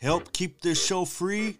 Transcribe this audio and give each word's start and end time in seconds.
Help 0.00 0.32
keep 0.32 0.60
this 0.60 0.84
show 0.84 1.06
free 1.06 1.56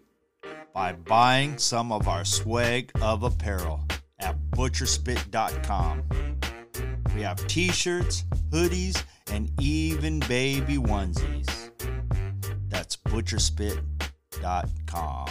by 0.73 0.93
buying 0.93 1.57
some 1.57 1.91
of 1.91 2.07
our 2.07 2.23
swag 2.23 2.91
of 3.01 3.23
apparel 3.23 3.83
at 4.19 4.37
butcherspit.com. 4.51 6.03
We 7.15 7.23
have 7.23 7.45
t 7.47 7.69
shirts, 7.69 8.25
hoodies, 8.51 9.03
and 9.31 9.49
even 9.59 10.19
baby 10.21 10.77
onesies. 10.77 11.71
That's 12.69 12.95
butcherspit.com. 12.95 15.29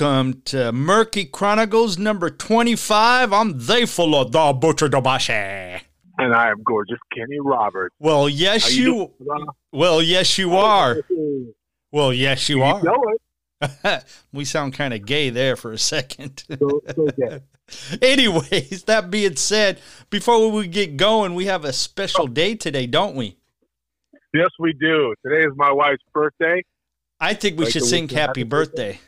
Welcome 0.00 0.42
to 0.44 0.70
Murky 0.70 1.24
Chronicles 1.24 1.98
number 1.98 2.30
25. 2.30 3.32
I'm 3.32 3.58
the 3.58 3.84
full 3.84 4.14
of 4.14 4.30
the 4.30 4.52
Butcher 4.52 4.88
Dabashi. 4.88 5.80
And 6.18 6.34
I 6.34 6.50
am 6.50 6.62
gorgeous 6.62 7.00
Kenny 7.12 7.40
Roberts. 7.40 7.96
Well, 7.98 8.28
yes, 8.28 8.62
How 8.62 8.68
you. 8.68 9.12
doing, 9.18 9.46
well, 9.72 10.00
yes, 10.00 10.38
you 10.38 10.54
are. 10.54 10.98
Well, 11.90 12.12
yes, 12.12 12.48
you 12.48 12.62
are. 12.62 12.80
know 12.80 13.04
it. 13.60 14.04
we 14.32 14.44
sound 14.44 14.74
kind 14.74 14.94
of 14.94 15.04
gay 15.04 15.30
there 15.30 15.56
for 15.56 15.72
a 15.72 15.78
second. 15.78 16.44
So, 16.48 16.80
so. 16.94 17.40
Anyways, 18.02 18.84
that 18.84 19.10
being 19.10 19.34
said, 19.34 19.80
before 20.10 20.48
we 20.48 20.68
get 20.68 20.96
going, 20.96 21.34
we 21.34 21.46
have 21.46 21.64
a 21.64 21.72
special 21.72 22.24
oh. 22.24 22.28
day 22.28 22.54
today, 22.54 22.86
don't 22.86 23.16
we? 23.16 23.36
Yes, 24.32 24.50
we 24.60 24.74
do. 24.74 25.12
Today 25.26 25.44
is 25.44 25.52
my 25.56 25.72
wife's 25.72 26.04
birthday. 26.14 26.62
I 27.18 27.34
think 27.34 27.58
we 27.58 27.64
Like 27.64 27.72
should 27.72 27.84
sing 27.84 28.04
happy 28.04 28.14
happy 28.14 28.42
birthday. 28.44 29.00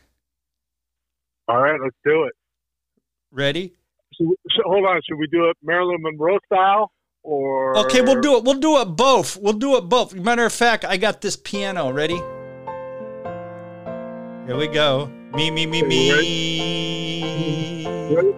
All 1.50 1.60
right, 1.60 1.80
let's 1.82 1.96
do 2.04 2.24
it. 2.24 2.32
Ready? 3.32 3.74
We, 4.20 4.36
should, 4.50 4.64
hold 4.64 4.84
on. 4.86 5.00
Should 5.08 5.18
we 5.18 5.26
do 5.26 5.50
it 5.50 5.56
Marilyn 5.64 6.00
Monroe 6.00 6.38
style 6.46 6.92
or? 7.24 7.76
Okay, 7.78 8.02
we'll 8.02 8.20
do 8.20 8.36
it. 8.36 8.44
We'll 8.44 8.60
do 8.60 8.80
it 8.80 8.84
both. 8.84 9.36
We'll 9.36 9.54
do 9.54 9.76
it 9.76 9.88
both. 9.88 10.14
Matter 10.14 10.46
of 10.46 10.52
fact, 10.52 10.84
I 10.84 10.96
got 10.96 11.22
this 11.22 11.34
piano. 11.34 11.90
Ready? 11.90 12.18
Here 14.46 14.56
we 14.56 14.68
go. 14.68 15.10
Me, 15.34 15.50
me, 15.50 15.66
me, 15.66 15.82
me. 15.82 16.12
Ready? 16.12 17.82
Here 18.12 18.32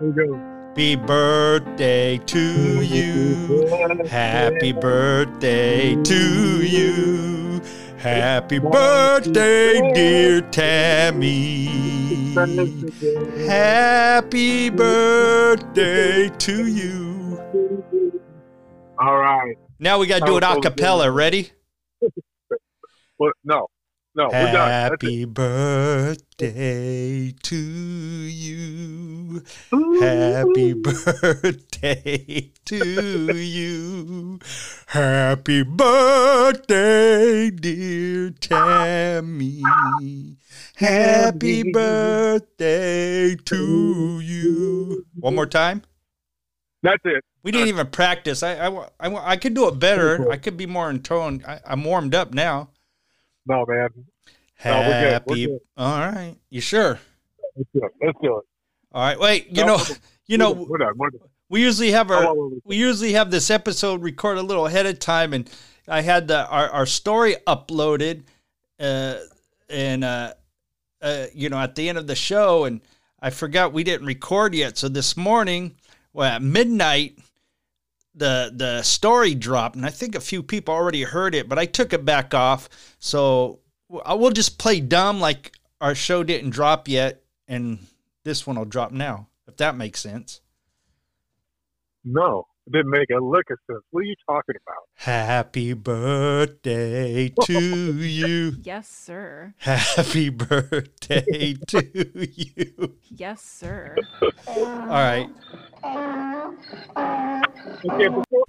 we 0.00 0.12
go. 0.12 0.52
Happy 0.68 0.94
birthday 0.96 2.18
to 2.18 2.82
you. 2.82 3.66
Happy 4.06 4.72
birthday 4.72 5.96
to 5.96 6.64
you. 6.64 7.60
Happy 8.02 8.58
birthday, 8.58 9.92
dear 9.94 10.40
Tammy. 10.40 11.66
Happy 13.46 14.70
birthday 14.70 16.28
to 16.28 16.66
you. 16.66 17.38
All 18.98 19.18
right. 19.18 19.54
Now 19.78 20.00
we 20.00 20.08
got 20.08 20.18
to 20.18 20.26
do 20.26 20.36
it 20.36 20.42
a 20.42 20.60
cappella. 20.60 21.12
Ready? 21.12 21.52
What? 23.18 23.34
No, 23.44 23.68
no. 24.14 24.30
Happy 24.30 25.24
birthday 25.24 26.12
to 27.42 27.56
you. 27.56 29.42
Happy 29.70 30.74
birthday 30.74 32.52
to 32.66 33.36
you. 33.36 34.38
Happy 34.88 35.62
birthday, 35.62 37.50
dear 37.50 38.30
Tammy. 38.30 39.62
Happy 40.76 41.72
birthday 41.72 43.34
to 43.34 44.20
you. 44.20 45.06
One 45.20 45.34
more 45.34 45.46
time. 45.46 45.82
That's 46.82 47.00
it. 47.04 47.24
We 47.44 47.50
didn't 47.50 47.68
even 47.68 47.86
practice. 47.88 48.42
I, 48.42 48.66
I, 48.66 48.88
I, 49.00 49.30
I 49.32 49.36
could 49.36 49.54
do 49.54 49.68
it 49.68 49.78
better. 49.78 50.30
I 50.30 50.36
could 50.36 50.56
be 50.56 50.66
more 50.66 50.90
in 50.90 51.00
tone. 51.02 51.42
I, 51.46 51.60
I'm 51.64 51.82
warmed 51.84 52.14
up 52.14 52.34
now. 52.34 52.68
No, 53.46 53.64
man. 53.66 53.88
No, 54.64 54.80
we're 54.80 54.84
good. 54.86 54.88
We're 55.04 55.10
Happy. 55.10 55.46
good. 55.46 55.58
All 55.76 55.98
right. 55.98 56.36
You 56.50 56.60
sure? 56.60 56.98
Let's 57.56 57.68
do 57.74 57.80
it. 57.84 57.92
Let's 58.04 58.18
do 58.22 58.38
it. 58.38 58.44
All 58.92 59.02
right. 59.02 59.18
Wait. 59.18 59.48
You 59.48 59.64
No, 59.64 59.76
know. 59.78 59.84
You 60.28 60.38
know. 60.38 60.52
we're 60.52 60.78
done. 60.78 60.92
We're 60.96 61.10
done. 61.10 61.20
We 61.50 61.60
usually 61.62 61.90
have 61.90 62.10
our 62.10 62.34
we- 62.64 62.76
usually 62.76 63.12
have 63.12 63.30
this 63.30 63.50
episode 63.50 64.00
recorded 64.02 64.40
a 64.40 64.46
little 64.46 64.66
ahead 64.66 64.86
of 64.86 64.98
time, 64.98 65.34
and 65.34 65.50
I 65.86 66.00
had 66.00 66.28
the 66.28 66.46
our, 66.46 66.70
our 66.70 66.86
story 66.86 67.36
uploaded, 67.46 68.22
uh, 68.80 69.16
and 69.68 70.02
uh, 70.04 70.32
uh, 71.02 71.26
you 71.34 71.50
know 71.50 71.58
at 71.58 71.74
the 71.74 71.88
end 71.90 71.98
of 71.98 72.06
the 72.06 72.14
show, 72.14 72.64
and 72.64 72.80
I 73.20 73.28
forgot 73.30 73.74
we 73.74 73.84
didn't 73.84 74.06
record 74.06 74.54
yet. 74.54 74.78
So 74.78 74.88
this 74.88 75.14
morning, 75.14 75.74
well, 76.14 76.36
at 76.36 76.40
midnight, 76.42 77.18
the 78.14 78.52
the 78.54 78.82
story 78.82 79.34
dropped, 79.34 79.76
and 79.76 79.86
I 79.86 79.90
think 79.90 80.14
a 80.14 80.20
few 80.20 80.42
people 80.42 80.74
already 80.74 81.02
heard 81.02 81.34
it, 81.34 81.48
but 81.48 81.58
I 81.58 81.66
took 81.66 81.92
it 81.92 82.04
back 82.04 82.34
off. 82.34 82.68
So 82.98 83.60
I 84.04 84.14
will 84.14 84.30
just 84.30 84.58
play 84.58 84.80
dumb 84.80 85.20
like 85.20 85.52
our 85.80 85.94
show 85.94 86.22
didn't 86.22 86.50
drop 86.50 86.88
yet, 86.88 87.22
and 87.48 87.78
this 88.24 88.46
one 88.46 88.56
will 88.56 88.64
drop 88.64 88.92
now, 88.92 89.28
if 89.48 89.56
that 89.56 89.76
makes 89.76 90.00
sense. 90.00 90.40
No, 92.04 92.46
it 92.66 92.72
didn't 92.72 92.90
make 92.90 93.10
a 93.10 93.22
lick 93.22 93.50
of 93.50 93.58
sense. 93.66 93.82
What 93.90 94.00
are 94.00 94.04
you 94.04 94.14
talking 94.26 94.54
about? 94.66 94.82
Happy 94.94 95.72
birthday 95.72 97.32
to 97.44 97.94
you. 97.94 98.56
Yes, 98.62 98.88
sir. 98.88 99.54
Happy 99.58 100.28
birthday 100.28 101.54
to 101.68 102.28
you. 102.30 102.96
Yes, 103.08 103.42
sir. 103.42 103.96
All 104.46 104.66
right. 104.88 105.28
Okay, 107.84 108.08
before, 108.08 108.44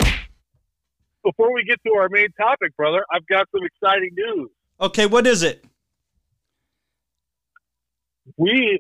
before 1.24 1.54
we 1.54 1.64
get 1.64 1.80
to 1.86 1.94
our 1.98 2.08
main 2.10 2.28
topic, 2.40 2.76
brother, 2.78 3.04
I've 3.12 3.26
got 3.28 3.48
some 3.52 3.66
exciting 3.66 4.12
news. 4.14 4.50
Okay, 4.80 5.06
what 5.08 5.26
is 5.26 5.42
it? 5.42 5.66
We, 8.38 8.80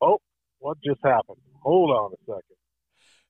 oh, 0.00 0.18
what 0.58 0.78
just 0.84 1.00
happened? 1.02 1.38
Hold 1.62 1.90
on 1.90 2.12
a 2.12 2.16
second. 2.26 2.56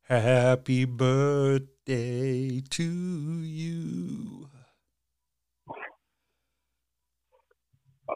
Happy 0.03 0.85
birthday 0.85 2.61
to 2.61 2.83
you. 2.83 4.49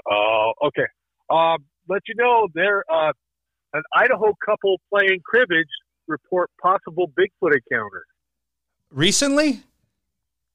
Oh, 0.09 0.53
okay. 0.67 0.87
Um, 1.29 1.65
let 1.89 2.03
you 2.09 2.15
know 2.17 2.49
there, 2.55 2.85
uh, 2.93 3.13
an 3.73 3.83
Idaho 3.95 4.35
couple 4.45 4.81
playing 4.93 5.21
cribbage 5.25 5.69
report 6.11 6.51
possible 6.61 7.07
Bigfoot 7.09 7.55
encounter 7.55 8.05
Recently? 8.91 9.63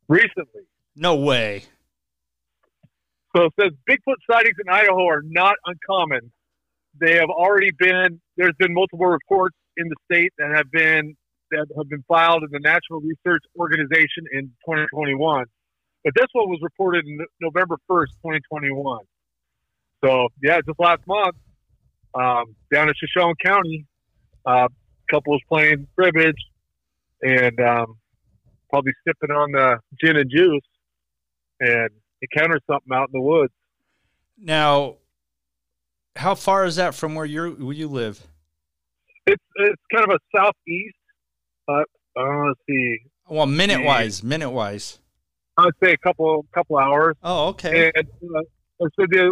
recently. 0.07 0.61
No 0.95 1.15
way. 1.15 1.63
So 3.35 3.45
it 3.45 3.53
says 3.59 3.71
Bigfoot 3.89 4.15
sightings 4.29 4.55
in 4.63 4.71
Idaho 4.71 5.07
are 5.07 5.21
not 5.23 5.55
uncommon. 5.65 6.31
They 6.99 7.15
have 7.15 7.29
already 7.29 7.71
been 7.77 8.21
there's 8.37 8.55
been 8.59 8.73
multiple 8.73 9.07
reports 9.07 9.55
in 9.77 9.89
the 9.89 9.95
state 10.05 10.31
that 10.37 10.51
have 10.55 10.71
been 10.71 11.15
that 11.51 11.65
have 11.77 11.89
been 11.89 12.03
filed 12.07 12.43
in 12.43 12.49
the 12.51 12.59
National 12.59 13.01
Research 13.01 13.43
Organization 13.57 14.25
in 14.31 14.45
2021. 14.65 15.45
But 16.03 16.13
this 16.15 16.27
one 16.33 16.49
was 16.49 16.59
reported 16.61 17.05
in 17.05 17.19
November 17.41 17.77
1st, 17.89 18.11
2021. 18.23 18.99
So 20.03 20.27
yeah, 20.43 20.59
just 20.65 20.79
last 20.79 21.01
month, 21.07 21.35
um, 22.13 22.55
down 22.71 22.87
in 22.89 22.93
Shoshone 22.95 23.33
County, 23.43 23.85
uh, 24.45 24.67
couple 25.09 25.33
was 25.33 25.41
playing 25.47 25.87
cribbage 25.95 26.35
and 27.21 27.59
um, 27.59 27.97
probably 28.69 28.93
sipping 29.07 29.35
on 29.35 29.51
the 29.51 29.79
gin 30.01 30.17
and 30.17 30.29
juice 30.29 30.61
and 31.59 31.89
encountered 32.21 32.61
something 32.69 32.93
out 32.93 33.09
in 33.13 33.19
the 33.19 33.21
woods. 33.21 33.53
Now, 34.37 34.95
how 36.15 36.35
far 36.35 36.65
is 36.65 36.75
that 36.75 36.95
from 36.95 37.15
where 37.15 37.25
you 37.25 37.51
where 37.59 37.73
you 37.73 37.87
live? 37.87 38.25
It's 39.25 39.43
it's 39.55 39.81
kind 39.93 40.09
of 40.09 40.17
a 40.17 40.37
southeast. 40.37 40.95
Uh, 41.67 41.83
uh, 42.17 42.47
let's 42.47 42.59
see. 42.69 42.99
Well, 43.27 43.45
minute 43.45 43.83
wise, 43.83 44.23
minute 44.23 44.51
wise. 44.51 44.99
I'd 45.57 45.71
say 45.81 45.93
a 45.93 45.97
couple 45.97 46.45
couple 46.53 46.77
hours. 46.77 47.15
Oh, 47.23 47.47
okay. 47.49 47.91
And 47.95 48.07
uh, 48.35 48.87
so 48.99 49.05
they, 49.09 49.23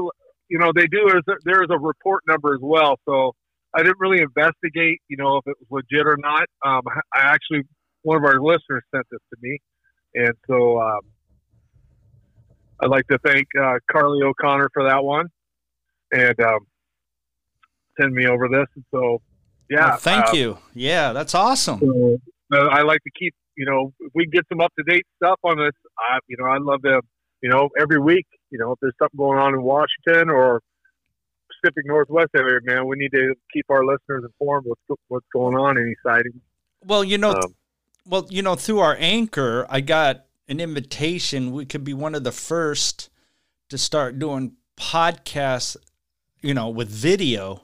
you 0.47 0.57
know, 0.57 0.71
they 0.73 0.87
do. 0.87 1.05
There's 1.07 1.23
a, 1.27 1.33
there 1.43 1.63
is 1.63 1.69
a 1.69 1.77
report 1.77 2.23
number 2.27 2.53
as 2.53 2.61
well. 2.61 2.97
So 3.05 3.35
I 3.75 3.81
didn't 3.81 3.99
really 3.99 4.21
investigate, 4.21 4.99
you 5.07 5.17
know, 5.17 5.37
if 5.37 5.47
it 5.47 5.55
was 5.69 5.83
legit 5.91 6.05
or 6.07 6.17
not. 6.17 6.45
Um, 6.65 6.81
I 7.13 7.21
actually 7.21 7.63
one 8.03 8.17
of 8.17 8.23
our 8.23 8.41
listeners 8.41 8.83
sent 8.93 9.05
this 9.11 9.19
to 9.31 9.37
me, 9.41 9.59
and 10.15 10.33
so 10.47 10.81
um, 10.81 10.99
I'd 12.81 12.89
like 12.89 13.07
to 13.07 13.17
thank 13.25 13.47
uh, 13.59 13.79
Carly 13.91 14.21
O'Connor 14.23 14.69
for 14.73 14.83
that 14.83 15.03
one, 15.03 15.27
and 16.11 16.39
um, 16.41 16.59
send 17.99 18.13
me 18.13 18.27
over 18.27 18.47
this. 18.47 18.67
And 18.75 18.85
so, 18.91 19.21
yeah, 19.69 19.89
Well, 19.89 19.97
thank 19.97 20.27
uh, 20.29 20.33
you. 20.33 20.57
Yeah, 20.73 21.13
that's 21.13 21.33
awesome. 21.33 21.79
So, 21.79 22.17
uh, 22.53 22.67
I 22.67 22.81
like 22.83 23.01
to 23.03 23.11
keep 23.17 23.33
you 23.55 23.65
know, 23.65 23.93
if 23.99 24.11
we 24.15 24.25
get 24.25 24.45
some 24.49 24.61
up 24.61 24.73
to 24.77 24.83
date 24.83 25.05
stuff 25.17 25.39
on 25.43 25.57
this, 25.57 25.73
I, 25.97 26.19
you 26.27 26.37
know, 26.39 26.45
I'd 26.45 26.61
love 26.61 26.81
to, 26.83 27.01
you 27.41 27.49
know, 27.49 27.69
every 27.79 27.99
week, 27.99 28.25
you 28.49 28.59
know, 28.59 28.71
if 28.71 28.79
there's 28.81 28.93
something 28.99 29.17
going 29.17 29.39
on 29.39 29.53
in 29.53 29.61
Washington 29.61 30.29
or 30.29 30.61
Pacific 31.63 31.85
Northwest 31.85 32.29
area, 32.35 32.59
man, 32.63 32.87
we 32.87 32.97
need 32.97 33.11
to 33.11 33.33
keep 33.51 33.65
our 33.69 33.85
listeners 33.85 34.23
informed 34.23 34.65
with 34.65 34.99
what's 35.07 35.25
going 35.31 35.55
on, 35.55 35.77
any 35.77 35.95
sightings. 36.03 36.41
Well, 36.85 37.03
you 37.03 37.17
know, 37.17 37.31
Um, 37.31 37.55
well, 38.05 38.27
you 38.29 38.41
know, 38.41 38.55
through 38.55 38.79
our 38.79 38.97
anchor, 38.99 39.65
I 39.69 39.79
got 39.81 40.25
an 40.47 40.59
invitation. 40.59 41.51
We 41.51 41.65
could 41.65 41.83
be 41.83 41.93
one 41.93 42.15
of 42.15 42.23
the 42.23 42.31
first 42.33 43.09
to 43.69 43.77
start 43.77 44.19
doing 44.19 44.57
podcasts, 44.77 45.77
you 46.41 46.53
know, 46.53 46.69
with 46.69 46.89
video. 46.89 47.63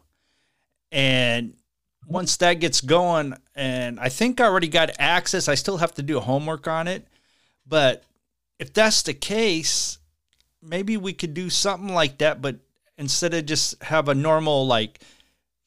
And 0.92 1.56
once 2.08 2.38
that 2.38 2.56
gets 2.56 2.80
going, 2.80 3.36
and 3.54 4.00
I 4.00 4.08
think 4.08 4.40
I 4.40 4.46
already 4.46 4.70
got 4.70 4.92
access, 4.98 5.50
I 5.50 5.56
still 5.56 5.78
have 5.78 5.94
to 5.96 6.02
do 6.02 6.20
homework 6.20 6.68
on 6.68 6.88
it. 6.88 7.06
But 7.68 8.04
if 8.60 8.74
that's 8.74 9.02
the 9.02 9.14
case, 9.14 9.98
maybe 10.62 10.96
we 10.96 11.12
could 11.12 11.34
do 11.34 11.50
something 11.50 11.94
like 11.94 12.18
that, 12.20 12.42
but 12.42 12.60
instead 13.00 13.34
of 13.34 13.46
just 13.48 13.82
have 13.84 14.08
a 14.10 14.14
normal, 14.14 14.68
like, 14.68 15.00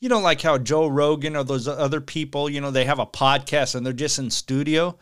you 0.00 0.08
know, 0.08 0.20
like 0.20 0.40
how 0.42 0.58
Joe 0.58 0.86
Rogan 0.86 1.34
or 1.34 1.42
those 1.42 1.66
other 1.66 2.00
people, 2.00 2.48
you 2.48 2.60
know, 2.60 2.70
they 2.70 2.84
have 2.84 2.98
a 3.00 3.06
podcast 3.06 3.74
and 3.74 3.84
they're 3.84 3.92
just 3.92 4.18
in 4.18 4.30
studio. 4.30 4.96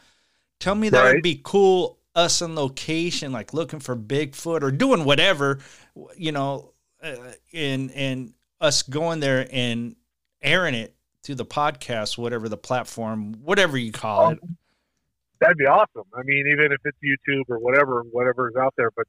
Tell 0.61 0.75
me 0.75 0.88
that 0.91 1.03
Right. 1.03 1.15
would 1.15 1.23
be 1.23 1.41
cool. 1.44 1.99
Us 2.15 2.41
on 2.43 2.55
location, 2.55 3.32
like 3.32 3.53
looking 3.55 3.81
for 3.81 3.97
Bigfoot 3.97 4.62
or 4.62 4.71
doing 4.71 5.05
whatever, 5.05 5.59
you 6.17 6.32
know, 6.32 6.73
uh, 7.03 7.17
and 7.53 7.91
and 7.93 8.35
us 8.61 8.82
going 8.82 9.21
there 9.21 9.49
and 9.53 9.97
airing 10.43 10.75
it 10.75 10.94
through 11.23 11.37
the 11.37 11.47
podcast, 11.47 12.19
whatever 12.19 12.49
the 12.49 12.56
platform, 12.56 13.35
whatever 13.43 13.79
you 13.79 13.93
call 13.93 14.31
it. 14.31 14.38
That'd 15.41 15.56
be 15.56 15.67
awesome. 15.67 16.05
I 16.15 16.23
mean, 16.25 16.47
even 16.49 16.73
if 16.73 16.81
it's 16.85 16.99
YouTube 17.03 17.44
or 17.49 17.59
whatever, 17.59 18.03
whatever's 18.11 18.56
out 18.56 18.75
there. 18.77 18.91
But 18.91 19.06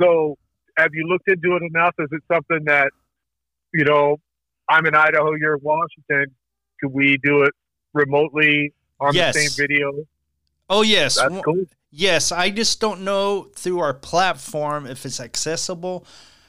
so, 0.00 0.36
have 0.76 0.90
you 0.94 1.06
looked 1.06 1.28
into 1.28 1.56
it 1.56 1.62
enough? 1.62 1.94
Is 1.98 2.08
it 2.12 2.22
something 2.32 2.64
that, 2.66 2.90
you 3.74 3.84
know, 3.84 4.18
I'm 4.68 4.86
in 4.86 4.94
Idaho, 4.94 5.34
you're 5.34 5.54
in 5.56 5.60
Washington. 5.62 6.26
Could 6.80 6.92
we 6.92 7.18
do 7.22 7.42
it 7.42 7.52
remotely 7.92 8.72
on 9.00 9.14
Yes. 9.14 9.34
the 9.34 9.40
same 9.46 9.66
video? 9.68 9.92
Oh 10.68 10.82
yes, 10.82 11.16
That's 11.16 11.44
cool. 11.44 11.64
Yes, 11.90 12.30
I 12.30 12.50
just 12.50 12.80
don't 12.80 13.00
know 13.02 13.48
through 13.56 13.80
our 13.80 13.92
platform 13.94 14.86
if 14.86 15.04
it's 15.04 15.18
accessible. 15.20 16.06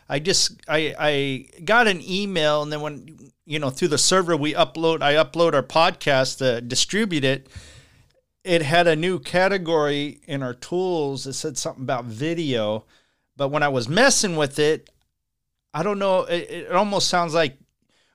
I 0.08 0.20
just 0.20 0.62
I 0.68 0.94
I 1.00 1.62
got 1.66 1.88
an 1.88 2.02
email 2.08 2.62
and 2.62 2.72
then 2.72 2.82
when 2.82 3.32
you 3.46 3.58
know 3.58 3.72
through 3.72 3.88
the 3.88 3.98
server 3.98 4.38
we 4.38 4.54
upload 4.54 5.02
I 5.02 5.14
upload 5.16 5.54
our 5.56 5.64
podcast 5.64 6.38
to 6.40 6.62
distribute 6.62 7.24
it. 7.24 7.48
It 8.44 8.62
had 8.62 8.88
a 8.88 8.96
new 8.96 9.20
category 9.20 10.20
in 10.28 10.44
our 10.44 10.54
tools 10.54 11.24
that 11.26 11.34
said 11.34 11.58
something 11.58 11.84
about 11.84 12.06
video, 12.06 12.86
but 13.42 13.50
when 13.50 13.64
I 13.64 13.70
was 13.70 13.90
messing 13.90 14.36
with 14.36 14.60
it, 14.60 14.88
I 15.74 15.82
don't 15.82 15.98
know. 15.98 16.26
It, 16.26 16.52
it 16.52 16.72
almost 16.72 17.08
sounds 17.08 17.34
like 17.34 17.58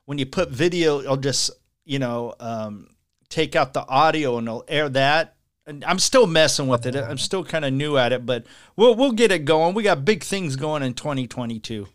when 0.04 0.18
you 0.18 0.26
put 0.26 0.50
video, 0.50 1.00
it'll 1.00 1.16
just 1.16 1.50
you 1.84 1.98
know 1.98 2.36
um, 2.38 2.90
take 3.28 3.56
out 3.56 3.74
the 3.74 3.84
audio 3.88 4.38
and 4.38 4.46
it'll 4.46 4.64
air 4.68 4.88
that 4.90 5.34
and 5.66 5.84
I'm 5.84 5.98
still 5.98 6.28
messing 6.28 6.68
with 6.68 6.86
it. 6.86 6.94
I'm 6.94 7.18
still 7.18 7.42
kind 7.42 7.64
of 7.64 7.72
new 7.72 7.98
at 7.98 8.12
it, 8.12 8.24
but 8.24 8.46
we'll 8.76 8.94
we'll 8.94 9.10
get 9.10 9.32
it 9.32 9.44
going. 9.44 9.74
We 9.74 9.82
got 9.82 10.04
big 10.04 10.22
things 10.22 10.54
going 10.54 10.84
in 10.84 10.94
2022. 10.94 11.88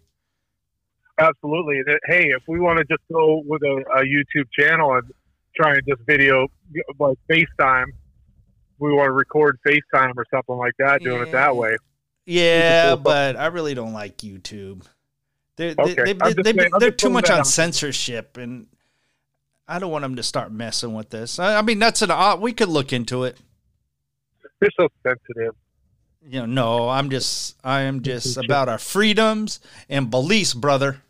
Absolutely. 1.18 1.84
Hey, 2.08 2.32
if 2.32 2.44
we 2.50 2.60
want 2.60 2.80
to 2.80 2.84
just 2.84 3.04
go 3.10 3.42
with 3.46 3.62
a, 3.62 3.84
a 3.96 4.02
YouTube 4.02 4.48
channel 4.60 4.94
and 4.96 5.10
try 5.56 5.76
and 5.76 5.82
just 5.88 6.02
video 6.06 6.48
like 7.00 7.18
FaceTime, 7.32 7.86
we 8.78 8.92
want 8.92 9.08
to 9.08 9.14
record 9.14 9.58
FaceTime 9.66 10.18
or 10.18 10.26
something 10.34 10.58
like 10.58 10.74
that, 10.80 11.02
doing 11.02 11.22
it 11.22 11.32
that 11.32 11.56
way. 11.56 11.78
Yeah, 12.32 12.96
but 12.96 13.36
I 13.36 13.48
really 13.48 13.74
don't 13.74 13.92
like 13.92 14.20
YouTube. 14.20 14.84
They're 15.58 15.76
okay. 15.78 15.94
they, 15.96 16.14
they, 16.14 16.34
they, 16.34 16.54
saying, 16.54 16.72
they're 16.80 16.92
too 16.92 17.10
much 17.10 17.30
on 17.30 17.44
censorship, 17.44 18.38
and 18.38 18.68
I 19.68 19.80
don't 19.80 19.92
want 19.92 20.04
them 20.04 20.16
to 20.16 20.24
start 20.24 20.52
messing 20.52 20.94
with 20.94 21.10
this. 21.10 21.40
I, 21.40 21.58
I 21.58 21.62
mean, 21.62 21.80
that's 21.80 22.02
an 22.02 22.10
uh, 22.10 22.38
we 22.38 22.54
could 22.54 22.70
look 22.70 22.94
into 22.94 23.26
it. 23.26 23.38
They're 24.62 24.70
so 24.80 24.88
sensitive. 25.04 25.56
You 26.26 26.42
know, 26.42 26.46
no, 26.46 26.90
I'm 26.90 27.10
just 27.10 27.58
I 27.66 27.82
am 27.82 28.02
just 28.02 28.38
about 28.38 28.70
our 28.70 28.78
freedoms 28.78 29.60
and 29.90 30.10
beliefs, 30.10 30.54
brother. 30.54 31.02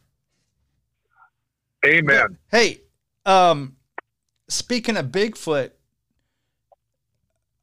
Amen. 1.85 2.37
Hey, 2.49 2.81
um, 3.27 3.75
speaking 4.47 4.97
of 4.97 5.07
Bigfoot, 5.07 5.71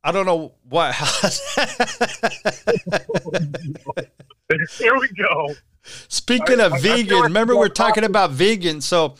I 0.04 0.12
don't 0.12 0.26
know 0.26 0.52
what. 0.68 0.94
Here 4.78 4.98
we 4.98 5.08
go. 5.08 5.54
speaking 6.08 6.60
I- 6.60 6.64
of 6.64 6.72
I- 6.72 6.76
I 6.76 6.80
vegan, 6.80 7.14
like 7.16 7.24
remember 7.24 7.56
we're 7.56 7.68
talking 7.68 8.02
talking- 8.02 8.04
about 8.04 8.30
vegan. 8.30 8.80
So 8.80 9.14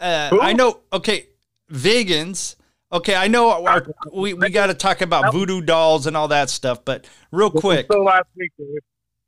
uh, 0.00 0.36
I 0.40 0.52
know. 0.52 0.80
Okay, 0.92 1.26
vegans. 1.70 2.56
Okay, 2.90 3.14
I 3.14 3.28
know 3.28 3.66
our, 3.66 3.86
we 4.12 4.32
we 4.32 4.48
got 4.48 4.68
to 4.68 4.74
talk 4.74 5.02
about 5.02 5.32
voodoo 5.32 5.60
dolls 5.60 6.06
and 6.06 6.16
all 6.16 6.28
that 6.28 6.48
stuff, 6.48 6.84
but 6.84 7.06
real 7.30 7.50
quick. 7.50 7.86
So 7.92 8.02
last 8.02 8.24
week, 8.36 8.50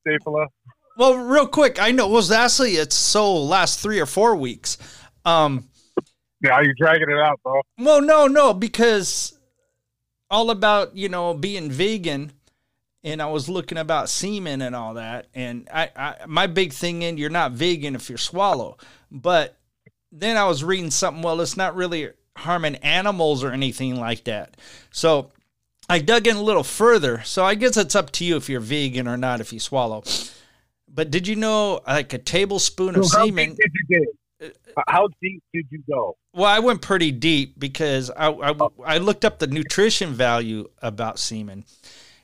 Stapler. 0.07 0.47
Well, 0.97 1.17
real 1.17 1.47
quick, 1.47 1.81
I 1.81 1.93
know. 1.93 2.09
Well, 2.09 2.33
actually, 2.33 2.73
it's 2.73 2.97
so 2.97 3.35
last 3.37 3.81
three 3.81 4.01
or 4.01 4.07
four 4.07 4.35
weeks. 4.37 4.79
Um, 5.25 5.69
Yeah, 6.43 6.61
you're 6.63 6.75
dragging 6.79 7.11
it 7.11 7.19
out, 7.19 7.39
bro. 7.43 7.61
Well, 7.79 8.01
no, 8.01 8.27
no, 8.27 8.55
because 8.55 9.39
all 10.31 10.51
about 10.51 10.97
you 10.97 11.09
know 11.09 11.35
being 11.35 11.71
vegan, 11.71 12.33
and 13.03 13.21
I 13.21 13.27
was 13.27 13.49
looking 13.49 13.79
about 13.79 14.09
semen 14.09 14.63
and 14.63 14.75
all 14.77 14.95
that, 14.95 15.27
and 15.35 15.69
I, 15.73 15.91
I 15.97 16.17
my 16.27 16.47
big 16.47 16.73
thing 16.73 17.03
in 17.03 17.19
you're 17.19 17.31
not 17.31 17.53
vegan 17.53 17.95
if 17.95 18.09
you're 18.09 18.19
swallow, 18.19 18.77
but 19.11 19.57
then 20.13 20.37
I 20.37 20.45
was 20.45 20.65
reading 20.65 20.91
something. 20.91 21.23
Well, 21.23 21.41
it's 21.41 21.57
not 21.57 21.77
really 21.77 22.11
harming 22.37 22.77
animals 22.77 23.45
or 23.45 23.53
anything 23.53 23.97
like 23.97 24.25
that. 24.25 24.57
So 24.91 25.31
I 25.89 25.99
dug 25.99 26.27
in 26.27 26.37
a 26.37 26.43
little 26.43 26.65
further. 26.65 27.23
So 27.25 27.45
I 27.45 27.55
guess 27.55 27.77
it's 27.77 27.95
up 27.95 28.11
to 28.13 28.25
you 28.25 28.37
if 28.37 28.49
you're 28.49 28.61
vegan 28.61 29.07
or 29.09 29.17
not 29.17 29.41
if 29.41 29.53
you 29.53 29.61
swallow. 29.61 30.05
But 30.89 31.11
did 31.11 31.29
you 31.29 31.37
know 31.37 31.81
like 31.87 32.13
a 32.13 32.19
tablespoon 32.19 32.97
of 32.97 33.07
So 33.07 33.25
semen? 33.25 33.57
Deep 34.41 34.53
did 34.53 34.57
you 34.57 34.73
dig? 34.75 34.85
How 34.89 35.09
deep 35.23 35.43
did 35.53 35.67
you 35.71 35.83
go? 35.89 36.17
Well, 36.33 36.47
I 36.47 36.59
went 36.59 36.83
pretty 36.83 37.13
deep 37.13 37.59
because 37.59 38.11
I, 38.11 38.29
I, 38.31 38.55
I 38.85 38.99
looked 38.99 39.25
up 39.25 39.39
the 39.39 39.47
nutrition 39.47 40.13
value 40.13 40.69
about 40.81 41.19
semen, 41.19 41.65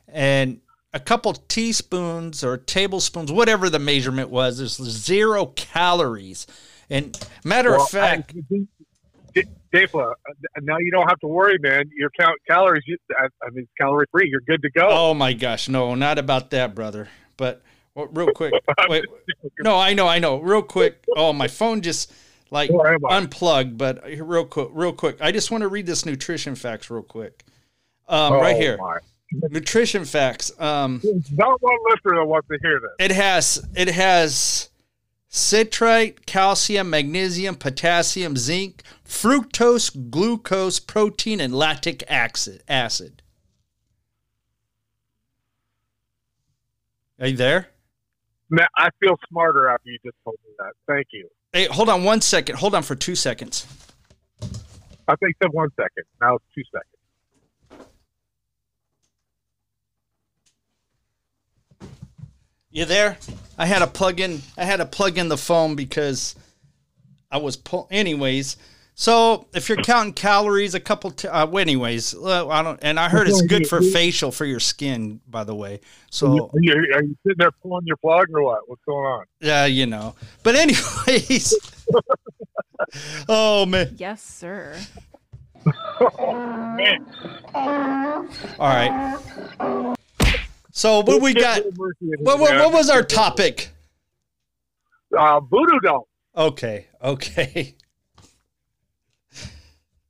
and 0.08 0.60
a 0.92 1.00
couple 1.00 1.34
teaspoons 1.34 2.42
or 2.42 2.56
tablespoons, 2.56 3.30
whatever 3.30 3.68
the 3.68 3.78
measurement 3.78 4.30
was, 4.30 4.58
there's 4.58 4.76
zero 4.76 5.46
calories. 5.46 6.46
And 6.88 7.18
matter 7.44 7.72
Well, 7.72 7.82
of 7.82 7.90
fact, 7.90 8.32
I- 8.34 8.66
D- 9.34 9.44
Stapler, 9.68 10.12
uh, 10.12 10.32
now 10.62 10.78
you 10.78 10.90
don't 10.90 11.06
have 11.08 11.20
to 11.20 11.26
worry, 11.26 11.58
man. 11.60 11.90
Your 11.94 12.08
count 12.18 12.38
calories, 12.48 12.82
I, 13.18 13.26
I 13.46 13.50
mean, 13.50 13.68
calorie 13.78 14.06
free. 14.10 14.30
You're 14.30 14.40
good 14.40 14.62
to 14.62 14.70
go. 14.70 14.88
oh 14.88 15.12
my 15.12 15.34
gosh, 15.34 15.68
no, 15.68 15.94
not 15.94 16.18
about 16.18 16.48
that, 16.50 16.74
brother. 16.74 17.08
But 17.36 17.60
well, 17.96 18.06
real 18.12 18.32
quick, 18.32 18.52
wait, 18.88 19.04
no, 19.60 19.76
I 19.76 19.92
know, 19.94 20.06
I 20.06 20.20
know, 20.20 20.38
real 20.38 20.62
quick. 20.62 21.04
Oh, 21.16 21.32
my 21.32 21.48
phone 21.48 21.80
just 21.82 22.12
like 22.52 22.70
Where 22.70 22.94
am 22.94 23.04
I? 23.06 23.16
unplugged. 23.16 23.76
But 23.76 24.04
real 24.04 24.44
quick, 24.44 24.68
real 24.72 24.92
quick, 24.92 25.16
I 25.20 25.32
just 25.32 25.50
want 25.50 25.62
to 25.62 25.68
read 25.68 25.86
this 25.86 26.06
nutrition 26.06 26.54
facts 26.54 26.88
real 26.90 27.02
quick. 27.02 27.42
Um, 28.08 28.34
Oh, 28.34 28.40
right 28.40 28.54
here. 28.56 28.76
my. 28.78 28.98
nutrition 29.50 30.04
facts. 30.04 30.52
Um, 30.60 31.00
Not 31.32 31.60
one 31.60 31.76
listener 31.90 32.20
that 32.20 32.26
wants 32.26 32.46
to 32.48 32.58
hear 32.62 32.78
this. 32.80 32.90
it 33.00 33.10
has 33.12 33.66
it 33.74 33.88
has 33.88 34.68
citrate, 35.28 36.24
calcium, 36.26 36.88
magnesium, 36.90 37.56
potassium, 37.56 38.36
zinc, 38.36 38.82
fructose, 39.04 40.10
glucose, 40.10 40.78
protein, 40.78 41.40
and 41.40 41.52
lactic 41.54 42.04
acid. 42.08 42.62
Acid. 42.68 43.22
Are 47.18 47.26
you 47.28 47.36
there? 47.36 47.68
Man, 48.48 48.66
I 48.76 48.90
feel 49.00 49.16
smarter 49.28 49.68
after 49.68 49.90
you 49.90 49.98
just 50.04 50.16
told 50.24 50.36
me 50.44 50.52
that. 50.58 50.72
Thank 50.86 51.08
you. 51.12 51.28
Hey, 51.52 51.66
hold 51.66 51.88
on 51.88 52.04
one 52.04 52.20
second. 52.20 52.56
Hold 52.56 52.74
on 52.74 52.82
for 52.82 52.94
two 52.94 53.14
seconds. 53.14 53.66
I 55.08 55.14
think 55.16 55.36
said 55.42 55.52
one 55.52 55.70
second. 55.76 56.04
Now 56.20 56.36
it's 56.36 56.44
two 56.54 56.62
seconds. 56.72 57.88
You 62.70 62.84
there? 62.84 63.16
I 63.56 63.66
had 63.66 63.78
to 63.78 63.86
plug 63.86 64.20
in. 64.20 64.42
I 64.58 64.64
had 64.64 64.76
to 64.76 64.86
plug 64.86 65.16
in 65.16 65.28
the 65.28 65.38
phone 65.38 65.76
because 65.76 66.36
I 67.30 67.38
was 67.38 67.56
pull. 67.56 67.88
Anyways, 67.90 68.56
so 68.98 69.46
if 69.52 69.68
you're 69.68 69.76
counting 69.76 70.14
calories, 70.14 70.74
a 70.74 70.80
couple. 70.80 71.10
T- 71.10 71.28
uh, 71.28 71.46
well, 71.46 71.60
anyways, 71.60 72.14
uh, 72.14 72.48
I 72.48 72.62
don't. 72.62 72.78
And 72.80 72.98
I 72.98 73.10
heard 73.10 73.28
it's 73.28 73.42
good 73.42 73.68
for 73.68 73.82
facial 73.82 74.32
for 74.32 74.46
your 74.46 74.58
skin, 74.58 75.20
by 75.28 75.44
the 75.44 75.54
way. 75.54 75.80
So 76.10 76.28
Are 76.28 76.60
you, 76.60 76.72
are 76.72 77.02
you 77.02 77.14
sitting 77.22 77.36
there 77.36 77.50
pulling 77.62 77.86
your 77.86 77.98
plug 77.98 78.28
or 78.32 78.42
what? 78.42 78.66
What's 78.66 78.82
going 78.86 79.04
on? 79.04 79.24
yeah, 79.40 79.66
you 79.66 79.84
know. 79.84 80.14
But 80.42 80.54
anyways. 80.56 81.54
oh 83.28 83.66
man. 83.66 83.94
Yes, 83.98 84.22
sir. 84.22 84.76
Man, 86.76 87.04
All 87.54 88.68
right. 88.68 89.96
So 90.70 91.00
what 91.00 91.20
we 91.20 91.34
got? 91.34 91.62
Mercy 91.76 91.96
in 92.02 92.10
his 92.10 92.20
What, 92.20 92.38
what, 92.38 92.54
what 92.54 92.72
was 92.72 92.88
our 92.88 93.02
topic? 93.02 93.70
Uh, 95.16 95.40
voodoo 95.40 95.80
doll. 95.80 96.08
Okay, 96.36 96.86
okay. 97.02 97.74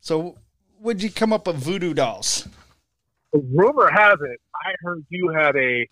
So, 0.07 0.39
would 0.79 1.03
you 1.03 1.11
come 1.11 1.33
up 1.33 1.49
with 1.49 1.57
voodoo 1.57 1.93
dolls? 1.93 2.47
Rumor 3.33 3.91
has 3.91 4.17
it, 4.21 4.41
I 4.55 4.73
heard 4.79 5.05
you 5.09 5.31
had 5.37 5.57
a 5.57 5.85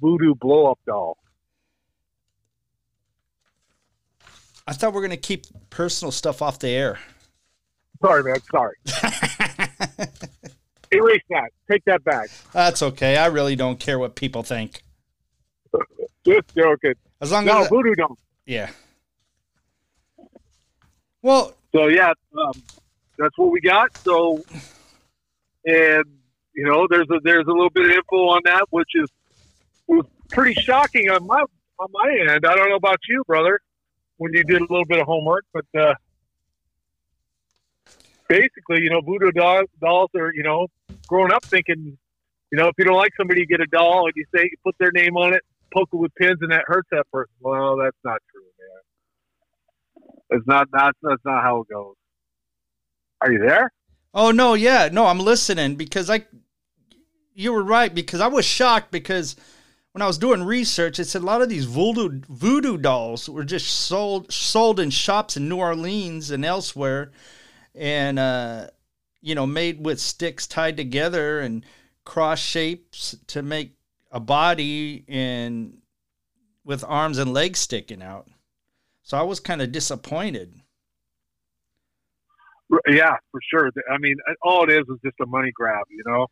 voodoo 0.00 0.34
blow 0.34 0.72
up 0.72 0.80
doll. 0.84 1.16
I 4.66 4.72
thought 4.72 4.92
we 4.92 4.98
are 4.98 5.02
gonna 5.02 5.16
keep 5.16 5.44
personal 5.70 6.10
stuff 6.10 6.42
off 6.42 6.58
the 6.58 6.70
air. 6.70 6.98
Sorry, 8.04 8.24
man. 8.24 8.40
Sorry. 8.50 8.74
Erase 10.90 11.22
that. 11.30 11.50
Take 11.70 11.84
that 11.84 12.02
back. 12.02 12.30
That's 12.52 12.82
okay. 12.82 13.16
I 13.16 13.26
really 13.26 13.54
don't 13.54 13.78
care 13.78 13.96
what 14.00 14.16
people 14.16 14.42
think. 14.42 14.82
Just 16.26 16.52
joking. 16.56 16.94
As 17.20 17.30
long 17.30 17.44
No, 17.44 17.60
as 17.62 17.68
voodoo 17.68 17.94
doll. 17.94 18.18
yeah. 18.44 18.70
Well, 21.22 21.54
So 21.72 21.86
yeah, 21.86 22.12
um, 22.36 22.52
that's 23.22 23.38
what 23.38 23.50
we 23.52 23.60
got. 23.60 23.96
So, 23.98 24.44
and 25.64 26.04
you 26.54 26.64
know, 26.64 26.86
there's 26.90 27.08
a 27.10 27.20
there's 27.22 27.46
a 27.46 27.50
little 27.50 27.70
bit 27.70 27.86
of 27.86 27.90
info 27.92 28.16
on 28.28 28.42
that, 28.44 28.66
which 28.70 28.90
is 28.94 29.08
was 29.86 30.06
pretty 30.30 30.54
shocking 30.60 31.10
on 31.10 31.26
my 31.26 31.42
on 31.78 31.88
my 31.92 32.16
end. 32.30 32.44
I 32.46 32.54
don't 32.54 32.68
know 32.68 32.76
about 32.76 32.98
you, 33.08 33.22
brother, 33.26 33.60
when 34.16 34.32
you 34.32 34.44
did 34.44 34.60
a 34.60 34.66
little 34.68 34.84
bit 34.84 34.98
of 34.98 35.06
homework, 35.06 35.44
but 35.52 35.64
uh, 35.78 35.94
basically, 38.28 38.82
you 38.82 38.90
know, 38.90 39.00
voodoo 39.00 39.30
doll, 39.32 39.62
dolls 39.80 40.10
are 40.16 40.32
you 40.34 40.42
know, 40.42 40.66
growing 41.06 41.32
up 41.32 41.44
thinking, 41.44 41.96
you 42.50 42.58
know, 42.58 42.68
if 42.68 42.74
you 42.78 42.84
don't 42.84 42.96
like 42.96 43.12
somebody, 43.16 43.40
you 43.40 43.46
get 43.46 43.60
a 43.60 43.66
doll 43.66 44.06
and 44.06 44.12
you 44.16 44.24
say 44.34 44.42
you 44.44 44.56
put 44.64 44.74
their 44.78 44.92
name 44.92 45.16
on 45.16 45.34
it, 45.34 45.42
poke 45.72 45.88
it 45.92 45.96
with 45.96 46.14
pins, 46.16 46.38
and 46.40 46.52
that 46.52 46.64
hurts 46.66 46.88
that 46.92 47.10
person. 47.12 47.32
Well, 47.40 47.76
that's 47.76 47.96
not 48.04 48.18
true, 48.30 48.42
man. 48.58 50.38
It's 50.38 50.46
not 50.46 50.68
that's 50.72 50.98
that's 51.02 51.24
not 51.24 51.42
how 51.42 51.60
it 51.60 51.68
goes. 51.68 51.94
Are 53.22 53.32
you 53.32 53.38
there? 53.38 53.70
oh 54.14 54.30
no, 54.30 54.54
yeah, 54.54 54.88
no, 54.92 55.06
I'm 55.06 55.18
listening 55.20 55.76
because 55.76 56.10
I, 56.10 56.26
you 57.34 57.52
were 57.52 57.62
right 57.62 57.94
because 57.94 58.20
I 58.20 58.26
was 58.26 58.44
shocked 58.44 58.90
because 58.90 59.36
when 59.92 60.02
I 60.02 60.06
was 60.06 60.18
doing 60.18 60.42
research, 60.42 60.98
it 60.98 61.06
said 61.06 61.22
a 61.22 61.26
lot 61.26 61.42
of 61.42 61.48
these 61.48 61.66
voodoo 61.66 62.20
voodoo 62.28 62.78
dolls 62.78 63.28
were 63.28 63.44
just 63.44 63.68
sold 63.68 64.32
sold 64.32 64.80
in 64.80 64.90
shops 64.90 65.36
in 65.36 65.48
New 65.48 65.58
Orleans 65.58 66.30
and 66.30 66.44
elsewhere, 66.44 67.12
and 67.74 68.18
uh, 68.18 68.68
you 69.20 69.34
know, 69.34 69.46
made 69.46 69.84
with 69.84 70.00
sticks 70.00 70.46
tied 70.46 70.76
together 70.76 71.40
and 71.40 71.64
cross 72.04 72.40
shapes 72.40 73.16
to 73.28 73.42
make 73.42 73.76
a 74.10 74.20
body 74.20 75.04
and 75.08 75.78
with 76.64 76.84
arms 76.86 77.18
and 77.18 77.32
legs 77.32 77.60
sticking 77.60 78.02
out. 78.02 78.28
So 79.02 79.16
I 79.16 79.22
was 79.22 79.40
kind 79.40 79.62
of 79.62 79.72
disappointed. 79.72 80.54
Yeah, 82.88 83.16
for 83.30 83.40
sure. 83.50 83.70
I 83.90 83.98
mean, 83.98 84.16
all 84.42 84.64
it 84.64 84.70
is 84.72 84.84
is 84.88 84.98
just 85.04 85.16
a 85.20 85.26
money 85.26 85.50
grab, 85.54 85.84
you 85.90 86.02
know. 86.06 86.26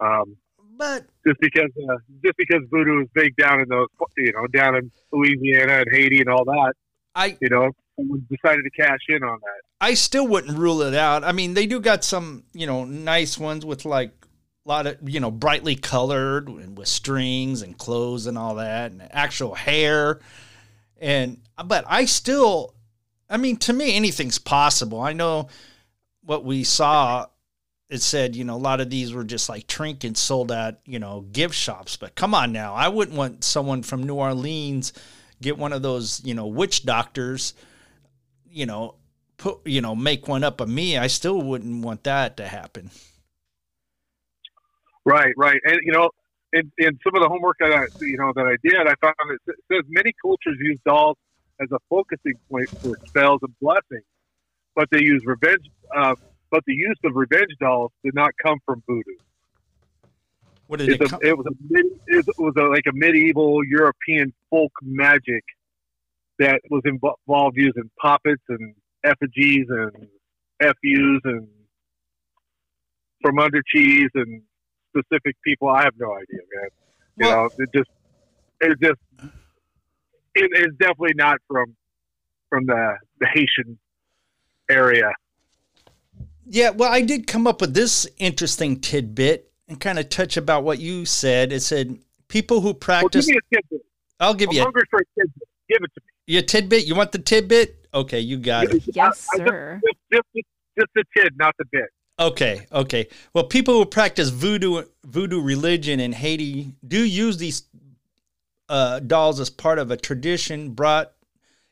Um, 0.00 0.36
But 0.76 1.06
just 1.26 1.38
because 1.40 1.70
uh, 1.88 1.96
just 2.22 2.36
because 2.36 2.62
voodoo 2.70 3.02
is 3.02 3.08
big 3.14 3.36
down 3.36 3.60
in 3.60 3.68
those, 3.68 3.86
you 4.16 4.32
know, 4.32 4.46
down 4.48 4.76
in 4.76 4.90
Louisiana 5.12 5.78
and 5.78 5.86
Haiti 5.92 6.20
and 6.20 6.28
all 6.28 6.44
that, 6.44 6.72
I 7.14 7.36
you 7.40 7.48
know, 7.48 7.70
decided 8.30 8.62
to 8.64 8.70
cash 8.70 8.98
in 9.08 9.22
on 9.22 9.38
that. 9.40 9.60
I 9.80 9.94
still 9.94 10.26
wouldn't 10.26 10.58
rule 10.58 10.82
it 10.82 10.94
out. 10.94 11.24
I 11.24 11.32
mean, 11.32 11.54
they 11.54 11.66
do 11.66 11.80
got 11.80 12.04
some, 12.04 12.44
you 12.52 12.66
know, 12.66 12.84
nice 12.84 13.38
ones 13.38 13.64
with 13.64 13.84
like 13.84 14.12
a 14.64 14.68
lot 14.68 14.86
of, 14.86 14.96
you 15.08 15.20
know, 15.20 15.30
brightly 15.30 15.76
colored 15.76 16.48
and 16.48 16.76
with 16.76 16.88
strings 16.88 17.62
and 17.62 17.76
clothes 17.76 18.26
and 18.26 18.38
all 18.38 18.54
that 18.56 18.92
and 18.92 19.06
actual 19.12 19.54
hair. 19.54 20.20
And, 21.00 21.40
but 21.66 21.84
I 21.86 22.06
still, 22.06 22.74
I 23.28 23.36
mean, 23.36 23.58
to 23.58 23.72
me, 23.72 23.94
anything's 23.94 24.38
possible. 24.38 25.00
I 25.00 25.12
know 25.12 25.48
what 26.24 26.44
we 26.44 26.64
saw, 26.64 27.26
it 27.88 28.02
said, 28.02 28.34
you 28.34 28.44
know, 28.44 28.54
a 28.54 28.56
lot 28.56 28.80
of 28.80 28.90
these 28.90 29.12
were 29.12 29.24
just 29.24 29.48
like 29.48 29.66
trinkets 29.66 30.20
sold 30.20 30.50
at, 30.50 30.80
you 30.84 30.98
know, 30.98 31.22
gift 31.32 31.54
shops. 31.54 31.96
But 31.96 32.14
come 32.14 32.34
on 32.34 32.52
now, 32.52 32.74
I 32.74 32.88
wouldn't 32.88 33.16
want 33.16 33.44
someone 33.44 33.82
from 33.82 34.04
New 34.04 34.14
Orleans 34.14 34.92
get 35.42 35.58
one 35.58 35.72
of 35.72 35.82
those, 35.82 36.24
you 36.24 36.34
know, 36.34 36.46
witch 36.46 36.84
doctors, 36.84 37.54
you 38.48 38.66
know, 38.66 38.96
put 39.36 39.58
you 39.66 39.80
know 39.80 39.96
make 39.96 40.28
one 40.28 40.44
up 40.44 40.60
of 40.60 40.68
me 40.68 40.96
i 40.96 41.08
still 41.08 41.42
wouldn't 41.42 41.84
want 41.84 42.04
that 42.04 42.36
to 42.36 42.46
happen 42.46 42.88
Right, 45.04 45.34
right, 45.36 45.60
and 45.64 45.80
you 45.84 45.92
know, 45.92 46.10
in, 46.52 46.72
in 46.78 46.98
some 47.04 47.14
of 47.14 47.22
the 47.22 47.28
homework 47.28 47.56
that 47.60 47.72
I, 47.72 47.84
you 48.00 48.16
know, 48.16 48.32
that 48.34 48.46
I 48.46 48.56
did, 48.62 48.80
I 48.80 48.94
found 49.02 49.14
it 49.46 49.56
says 49.70 49.82
many 49.88 50.12
cultures 50.22 50.56
use 50.60 50.78
dolls 50.86 51.16
as 51.60 51.68
a 51.72 51.78
focusing 51.90 52.34
point 52.50 52.68
for 52.80 52.98
spells 53.06 53.40
and 53.42 53.54
blessings, 53.60 54.04
but 54.74 54.88
they 54.90 55.02
use 55.02 55.22
revenge. 55.26 55.66
Uh, 55.94 56.14
but 56.50 56.62
the 56.66 56.74
use 56.74 56.98
of 57.04 57.12
revenge 57.14 57.50
dolls 57.60 57.92
did 58.04 58.14
not 58.14 58.30
come 58.44 58.58
from 58.64 58.82
voodoo. 58.86 59.02
what 60.66 60.78
did 60.80 60.88
it 60.88 61.00
a, 61.00 61.08
come 61.08 61.20
it 61.22 61.36
was 61.36 61.46
a 61.46 61.54
it 62.06 62.26
was 62.38 62.54
a, 62.56 62.62
like 62.62 62.84
a 62.88 62.92
medieval 62.94 63.60
European 63.64 64.32
folk 64.50 64.72
magic 64.82 65.44
that 66.38 66.60
was 66.70 66.82
involved 66.84 67.56
using 67.56 67.90
puppets 68.00 68.42
and 68.48 68.74
effigies 69.04 69.66
and 69.68 69.92
FUs 70.60 71.20
and 71.24 71.46
from 73.22 73.38
under 73.38 73.62
cheese 73.74 74.10
and 74.14 74.42
specific 74.90 75.36
people. 75.44 75.68
I 75.68 75.82
have 75.82 75.94
no 75.98 76.12
idea, 76.14 76.40
man. 76.54 76.68
You 77.16 77.26
Well- 77.28 77.42
know, 77.44 77.50
it 77.58 77.68
just 77.74 77.90
it 78.60 78.78
just 78.80 79.00
it 80.34 80.50
is 80.54 80.74
definitely 80.78 81.14
not 81.14 81.38
from 81.48 81.76
from 82.50 82.66
the 82.66 82.96
the 83.20 83.26
Haitian 83.26 83.78
area. 84.70 85.12
Yeah 86.46 86.70
well 86.70 86.92
i 86.92 87.00
did 87.00 87.26
come 87.26 87.46
up 87.46 87.60
with 87.60 87.74
this 87.74 88.06
interesting 88.18 88.80
tidbit 88.80 89.50
and 89.68 89.80
kind 89.80 89.98
of 89.98 90.08
touch 90.08 90.36
about 90.36 90.64
what 90.64 90.78
you 90.78 91.04
said 91.04 91.52
it 91.52 91.60
said 91.60 91.98
people 92.28 92.60
who 92.60 92.68
Well, 92.68 92.74
practice 92.74 93.26
give 93.26 93.34
me 93.34 93.40
a 93.52 93.56
tidbit. 93.56 93.86
i'll 94.20 94.34
give 94.34 94.48
I'm 94.50 94.54
you 94.56 94.60
a, 94.60 94.64
hungry 94.64 94.82
for 94.90 95.00
a 95.00 95.20
tidbit. 95.20 95.48
Give 95.68 95.78
it 95.82 95.90
to 95.94 96.00
me. 96.00 96.06
you 96.26 96.38
a 96.38 96.42
tidbit 96.42 96.86
you 96.86 96.94
want 96.94 97.12
the 97.12 97.18
tidbit 97.18 97.86
okay 97.94 98.20
you 98.20 98.38
got 98.38 98.64
it 98.72 98.82
Yes, 98.94 99.26
I- 99.32 99.36
I 99.36 99.38
just- 99.38 99.48
sir. 99.48 99.80
Just, 100.12 100.24
just, 100.34 100.46
just 100.78 100.90
the 100.94 101.04
tid, 101.16 101.32
not 101.38 101.54
the 101.58 101.64
bit. 101.70 101.84
Okay, 102.18 102.66
okay. 102.72 103.06
Well, 103.32 103.44
people 103.44 103.74
who 103.74 103.86
practice 103.86 104.28
voodoo 104.30 104.82
voodoo 105.04 105.40
religion 105.40 105.98
in 106.00 106.12
Haiti 106.12 106.72
do 106.86 106.98
use 107.04 107.36
these 107.38 107.62
uh, 108.68 108.98
dolls 109.00 109.38
as 109.40 109.50
part 109.50 109.78
of 109.78 109.90
a 109.92 109.96
tradition 109.96 110.70
brought, 110.70 111.12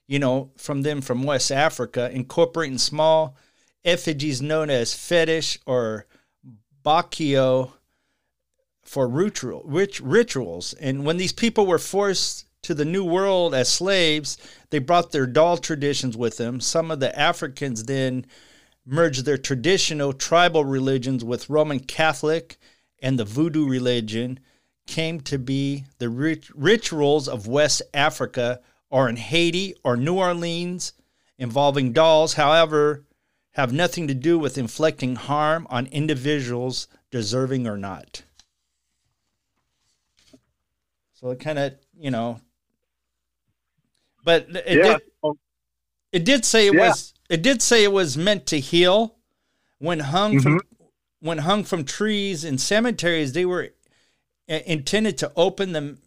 you 0.09 0.19
know, 0.21 0.51
from 0.57 0.83
them 0.83 1.01
from 1.01 1.23
West 1.25 1.51
Africa, 1.53 2.11
incorporating 2.13 2.79
small 2.79 3.37
effigies 3.85 4.41
known 4.41 4.71
as 4.71 4.95
fetish 4.95 5.59
or 5.67 6.07
bakio 6.85 7.73
for 8.83 9.09
ritual 9.09 9.63
rit- 9.65 10.01
rituals. 10.01 10.75
And 10.75 11.05
when 11.05 11.17
these 11.17 11.33
people 11.33 11.67
were 11.67 11.79
forced 11.79 12.47
to 12.63 12.75
the 12.75 12.85
New 12.85 13.05
World 13.05 13.55
as 13.55 13.69
slaves, 13.69 14.37
they 14.71 14.79
brought 14.79 15.13
their 15.13 15.27
doll 15.27 15.57
traditions 15.57 16.17
with 16.17 16.37
them. 16.37 16.61
Some 16.61 16.91
of 16.91 17.01
the 17.01 17.19
Africans 17.19 17.85
then 17.85 18.27
merged 18.85 19.25
their 19.25 19.39
traditional 19.39 20.13
tribal 20.13 20.65
religions 20.65 21.25
with 21.25 21.51
Roman 21.51 21.81
Catholic 21.81 22.59
and 23.01 23.19
the 23.19 23.25
voodoo 23.25 23.69
religion 23.69 24.39
came 24.87 25.21
to 25.21 25.39
be 25.39 25.85
the 25.99 26.09
rit- 26.09 26.49
rituals 26.55 27.29
of 27.29 27.47
West 27.47 27.83
Africa 27.93 28.61
or 28.91 29.09
in 29.09 29.17
Haiti 29.17 29.75
or 29.85 29.97
New 29.97 30.19
Orleans 30.19 30.93
involving 31.39 31.93
dolls, 31.93 32.35
however, 32.35 33.05
have 33.53 33.73
nothing 33.73 34.09
to 34.09 34.15
do 34.15 34.39
with 34.39 34.57
inflicting 34.59 35.17
harm 35.17 35.67
on 35.71 35.87
individuals 35.87 36.89
deserving 37.11 37.67
or 37.67 37.77
not. 37.77 38.23
So 41.15 41.31
it 41.31 41.41
kind 41.41 41.59
of, 41.59 41.75
you 41.99 42.11
know, 42.11 42.41
but 44.25 44.47
it 44.51 44.79
yeah. 44.79 44.99
did, 44.99 45.33
it 46.13 46.25
did 46.25 46.45
say 46.45 46.67
it 46.67 46.75
Yeah. 46.75 46.89
was 46.89 47.15
it 47.29 47.43
did 47.43 47.63
say 47.63 47.85
it 47.85 47.93
was 47.93 48.17
meant 48.17 48.47
to 48.47 48.61
heal 48.61 49.17
when 49.79 50.01
hung 50.01 50.41
from 50.41 50.59
Mm-hmm. 50.59 50.85
when 51.21 51.39
hung 51.39 51.65
from 51.65 51.85
trees 51.85 52.45
in 52.45 52.59
cemeteries 52.59 53.33
they 53.33 53.45
were 53.45 53.71
intended 54.49 55.17
to 55.19 55.33
open 55.37 55.73
them 55.73 55.99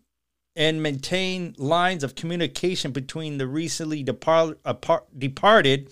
and 0.56 0.82
maintain 0.84 1.56
lines 1.58 2.04
of 2.04 2.16
communication 2.16 2.92
between 2.92 3.38
the 3.38 3.48
recently 3.48 4.04
depart, 4.04 4.60
apart, 4.66 5.06
departed 5.18 5.90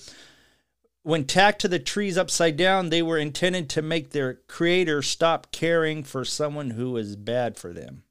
when 1.03 1.25
tacked 1.25 1.62
to 1.62 1.67
the 1.67 1.79
trees 1.79 2.17
upside 2.17 2.57
down 2.57 2.89
they 2.89 3.01
were 3.01 3.17
intended 3.17 3.69
to 3.69 3.81
make 3.81 4.10
their 4.10 4.36
creator 4.48 5.01
stop 5.01 5.51
caring 5.51 6.03
for 6.03 6.25
someone 6.25 6.72
who 6.72 6.91
was 6.91 7.15
bad 7.15 7.57
for 7.57 7.74
them. 7.74 8.03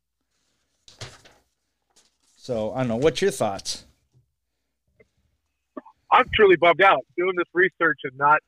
So 2.36 2.72
i 2.72 2.78
don't 2.78 2.88
know. 2.88 2.96
What's 2.96 3.22
your 3.22 3.30
thoughts? 3.30 3.84
I'm 6.10 6.26
truly 6.34 6.56
bummed 6.56 6.82
out 6.82 7.04
doing 7.16 7.34
this 7.36 7.46
research 7.54 8.00
and 8.04 8.16
not, 8.18 8.40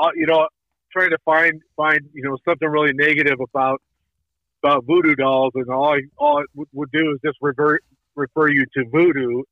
uh, 0.00 0.10
you 0.14 0.26
know, 0.26 0.46
trying 0.92 1.10
to 1.10 1.18
find 1.24 1.60
find 1.76 2.00
you 2.12 2.22
know 2.22 2.36
something 2.44 2.68
really 2.68 2.92
negative 2.92 3.38
about 3.40 3.82
about 4.62 4.84
voodoo 4.84 5.14
dolls, 5.14 5.52
and 5.54 5.68
all 5.68 5.94
I, 5.94 6.00
all 6.16 6.38
it 6.40 6.46
would, 6.54 6.68
would 6.72 6.90
do 6.92 7.12
is 7.12 7.18
just 7.24 7.38
revert 7.40 7.82
refer 8.14 8.48
you 8.48 8.64
to 8.74 8.84
voodoo 8.90 9.42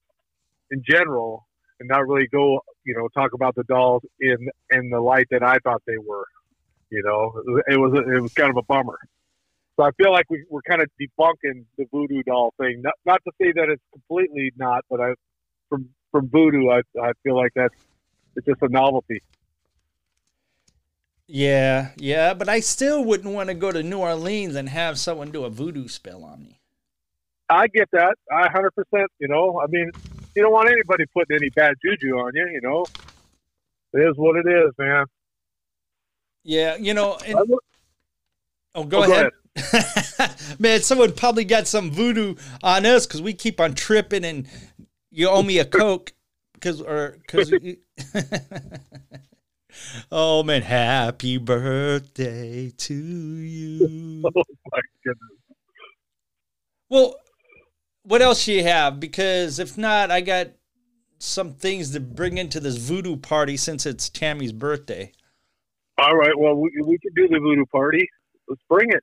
in 0.71 0.83
general, 0.88 1.47
and 1.81 1.88
not 1.88 2.07
really 2.07 2.26
go 2.28 2.61
you 2.85 2.95
know 2.95 3.09
talk 3.09 3.33
about 3.33 3.54
the 3.54 3.64
dolls 3.64 4.02
in 4.21 4.49
in 4.71 4.90
the 4.90 5.00
light 5.00 5.26
that 5.31 5.43
I 5.43 5.59
thought 5.64 5.83
they 5.87 5.99
were. 5.99 6.26
You 6.90 7.02
know, 7.02 7.62
it 7.69 7.78
was 7.78 7.93
it 7.95 8.23
was 8.23 8.33
kind 8.35 8.50
of 8.50 8.57
a 8.57 8.62
bummer. 8.62 8.99
So 9.76 9.83
I 9.83 9.90
feel 10.00 10.12
like 10.12 10.26
we, 10.31 10.45
we're 10.49 10.62
kind 10.62 10.81
of 10.81 10.88
debunking 11.00 11.64
the 11.76 11.87
voodoo 11.90 12.23
doll 12.23 12.54
thing. 12.61 12.83
Not 12.83 12.95
not 13.04 13.21
to 13.25 13.33
say 13.40 13.52
that 13.52 13.69
it's 13.69 13.83
completely 13.93 14.52
not, 14.57 14.85
but 14.88 15.00
I 15.00 15.14
from 15.69 15.88
from 16.12 16.28
voodoo, 16.28 16.69
I 16.71 16.83
I 17.00 17.12
feel 17.23 17.37
like 17.37 17.52
that's 17.54 17.75
it's 18.37 18.47
just 18.47 18.62
a 18.62 18.69
novelty. 18.69 19.23
Yeah, 21.26 21.90
yeah, 21.97 22.35
but 22.35 22.49
I 22.49 22.61
still 22.61 23.02
wouldn't 23.02 23.35
want 23.35 23.49
to 23.49 23.54
go 23.54 23.73
to 23.73 23.83
New 23.83 23.99
Orleans 23.99 24.54
and 24.54 24.69
have 24.69 24.99
someone 24.99 25.31
do 25.31 25.45
a 25.45 25.50
voodoo 25.50 25.88
spell 25.88 26.23
on 26.23 26.45
me. 26.45 26.61
I 27.49 27.66
get 27.69 27.88
that. 27.93 28.16
I 28.31 28.49
hundred 28.49 28.73
percent. 28.73 29.11
You 29.19 29.28
know, 29.28 29.61
I 29.61 29.66
mean, 29.69 29.90
you 30.35 30.43
don't 30.43 30.53
want 30.53 30.71
anybody 30.71 31.05
putting 31.12 31.37
any 31.37 31.50
bad 31.50 31.75
juju 31.85 32.17
on 32.17 32.33
you. 32.35 32.49
You 32.49 32.61
know, 32.61 32.85
it 33.93 33.99
is 33.99 34.17
what 34.17 34.37
it 34.37 34.49
is, 34.49 34.73
man. 34.79 35.07
Yeah, 36.43 36.76
you 36.76 36.95
know. 36.95 37.19
And, 37.26 37.38
look- 37.49 37.64
oh, 38.75 38.85
go 38.85 39.03
Oh, 39.03 39.07
go 39.07 39.12
ahead. 39.12 39.31
Man, 40.59 40.81
someone 40.81 41.12
probably 41.12 41.45
got 41.45 41.69
some 41.69 41.91
voodoo 41.91 42.35
on 42.62 42.85
us 42.85 43.07
because 43.07 43.23
we 43.23 43.33
keep 43.33 43.61
on 43.61 43.75
tripping, 43.75 44.25
and 44.25 44.49
you 45.11 45.29
owe 45.29 45.43
me 45.43 45.59
a 45.59 45.64
coke 45.64 46.12
because 46.55 46.81
or 46.81 47.17
because. 47.21 47.53
oh 50.12 50.43
man, 50.43 50.62
happy 50.62 51.38
birthday 51.38 52.73
to 52.76 52.95
you. 52.95 54.23
oh 54.37 54.43
my 54.73 54.81
goodness. 55.05 55.31
Well, 56.88 57.17
what 58.04 58.23
else 58.23 58.44
do 58.44 58.52
you 58.52 58.62
have? 58.62 59.00
Because 59.00 59.58
if 59.58 59.76
not, 59.76 60.11
I 60.11 60.20
got 60.20 60.49
some 61.18 61.54
things 61.54 61.90
to 61.92 62.00
bring 62.00 62.38
into 62.38 62.61
this 62.61 62.76
voodoo 62.76 63.16
party 63.16 63.56
since 63.56 63.87
it's 63.87 64.08
Tammy's 64.08 64.52
birthday. 64.52 65.11
All 65.99 66.14
right. 66.16 66.32
Well, 66.37 66.54
we 66.54 66.70
we 66.84 66.99
can 66.99 67.12
do 67.14 67.28
the 67.28 67.38
voodoo 67.40 67.64
party. 67.73 68.06
Let's 68.49 68.62
bring 68.68 68.90
it. 68.90 69.02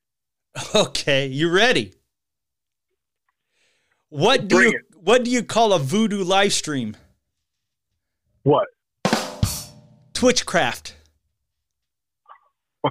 Okay, 0.76 1.28
you 1.28 1.50
ready? 1.50 1.94
What 4.10 4.50
do 4.50 4.56
Bring 4.58 4.72
you 4.72 4.78
it. 4.78 4.86
what 4.98 5.24
do 5.24 5.32
you 5.32 5.44
call 5.44 5.72
a 5.72 5.80
voodoo 5.80 6.24
live 6.26 6.52
stream? 6.52 6.98
What? 8.44 8.68
Twitchcraft. 10.14 10.96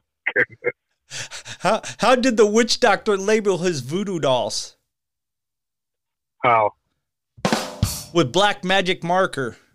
How 1.59 1.83
how 1.99 2.15
did 2.15 2.37
the 2.39 2.47
witch 2.47 2.81
doctor 2.81 3.17
label 3.19 3.59
his 3.59 3.81
voodoo 3.81 4.19
dolls? 4.21 4.77
How? 6.43 6.73
With 8.13 8.33
black 8.33 8.65
magic 8.65 9.03
marker. 9.05 9.57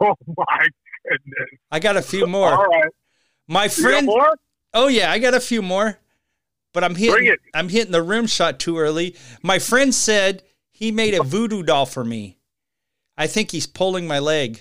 Oh 0.00 0.14
my 0.36 0.66
goodness. 1.08 1.48
I 1.70 1.78
got 1.78 1.96
a 1.96 2.02
few 2.02 2.26
more. 2.36 2.50
All 2.50 2.64
right. 2.66 2.90
My 3.46 3.68
friend 3.68 4.06
more? 4.06 4.36
Oh 4.74 4.88
yeah, 4.88 5.12
I 5.12 5.20
got 5.20 5.32
a 5.32 5.40
few 5.40 5.62
more. 5.62 5.98
But 6.72 6.82
I'm 6.84 6.96
hitting 6.96 7.14
Bring 7.14 7.26
it. 7.28 7.40
I'm 7.54 7.68
hitting 7.68 7.92
the 7.92 8.02
rim 8.02 8.26
shot 8.26 8.58
too 8.58 8.78
early. 8.78 9.14
My 9.42 9.58
friend 9.60 9.94
said 9.94 10.42
he 10.72 10.90
made 10.90 11.14
a 11.14 11.22
voodoo 11.22 11.62
doll 11.62 11.86
for 11.86 12.04
me. 12.04 12.36
I 13.16 13.28
think 13.28 13.52
he's 13.52 13.66
pulling 13.66 14.06
my 14.06 14.18
leg. 14.18 14.60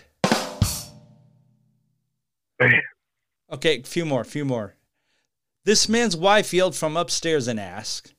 Okay, 3.51 3.79
a 3.79 3.83
few 3.83 4.05
more, 4.05 4.23
few 4.23 4.45
more. 4.45 4.75
This 5.65 5.89
man's 5.89 6.15
wife 6.15 6.53
yelled 6.53 6.75
from 6.75 6.95
upstairs 6.95 7.47
and 7.47 7.59
asked, 7.59 8.13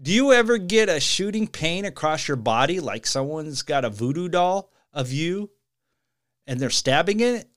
Do 0.00 0.12
you 0.12 0.32
ever 0.32 0.56
get 0.56 0.88
a 0.88 0.98
shooting 0.98 1.46
pain 1.46 1.84
across 1.84 2.26
your 2.26 2.36
body 2.38 2.80
like 2.80 3.06
someone's 3.06 3.62
got 3.62 3.84
a 3.84 3.90
voodoo 3.90 4.28
doll 4.28 4.72
of 4.92 5.12
you 5.12 5.50
and 6.46 6.58
they're 6.58 6.70
stabbing 6.70 7.20
it? 7.20 7.48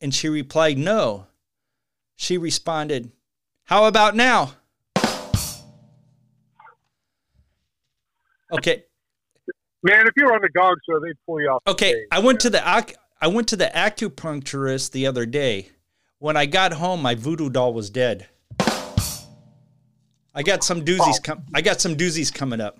And 0.00 0.14
she 0.14 0.28
replied, 0.28 0.78
No. 0.78 1.26
She 2.16 2.38
responded, 2.38 3.12
How 3.64 3.84
about 3.84 4.16
now? 4.16 4.54
Okay, 8.52 8.84
Man, 9.82 10.06
if 10.06 10.12
you 10.16 10.26
were 10.26 10.34
on 10.34 10.42
the 10.42 10.48
Gong 10.50 10.76
Show, 10.88 11.00
they'd 11.00 11.16
pull 11.26 11.40
you 11.40 11.48
off. 11.48 11.62
Okay, 11.66 11.90
stage, 11.90 12.06
I 12.12 12.20
went 12.20 12.40
to 12.40 12.50
the 12.50 12.62
ac- 12.64 12.94
I 13.20 13.26
went 13.26 13.48
to 13.48 13.56
the 13.56 13.70
acupuncturist 13.74 14.92
the 14.92 15.06
other 15.06 15.26
day. 15.26 15.70
When 16.18 16.36
I 16.36 16.46
got 16.46 16.74
home, 16.74 17.02
my 17.02 17.16
voodoo 17.16 17.50
doll 17.50 17.74
was 17.74 17.90
dead. 17.90 18.28
I 20.34 20.42
got 20.42 20.64
some 20.64 20.84
doozies 20.84 21.18
Oh. 21.18 21.22
com- 21.22 21.44
I 21.54 21.60
got 21.60 21.80
some 21.80 21.96
doozies 21.96 22.32
coming 22.32 22.60
up. 22.60 22.78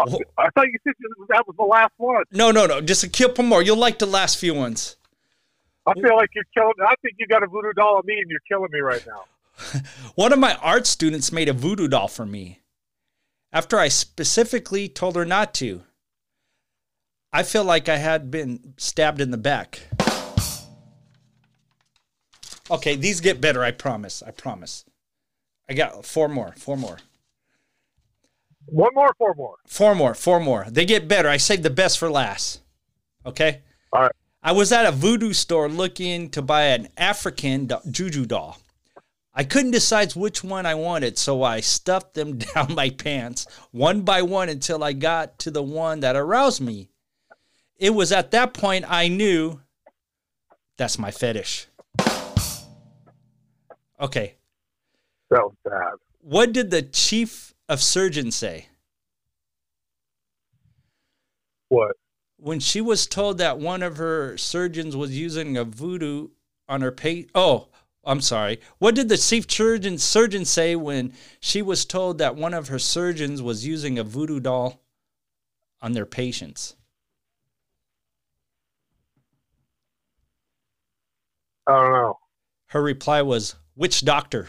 I 0.00 0.04
thought 0.50 0.66
you 0.66 0.78
said 0.84 0.94
that 1.28 1.44
was 1.46 1.56
the 1.56 1.64
last 1.64 1.92
one. 1.96 2.22
No, 2.30 2.52
no, 2.52 2.66
no, 2.66 2.80
just 2.80 3.02
a 3.02 3.08
couple 3.08 3.42
more. 3.44 3.62
You'll 3.62 3.76
like 3.76 3.98
the 3.98 4.06
last 4.06 4.38
few 4.38 4.54
ones. 4.54 4.96
I 5.86 5.94
feel 5.94 6.14
like 6.16 6.30
you're 6.34 6.44
killing. 6.54 6.74
I 6.86 6.94
think 7.02 7.16
you 7.18 7.26
got 7.26 7.42
a 7.42 7.46
voodoo 7.48 7.72
doll 7.72 7.96
on 7.96 8.02
me, 8.06 8.18
and 8.20 8.30
you're 8.30 8.40
killing 8.48 8.68
me 8.70 8.78
right 8.80 9.04
now. 9.06 9.24
One 10.14 10.32
of 10.32 10.38
my 10.38 10.54
art 10.56 10.86
students 10.86 11.32
made 11.32 11.48
a 11.48 11.52
voodoo 11.52 11.88
doll 11.88 12.06
for 12.08 12.24
me. 12.26 12.60
After 13.52 13.78
I 13.78 13.88
specifically 13.88 14.88
told 14.88 15.16
her 15.16 15.24
not 15.24 15.52
to. 15.54 15.82
I 17.32 17.42
feel 17.42 17.64
like 17.64 17.88
I 17.88 17.96
had 17.96 18.30
been 18.30 18.74
stabbed 18.76 19.20
in 19.20 19.30
the 19.32 19.36
back. 19.36 19.80
Okay, 22.70 22.96
these 22.96 23.20
get 23.20 23.40
better, 23.40 23.64
I 23.64 23.70
promise. 23.70 24.22
I 24.22 24.30
promise. 24.30 24.84
I 25.68 25.74
got 25.74 26.04
four 26.04 26.28
more, 26.28 26.54
four 26.56 26.76
more. 26.76 26.98
One 28.66 28.90
more, 28.94 29.14
four 29.18 29.34
more. 29.34 29.56
Four 29.66 29.94
more, 29.94 30.14
four 30.14 30.40
more. 30.40 30.66
They 30.68 30.84
get 30.84 31.08
better. 31.08 31.28
I 31.28 31.36
saved 31.36 31.62
the 31.62 31.70
best 31.70 31.98
for 31.98 32.10
last. 32.10 32.60
Okay? 33.24 33.62
All 33.92 34.02
right. 34.02 34.12
I 34.42 34.52
was 34.52 34.72
at 34.72 34.86
a 34.86 34.92
voodoo 34.92 35.32
store 35.32 35.68
looking 35.68 36.30
to 36.30 36.42
buy 36.42 36.64
an 36.64 36.88
African 36.96 37.70
juju 37.90 38.24
doll. 38.26 38.58
I 39.34 39.44
couldn't 39.44 39.70
decide 39.72 40.12
which 40.12 40.42
one 40.42 40.66
I 40.66 40.74
wanted, 40.74 41.18
so 41.18 41.42
I 41.42 41.60
stuffed 41.60 42.14
them 42.14 42.38
down 42.54 42.74
my 42.74 42.90
pants 42.90 43.46
one 43.70 44.02
by 44.02 44.22
one 44.22 44.48
until 44.48 44.82
I 44.82 44.92
got 44.92 45.38
to 45.40 45.50
the 45.50 45.62
one 45.62 46.00
that 46.00 46.16
aroused 46.16 46.60
me. 46.60 46.88
It 47.76 47.90
was 47.90 48.10
at 48.10 48.32
that 48.32 48.54
point 48.54 48.84
I 48.88 49.08
knew 49.08 49.60
that's 50.76 50.98
my 50.98 51.10
fetish. 51.10 51.66
Okay, 54.00 54.34
Was 55.30 55.54
bad. 55.64 55.94
what 56.20 56.52
did 56.52 56.70
the 56.70 56.82
chief 56.82 57.54
of 57.68 57.82
surgeons 57.82 58.34
say? 58.34 58.68
What? 61.68 61.96
when 62.38 62.60
she 62.60 62.80
was 62.80 63.06
told 63.06 63.38
that 63.38 63.58
one 63.58 63.82
of 63.82 63.96
her 63.96 64.36
surgeons 64.36 64.96
was 64.96 65.18
using 65.18 65.56
a 65.56 65.64
voodoo 65.64 66.28
on 66.68 66.80
her 66.80 66.92
patient. 66.92 67.30
Oh, 67.34 67.68
I'm 68.04 68.20
sorry. 68.20 68.60
What 68.78 68.94
did 68.94 69.08
the 69.08 69.16
chief 69.16 69.50
surgeon 69.50 69.98
surgeon 69.98 70.44
say 70.44 70.76
when 70.76 71.12
she 71.40 71.62
was 71.62 71.84
told 71.84 72.18
that 72.18 72.36
one 72.36 72.54
of 72.54 72.68
her 72.68 72.78
surgeons 72.78 73.42
was 73.42 73.66
using 73.66 73.98
a 73.98 74.04
voodoo 74.04 74.40
doll 74.40 74.80
on 75.82 75.92
their 75.92 76.06
patients? 76.06 76.76
I 81.66 81.72
don't 81.72 81.92
know. 81.92 82.18
Her 82.68 82.82
reply 82.82 83.20
was, 83.22 83.56
"Which 83.74 84.04
doctor?" 84.04 84.48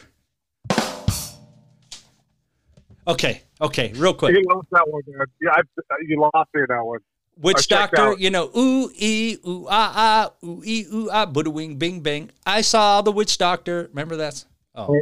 Okay, 3.10 3.41
okay, 3.60 3.91
real 3.95 4.13
quick. 4.13 4.36
You 4.36 4.45
lost 4.48 4.67
that 4.72 4.88
one, 4.88 5.02
man. 5.08 5.26
Yeah, 5.41 5.52
I, 5.52 5.62
you 6.08 6.19
lost 6.22 6.50
me 6.54 6.62
in 6.62 6.67
that 6.69 6.84
one. 6.84 7.00
I 7.00 7.41
Which 7.41 7.67
doctor? 7.67 8.15
You 8.17 8.30
know, 8.30 8.52
ooh 8.56 8.91
ee 8.95 9.38
ooh 9.48 9.65
ah 9.67 9.93
ah 9.95 10.48
ooh 10.48 10.62
ee 10.63 10.86
ooh 10.93 11.10
ah, 11.12 11.26
buddha 11.26 11.50
wing 11.50 11.78
bing 11.78 12.02
bang. 12.02 12.30
I 12.45 12.62
saw 12.62 13.02
the 13.02 13.12
witch 13.12 13.38
doctor. 13.39 13.88
Remember 13.89 14.15
that? 14.17 14.45
Oh, 14.76 14.95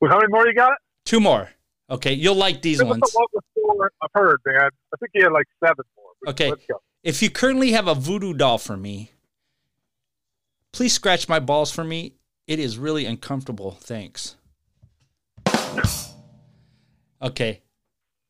Well, 0.00 0.10
how 0.10 0.16
many 0.16 0.28
more 0.30 0.46
you 0.46 0.54
got? 0.54 0.72
two 1.04 1.20
more. 1.20 1.50
Okay, 1.90 2.12
you'll 2.14 2.34
like 2.34 2.62
these 2.62 2.82
ones. 2.82 3.00
the 3.00 3.40
score 3.52 3.90
I've 4.02 4.10
heard, 4.14 4.40
man. 4.46 4.56
I 4.92 4.96
think 4.98 5.10
he 5.12 5.22
had 5.22 5.32
like 5.32 5.46
seven 5.62 5.84
more. 5.96 6.30
Okay. 6.30 6.50
Let's 6.50 6.66
go. 6.66 6.80
If 7.02 7.22
you 7.22 7.30
currently 7.30 7.72
have 7.72 7.86
a 7.86 7.94
voodoo 7.94 8.34
doll 8.34 8.58
for 8.58 8.76
me, 8.76 9.12
please 10.72 10.92
scratch 10.92 11.28
my 11.28 11.38
balls 11.38 11.70
for 11.70 11.84
me. 11.84 12.14
It 12.46 12.58
is 12.58 12.78
really 12.78 13.06
uncomfortable. 13.06 13.72
Thanks. 13.80 14.36
Okay. 17.20 17.62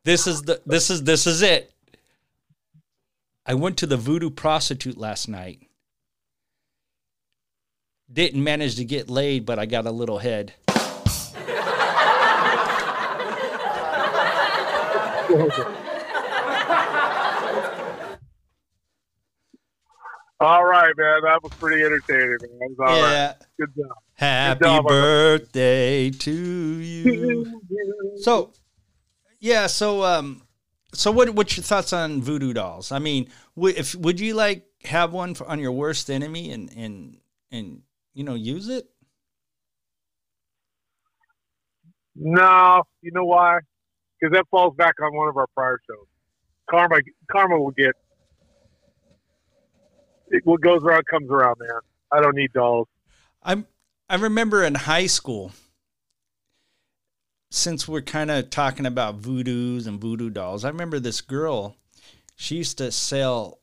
This 0.05 0.27
is 0.27 0.42
the 0.42 0.61
this 0.64 0.90
is 0.90 1.03
this 1.05 1.27
is 1.27 1.42
it. 1.42 1.72
I 3.44 3.55
went 3.55 3.79
to 3.79 3.87
the 3.87 3.96
voodoo 3.96 4.31
prostitute 4.31 4.96
last 4.98 5.29
night. 5.29 5.68
Didn't 8.11 8.42
manage 8.42 8.77
to 8.77 8.85
get 8.85 9.11
laid, 9.11 9.44
but 9.44 9.59
I 9.59 9.66
got 9.66 9.87
a 9.87 9.90
little 9.90 10.18
head. 10.18 10.55
All 20.40 20.64
right, 20.64 20.92
man. 20.96 21.22
That 21.24 21.42
was 21.42 21.53
pretty 21.59 21.83
entertaining, 21.85 22.38
man. 22.40 22.59
That 22.61 22.68
was 22.70 22.79
all 22.79 22.87
right. 23.03 23.11
yeah. 23.11 23.35
Good 23.59 23.74
job. 23.77 23.96
Happy 24.14 24.64
job, 24.64 24.87
birthday 24.87 26.11
to 26.11 26.33
you. 26.33 27.61
So, 28.20 28.53
yeah. 29.40 29.66
So, 29.66 30.05
um, 30.05 30.42
so 30.92 31.11
what? 31.11 31.31
What's 31.31 31.57
your 31.57 31.64
thoughts 31.64 31.92
on 31.92 32.22
voodoo 32.22 32.53
dolls? 32.53 32.92
I 32.92 32.98
mean, 32.98 33.29
would 33.57 33.77
if 33.77 33.94
would 33.94 34.20
you 34.20 34.35
like 34.35 34.66
have 34.85 35.12
one 35.12 35.35
for, 35.35 35.46
on 35.46 35.59
your 35.59 35.72
worst 35.72 36.11
enemy 36.11 36.51
and 36.51 36.70
and 36.77 37.18
and 37.51 37.83
you 38.14 38.24
know 38.24 38.35
use 38.35 38.68
it? 38.68 38.88
No, 42.14 42.83
you 43.01 43.12
know 43.12 43.24
why? 43.24 43.61
Because 44.18 44.33
that 44.35 44.46
falls 44.51 44.74
back 44.77 44.94
on 45.01 45.14
one 45.14 45.29
of 45.29 45.37
our 45.37 45.46
prior 45.55 45.81
shows. 45.88 46.07
Karma, 46.68 46.96
karma 47.31 47.59
will 47.59 47.70
get. 47.70 47.94
It, 50.31 50.44
what 50.44 50.61
goes 50.61 50.83
around 50.83 51.07
comes 51.07 51.31
around, 51.31 51.57
man. 51.61 51.81
I 52.12 52.20
don't 52.20 52.35
need 52.35 52.53
dolls. 52.53 52.88
I'm 53.42 53.66
I 54.11 54.16
remember 54.16 54.64
in 54.64 54.74
high 54.74 55.07
school 55.07 55.53
since 57.50 57.88
we're 57.88 58.02
kind 58.02 58.30
of 58.30 58.50
talking 58.50 58.87
about 58.87 59.20
voodoos 59.20 59.87
and 59.87 60.00
voodoo 60.00 60.30
dolls, 60.30 60.64
I 60.64 60.68
remember 60.68 61.00
this 61.00 61.20
girl, 61.20 61.76
she 62.37 62.56
used 62.56 62.78
to 62.78 62.92
sell 62.92 63.61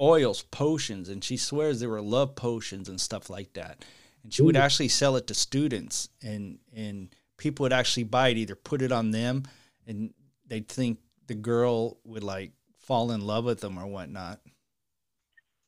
oils, 0.00 0.42
potions, 0.42 1.08
and 1.08 1.22
she 1.22 1.36
swears 1.36 1.80
they 1.80 1.86
were 1.86 2.02
love 2.02 2.34
potions 2.34 2.88
and 2.88 3.00
stuff 3.00 3.30
like 3.30 3.52
that. 3.54 3.84
And 4.22 4.32
she 4.32 4.42
would 4.42 4.56
actually 4.56 4.88
sell 4.88 5.16
it 5.16 5.26
to 5.28 5.34
students 5.34 6.08
and 6.22 6.58
and 6.74 7.14
people 7.38 7.64
would 7.64 7.72
actually 7.72 8.04
buy 8.04 8.28
it, 8.28 8.36
either 8.36 8.54
put 8.54 8.82
it 8.82 8.92
on 8.92 9.10
them 9.10 9.44
and 9.86 10.12
they'd 10.46 10.68
think 10.68 10.98
the 11.26 11.34
girl 11.34 11.98
would 12.04 12.22
like 12.22 12.52
fall 12.78 13.10
in 13.10 13.20
love 13.20 13.44
with 13.44 13.60
them 13.60 13.78
or 13.78 13.86
whatnot. 13.86 14.40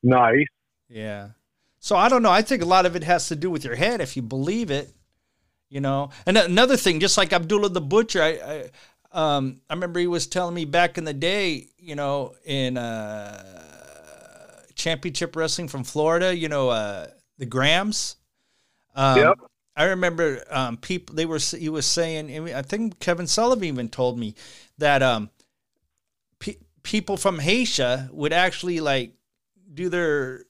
Nice. 0.02 0.46
Yeah. 0.88 1.30
So 1.80 1.96
I 1.96 2.08
don't 2.08 2.22
know. 2.22 2.30
I 2.30 2.42
think 2.42 2.62
a 2.62 2.66
lot 2.66 2.86
of 2.86 2.96
it 2.96 3.04
has 3.04 3.28
to 3.28 3.36
do 3.36 3.50
with 3.50 3.64
your 3.64 3.76
head 3.76 4.00
if 4.00 4.16
you 4.16 4.22
believe 4.22 4.70
it, 4.70 4.92
you 5.74 5.80
know. 5.80 6.10
And 6.24 6.38
another 6.38 6.76
thing, 6.76 7.00
just 7.00 7.18
like 7.18 7.32
Abdullah 7.32 7.68
the 7.68 7.80
Butcher, 7.80 8.22
I, 8.22 8.70
I 9.12 9.36
um 9.36 9.60
I 9.68 9.74
remember 9.74 9.98
he 9.98 10.06
was 10.06 10.26
telling 10.28 10.54
me 10.54 10.64
back 10.64 10.96
in 10.98 11.04
the 11.04 11.12
day, 11.12 11.66
you 11.78 11.96
know, 11.96 12.34
in 12.44 12.78
uh 12.78 14.62
championship 14.76 15.34
wrestling 15.36 15.68
from 15.68 15.84
Florida, 15.84 16.34
you 16.34 16.48
know, 16.48 16.68
uh 16.68 17.08
the 17.38 17.46
Grahams. 17.46 18.16
Um, 18.94 19.18
Yep. 19.18 19.38
I 19.76 19.84
remember 19.86 20.44
um, 20.50 20.76
people 20.76 21.16
they 21.16 21.26
were 21.26 21.38
he 21.38 21.68
was 21.68 21.84
saying 21.84 22.54
I 22.54 22.62
think 22.62 23.00
Kevin 23.00 23.26
Sullivan 23.26 23.64
even 23.64 23.88
told 23.88 24.16
me 24.16 24.36
that 24.78 25.02
um 25.02 25.30
pe- 26.38 26.58
people 26.84 27.16
from 27.16 27.40
Haitian 27.40 28.08
would 28.12 28.32
actually 28.32 28.78
like 28.80 29.14
do 29.72 29.88
their 29.88 30.44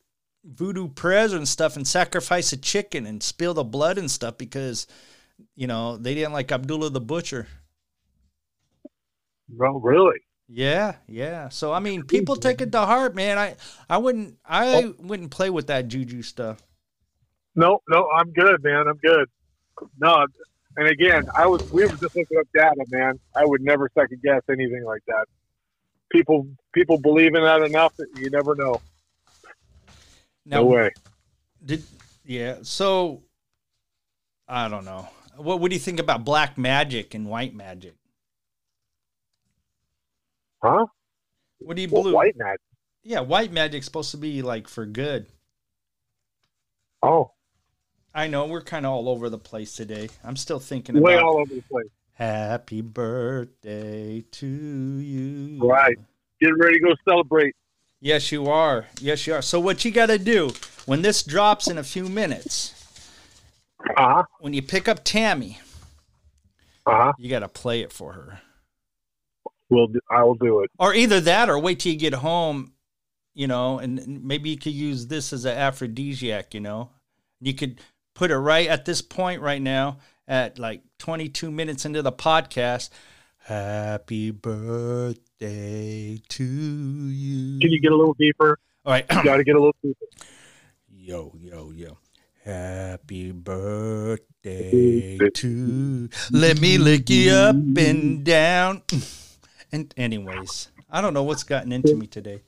voodoo 0.44 0.88
prayers 0.88 1.32
and 1.32 1.48
stuff 1.48 1.76
and 1.76 1.86
sacrifice 1.86 2.52
a 2.52 2.56
chicken 2.56 3.06
and 3.06 3.22
spill 3.22 3.54
the 3.54 3.64
blood 3.64 3.98
and 3.98 4.10
stuff 4.10 4.36
because 4.36 4.86
you 5.54 5.66
know 5.66 5.96
they 5.96 6.14
didn't 6.14 6.32
like 6.32 6.52
Abdullah 6.52 6.90
the 6.90 7.00
butcher. 7.00 7.48
No, 9.48 9.80
really. 9.80 10.20
Yeah, 10.48 10.96
yeah. 11.08 11.48
So 11.48 11.72
I 11.72 11.80
mean, 11.80 12.04
people 12.04 12.36
take 12.36 12.60
it 12.60 12.72
to 12.72 12.80
heart, 12.80 13.14
man. 13.14 13.38
I 13.38 13.56
I 13.88 13.98
wouldn't 13.98 14.36
I 14.44 14.84
oh. 14.84 14.94
wouldn't 15.00 15.30
play 15.30 15.50
with 15.50 15.68
that 15.68 15.88
juju 15.88 16.22
stuff. 16.22 16.62
No, 17.56 17.80
no, 17.88 18.08
I'm 18.10 18.32
good, 18.32 18.62
man. 18.62 18.86
I'm 18.88 18.98
good. 18.98 19.28
No, 19.98 20.26
and 20.76 20.88
again, 20.88 21.26
I 21.34 21.46
was 21.46 21.70
we 21.72 21.82
were 21.84 21.96
just 21.96 22.02
looking 22.02 22.38
up 22.38 22.46
data, 22.54 22.84
man. 22.90 23.18
I 23.34 23.44
would 23.44 23.62
never 23.62 23.90
second 23.96 24.20
guess 24.22 24.42
anything 24.50 24.84
like 24.84 25.02
that. 25.06 25.26
People 26.10 26.46
people 26.72 26.98
believe 26.98 27.34
in 27.34 27.42
that 27.42 27.62
enough 27.62 27.96
that 27.96 28.08
you 28.18 28.30
never 28.30 28.54
know. 28.54 28.80
Now, 30.46 30.58
no 30.58 30.64
way. 30.66 30.90
Did 31.64 31.82
yeah? 32.24 32.58
So 32.62 33.22
I 34.48 34.68
don't 34.68 34.84
know. 34.84 35.08
What 35.36 35.60
what 35.60 35.70
do 35.70 35.74
you 35.74 35.80
think 35.80 35.98
about 36.00 36.24
black 36.24 36.58
magic 36.58 37.14
and 37.14 37.26
white 37.26 37.54
magic? 37.54 37.94
Huh? 40.62 40.86
What 41.58 41.76
do 41.76 41.82
you 41.82 41.88
Well, 41.88 42.02
believe? 42.02 42.14
white 42.14 42.36
magic. 42.36 42.60
Yeah, 43.02 43.20
white 43.20 43.52
magic's 43.52 43.84
supposed 43.86 44.10
to 44.12 44.16
be 44.16 44.42
like 44.42 44.66
for 44.68 44.86
good. 44.86 45.26
Oh, 47.02 47.32
I 48.14 48.28
know 48.28 48.46
we're 48.46 48.62
kind 48.62 48.86
of 48.86 48.92
all 48.92 49.08
over 49.08 49.28
the 49.28 49.38
place 49.38 49.74
today. 49.74 50.08
I'm 50.22 50.36
still 50.36 50.58
thinking 50.60 51.00
way 51.00 51.18
all 51.18 51.38
over 51.38 51.54
the 51.54 51.62
place. 51.70 51.88
happy 52.12 52.80
birthday 52.80 54.22
to 54.30 54.46
you. 54.46 55.58
Right. 55.66 55.96
Get 56.40 56.50
ready 56.56 56.78
to 56.78 56.80
go 56.84 56.94
celebrate. 57.06 57.54
Yes, 58.04 58.30
you 58.30 58.48
are. 58.48 58.86
Yes, 59.00 59.26
you 59.26 59.32
are. 59.32 59.40
So 59.40 59.58
what 59.58 59.82
you 59.82 59.90
got 59.90 60.06
to 60.06 60.18
do 60.18 60.50
when 60.84 61.00
this 61.00 61.22
drops 61.22 61.68
in 61.68 61.78
a 61.78 61.82
few 61.82 62.04
minutes, 62.06 62.74
Uh 63.96 64.14
huh. 64.16 64.22
when 64.40 64.52
you 64.52 64.60
pick 64.60 64.88
up 64.88 65.00
Tammy, 65.04 65.58
Uh 66.84 67.04
huh. 67.04 67.12
you 67.16 67.30
got 67.30 67.38
to 67.40 67.48
play 67.48 67.80
it 67.80 67.90
for 67.94 68.12
her. 68.12 68.42
We'll 69.70 69.86
do, 69.86 70.00
I 70.10 70.22
will 70.22 70.34
do 70.34 70.60
it. 70.60 70.70
or 70.78 70.94
either 70.94 71.18
that 71.22 71.48
or 71.48 71.58
wait 71.58 71.80
till 71.80 71.92
you 71.92 71.98
get 71.98 72.12
home 72.12 72.72
you 73.34 73.46
know 73.46 73.78
and 73.78 73.98
and 73.98 74.22
maybe 74.22 74.50
you 74.50 74.58
could 74.58 74.74
use 74.74 75.06
this 75.06 75.32
as 75.32 75.46
an 75.46 75.56
aphrodisiac 75.56 76.52
you 76.54 76.60
know 76.60 76.90
you 77.40 77.54
could 77.54 77.80
put 78.14 78.30
it 78.30 78.36
right 78.36 78.68
at 78.68 78.84
this 78.84 79.00
point 79.00 79.40
right 79.40 79.62
now 79.62 79.96
at 80.28 80.58
like 80.58 80.82
22 80.98 81.50
minutes 81.50 81.84
into 81.86 82.02
the 82.02 82.12
podcast 82.12 82.90
happy 83.44 84.30
birthday 84.30 86.18
to 86.28 86.44
you 86.44 87.58
Can 87.60 87.70
you 87.70 87.80
get 87.80 87.92
a 87.92 87.96
little 87.96 88.14
deeper? 88.18 88.58
all 88.86 88.92
right 88.92 89.04
You 89.12 89.22
got 89.24 89.36
to 89.36 89.44
get 89.44 89.54
a 89.54 89.58
little 89.58 89.76
deeper. 89.82 90.06
yo 90.96 91.34
yo 91.38 91.70
yo 91.72 91.98
happy 92.44 93.32
birthday 93.32 95.18
to 95.34 96.08
let 96.30 96.58
me 96.60 96.78
lick 96.78 97.10
you 97.10 97.32
up 97.32 97.56
and 97.76 98.24
down 98.24 98.80
and 99.72 99.92
anyways 99.98 100.68
i 100.90 101.00
don't 101.02 101.12
know 101.14 101.22
what's 101.22 101.42
gotten 101.44 101.72
into 101.72 101.94
me 101.94 102.06
today 102.06 102.42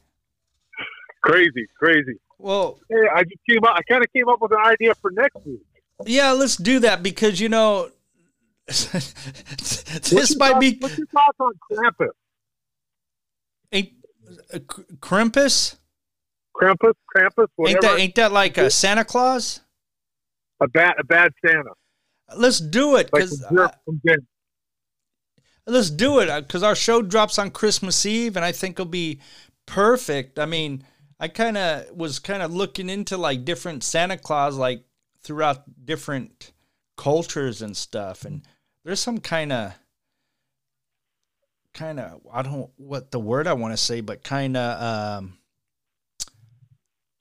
Crazy, 1.22 1.66
crazy. 1.78 2.14
well 2.38 2.78
Hey, 2.88 2.96
I 3.12 3.22
just 3.24 3.40
came 3.50 3.64
up. 3.64 3.74
I 3.76 3.82
kind 3.82 4.04
of 4.04 4.12
came 4.12 4.28
up 4.28 4.40
with 4.40 4.52
an 4.52 4.60
idea 4.64 4.94
for 4.94 5.10
next 5.10 5.34
week. 5.44 5.58
Yeah, 6.04 6.30
let's 6.32 6.56
do 6.56 6.78
that 6.80 7.02
because 7.02 7.40
you 7.40 7.48
know 7.48 7.88
this 8.66 10.36
might 10.38 10.50
thoughts- 10.52 10.60
be 10.60 10.76
What's 10.80 10.98
your 10.98 11.06
thoughts 11.08 11.36
on 11.40 11.52
Krampus? 11.70 12.08
ain't 13.72 13.92
uh, 14.52 14.58
Krampus. 14.98 15.76
Krampus, 16.56 16.94
Krampus, 17.14 17.38
Ain't 17.38 17.48
whatever. 17.56 17.80
that 17.82 17.98
ain't 18.00 18.14
that 18.14 18.32
like 18.32 18.56
a 18.58 18.70
Santa 18.70 19.04
Claus? 19.04 19.60
a 20.60 20.66
bad, 20.68 20.94
a 20.98 21.04
bad 21.04 21.30
Santa, 21.44 21.70
Let's 22.34 22.58
do 22.60 22.96
it 22.96 23.10
because 23.12 23.38
the 23.38 23.54
jerk 23.54 23.74
from 23.84 24.00
Jen. 24.06 24.26
let's 25.66 25.90
do 25.90 26.18
it 26.20 26.28
because 26.46 26.62
our 26.62 26.74
show 26.74 27.02
drops 27.02 27.38
on 27.38 27.50
Christmas 27.50 28.04
Eve 28.06 28.36
and 28.36 28.44
I 28.44 28.52
think 28.52 28.76
it'll 28.76 28.86
be 28.86 29.20
perfect. 29.66 30.38
I 30.38 30.46
mean, 30.46 30.82
I 31.20 31.28
kind 31.28 31.56
of 31.58 31.90
was 31.94 32.18
kind 32.18 32.42
of 32.42 32.54
looking 32.54 32.88
into 32.88 33.18
like 33.18 33.44
different 33.44 33.84
Santa 33.84 34.16
Claus 34.16 34.56
like 34.56 34.82
throughout 35.22 35.84
different 35.84 36.52
cultures 36.96 37.60
and 37.60 37.76
stuff, 37.76 38.24
and 38.24 38.42
there's 38.86 39.00
some 39.00 39.18
kind 39.18 39.50
of 39.52 39.72
kind 41.74 41.98
of 41.98 42.20
I 42.32 42.42
don't 42.42 42.70
what 42.76 43.10
the 43.10 43.18
word 43.18 43.48
I 43.48 43.52
want 43.54 43.72
to 43.72 43.76
say, 43.76 44.00
but 44.00 44.22
kind 44.22 44.56
of 44.56 44.82
um, 45.18 45.38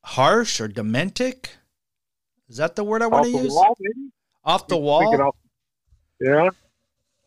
harsh 0.03 0.61
or 0.61 0.69
dementic. 0.69 1.47
Is 2.47 2.57
that 2.57 2.75
the 2.75 2.83
word 2.83 3.01
I 3.01 3.07
want 3.07 3.25
Off 3.25 3.31
to 3.31 3.37
the 3.39 3.43
use? 3.45 3.53
wall, 3.53 3.75
maybe. 3.79 4.09
Off 4.43 4.67
the 4.67 4.75
Thinking 4.75 4.85
wall. 4.85 5.21
off- 5.29 5.35
yeah, 6.21 6.49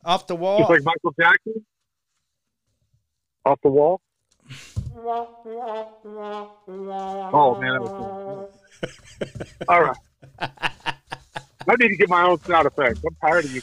Off 0.04 0.26
the 0.28 0.36
wall. 0.36 0.58
just 0.60 0.70
like 0.70 0.84
Michael 0.84 1.14
Jackson. 1.20 1.66
Off 3.44 3.58
the 3.62 3.70
wall. 3.70 4.00
Oh 7.34 7.58
man, 7.60 7.72
that 7.72 7.82
was 7.82 7.90
cool. 7.90 8.50
all 9.68 9.82
right. 9.82 9.96
I 10.40 11.74
need 11.78 11.88
to 11.88 11.96
get 11.96 12.08
my 12.08 12.22
own 12.22 12.40
sound 12.44 12.66
effects. 12.66 13.00
I'm 13.04 13.14
tired 13.20 13.44
of 13.44 13.52
you. 13.52 13.62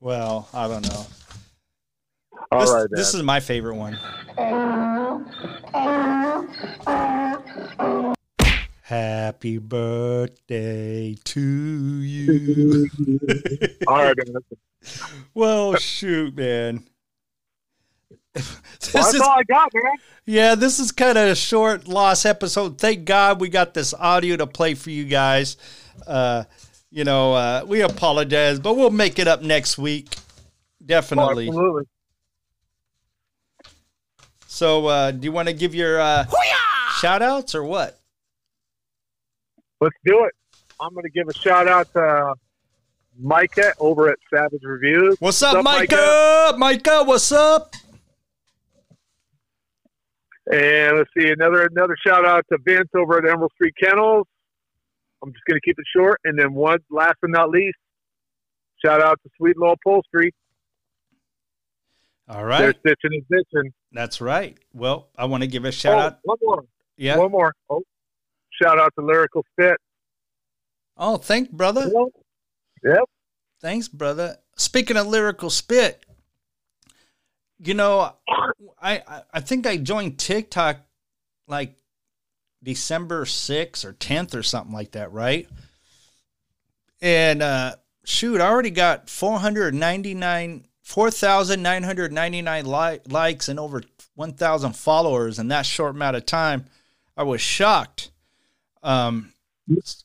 Well, 0.00 0.48
I 0.52 0.68
don't 0.68 0.88
know. 0.88 1.06
All 2.52 2.60
this, 2.60 2.70
right, 2.70 2.86
this 2.90 3.14
is 3.14 3.22
my 3.22 3.40
favorite 3.40 3.74
one. 3.74 3.98
Happy 8.82 9.58
birthday 9.58 11.16
to 11.24 11.40
you. 11.40 12.88
all 13.88 13.96
right, 13.96 14.16
man. 14.16 14.36
Well, 15.34 15.74
shoot, 15.76 16.36
man. 16.36 16.84
well, 18.36 18.44
that's 18.92 19.14
is, 19.14 19.20
all 19.20 19.30
I 19.30 19.42
got, 19.48 19.72
man. 19.74 19.96
yeah, 20.24 20.54
this 20.54 20.78
is 20.78 20.92
kind 20.92 21.18
of 21.18 21.28
a 21.28 21.34
short, 21.34 21.88
lost 21.88 22.24
episode. 22.24 22.78
Thank 22.78 23.06
God 23.06 23.40
we 23.40 23.48
got 23.48 23.74
this 23.74 23.92
audio 23.92 24.36
to 24.36 24.46
play 24.46 24.74
for 24.74 24.90
you 24.90 25.04
guys. 25.04 25.56
Uh, 26.06 26.44
you 26.96 27.04
know, 27.04 27.34
uh, 27.34 27.62
we 27.66 27.82
apologize, 27.82 28.58
but 28.58 28.74
we'll 28.74 28.88
make 28.88 29.18
it 29.18 29.28
up 29.28 29.42
next 29.42 29.76
week. 29.76 30.16
Definitely. 30.84 31.48
Absolutely. 31.48 31.84
So, 34.46 34.86
uh, 34.86 35.10
do 35.10 35.22
you 35.26 35.32
want 35.32 35.48
to 35.48 35.52
give 35.52 35.74
your 35.74 36.00
uh, 36.00 36.24
shout 36.98 37.20
outs 37.20 37.54
or 37.54 37.64
what? 37.64 38.00
Let's 39.78 39.94
do 40.06 40.24
it. 40.24 40.32
I'm 40.80 40.94
going 40.94 41.04
to 41.04 41.10
give 41.10 41.28
a 41.28 41.34
shout 41.34 41.68
out 41.68 41.92
to 41.92 42.32
Micah 43.20 43.74
over 43.78 44.08
at 44.08 44.16
Savage 44.34 44.62
Reviews. 44.62 45.16
What's 45.20 45.42
up, 45.42 45.62
What's 45.62 45.68
up, 45.68 45.90
Micah? 45.90 46.54
Micah, 46.56 47.04
what's 47.04 47.30
up? 47.30 47.74
And 50.50 50.96
let's 50.96 51.10
see 51.14 51.28
another 51.28 51.66
another 51.66 51.96
shout 52.06 52.24
out 52.24 52.46
to 52.50 52.56
Vince 52.64 52.88
over 52.96 53.18
at 53.18 53.28
Emerald 53.28 53.52
Street 53.56 53.74
Kennels. 53.78 54.26
I'm 55.22 55.32
just 55.32 55.44
going 55.48 55.56
to 55.56 55.60
keep 55.64 55.78
it 55.78 55.84
short, 55.94 56.20
and 56.24 56.38
then 56.38 56.52
one 56.54 56.78
last 56.90 57.14
but 57.20 57.30
not 57.30 57.50
least, 57.50 57.76
shout 58.84 59.02
out 59.02 59.18
to 59.22 59.30
Sweet 59.36 59.56
Low 59.58 59.72
Upholstery. 59.72 60.32
All 62.28 62.44
right. 62.44 62.58
They're 62.60 62.74
stitching 62.94 63.22
and 63.22 63.24
bitching. 63.32 63.70
That's 63.92 64.20
right. 64.20 64.58
Well, 64.72 65.08
I 65.16 65.26
want 65.26 65.42
to 65.42 65.46
give 65.46 65.64
a 65.64 65.72
shout 65.72 65.94
oh, 65.94 66.00
out. 66.00 66.18
one 66.24 66.38
more, 66.42 66.64
Yeah. 66.96 67.16
one 67.18 67.30
more. 67.30 67.54
Oh, 67.70 67.82
shout 68.60 68.78
out 68.78 68.92
to 68.98 69.04
Lyrical 69.04 69.44
Spit. 69.52 69.76
Oh, 70.96 71.16
thank 71.18 71.50
brother. 71.50 71.90
Yep. 72.82 73.04
Thanks, 73.60 73.88
brother. 73.88 74.36
Speaking 74.56 74.96
of 74.96 75.06
lyrical 75.06 75.50
spit, 75.50 76.04
you 77.58 77.74
know, 77.74 78.12
I 78.80 79.02
I- 79.06 79.22
I 79.34 79.40
think 79.40 79.66
I 79.66 79.76
joined 79.76 80.18
TikTok 80.18 80.78
like 81.46 81.76
December 82.66 83.24
6th 83.24 83.84
or 83.84 83.92
10th 83.92 84.34
or 84.34 84.42
something 84.42 84.74
like 84.74 84.90
that, 84.90 85.12
right? 85.12 85.48
And 87.00 87.40
uh 87.40 87.76
shoot, 88.04 88.40
I 88.40 88.48
already 88.48 88.70
got 88.70 89.08
499 89.08 90.66
4,999 90.82 92.66
li- 92.66 93.00
likes 93.08 93.48
and 93.48 93.58
over 93.60 93.82
1,000 94.14 94.72
followers 94.76 95.38
in 95.38 95.48
that 95.48 95.66
short 95.66 95.94
amount 95.94 96.16
of 96.16 96.26
time. 96.26 96.66
I 97.16 97.22
was 97.22 97.40
shocked. 97.40 98.10
Um 98.82 99.32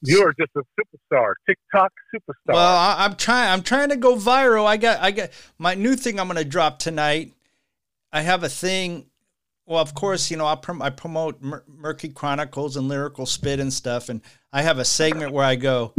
You 0.03 0.23
are 0.23 0.33
just 0.39 0.51
a 0.55 0.61
superstar, 0.79 1.33
TikTok 1.47 1.91
superstar. 2.13 2.53
Well, 2.53 2.75
I, 2.77 2.97
I'm 2.99 3.15
trying. 3.15 3.51
I'm 3.51 3.61
trying 3.63 3.89
to 3.89 3.95
go 3.95 4.15
viral. 4.15 4.65
I 4.65 4.77
got. 4.77 4.99
I 5.01 5.11
got 5.11 5.29
my 5.59 5.75
new 5.75 5.95
thing. 5.95 6.19
I'm 6.19 6.27
going 6.27 6.37
to 6.37 6.45
drop 6.45 6.79
tonight. 6.79 7.33
I 8.11 8.21
have 8.21 8.43
a 8.43 8.49
thing. 8.49 9.05
Well, 9.71 9.81
of 9.81 9.93
course, 9.93 10.29
you 10.29 10.35
know 10.35 10.45
I, 10.45 10.55
prom- 10.55 10.81
I 10.81 10.89
promote 10.89 11.41
Mur- 11.41 11.63
Murky 11.65 12.09
Chronicles 12.09 12.75
and 12.75 12.89
Lyrical 12.89 13.25
Spit 13.25 13.61
and 13.61 13.71
stuff, 13.71 14.09
and 14.09 14.19
I 14.51 14.63
have 14.63 14.79
a 14.79 14.83
segment 14.83 15.31
where 15.31 15.45
I 15.45 15.55
go. 15.55 15.93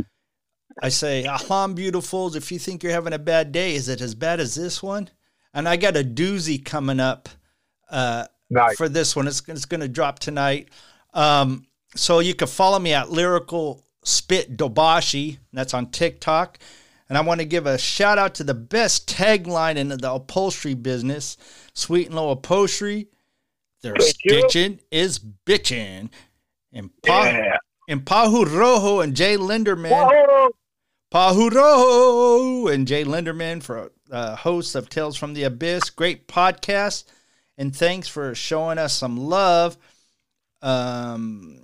I 0.83 0.91
say, 0.91 1.25
"Ahlam, 1.25 1.75
beautifuls. 1.75 2.37
If 2.37 2.53
you 2.53 2.59
think 2.59 2.83
you're 2.83 2.93
having 2.93 3.15
a 3.15 3.19
bad 3.19 3.51
day, 3.51 3.75
is 3.75 3.89
it 3.89 4.03
as 4.03 4.15
bad 4.15 4.41
as 4.41 4.55
this 4.55 4.83
one?" 4.83 5.09
And 5.55 5.67
I 5.67 5.77
got 5.77 5.97
a 5.97 6.05
doozy 6.05 6.63
coming 6.63 7.01
up. 7.01 7.31
Uh, 7.89 8.27
nice. 8.51 8.77
for 8.77 8.91
this 8.91 9.17
one. 9.17 9.27
It's, 9.27 9.41
it's 9.49 9.65
going 9.65 9.81
to 9.81 9.89
drop 9.89 10.19
tonight. 10.19 10.69
Um, 11.15 11.67
so 11.97 12.19
you 12.19 12.35
can 12.35 12.49
follow 12.49 12.79
me 12.79 12.93
at 12.93 13.11
Lyrical 13.11 13.87
Spit 14.05 14.55
Dobashi. 14.55 15.39
That's 15.55 15.73
on 15.73 15.91
TikTok. 15.91 16.59
And 17.09 17.17
I 17.17 17.23
want 17.23 17.41
to 17.41 17.47
give 17.47 17.67
a 17.67 17.79
shout 17.79 18.19
out 18.19 18.35
to 18.35 18.45
the 18.45 18.53
best 18.53 19.09
tagline 19.09 19.77
in 19.77 19.89
the 19.89 20.13
upholstery 20.13 20.75
business, 20.75 21.39
Sweet 21.73 22.09
and 22.09 22.17
Low 22.17 22.31
Upholstery. 22.31 23.09
Their 23.83 23.95
Thank 23.95 24.15
you. 24.25 24.39
stitching 24.41 24.81
is 24.91 25.19
bitching. 25.19 26.11
And, 26.73 26.91
pa- 27.05 27.25
Yeah. 27.25 27.57
and 27.89 28.05
Pahu 28.05 28.45
Rojo 28.47 29.01
and 29.01 29.15
Jay 29.15 29.37
Linderman. 29.37 29.91
Whoa. 29.91 30.51
Pahuro 31.13 32.73
and 32.73 32.87
Jay 32.89 33.05
Linderman 33.05 33.63
for 33.63 33.93
uh, 34.11 34.35
hosts 34.37 34.75
of 34.75 34.89
Tales 34.89 35.17
from 35.17 35.35
the 35.35 35.43
Abyss. 35.43 35.91
Great 35.91 36.27
podcast, 36.27 37.05
and 37.59 37.75
thanks 37.77 38.09
for 38.09 38.35
showing 38.35 38.79
us 38.79 38.95
some 38.95 39.17
love. 39.19 39.77
Um, 40.63 41.59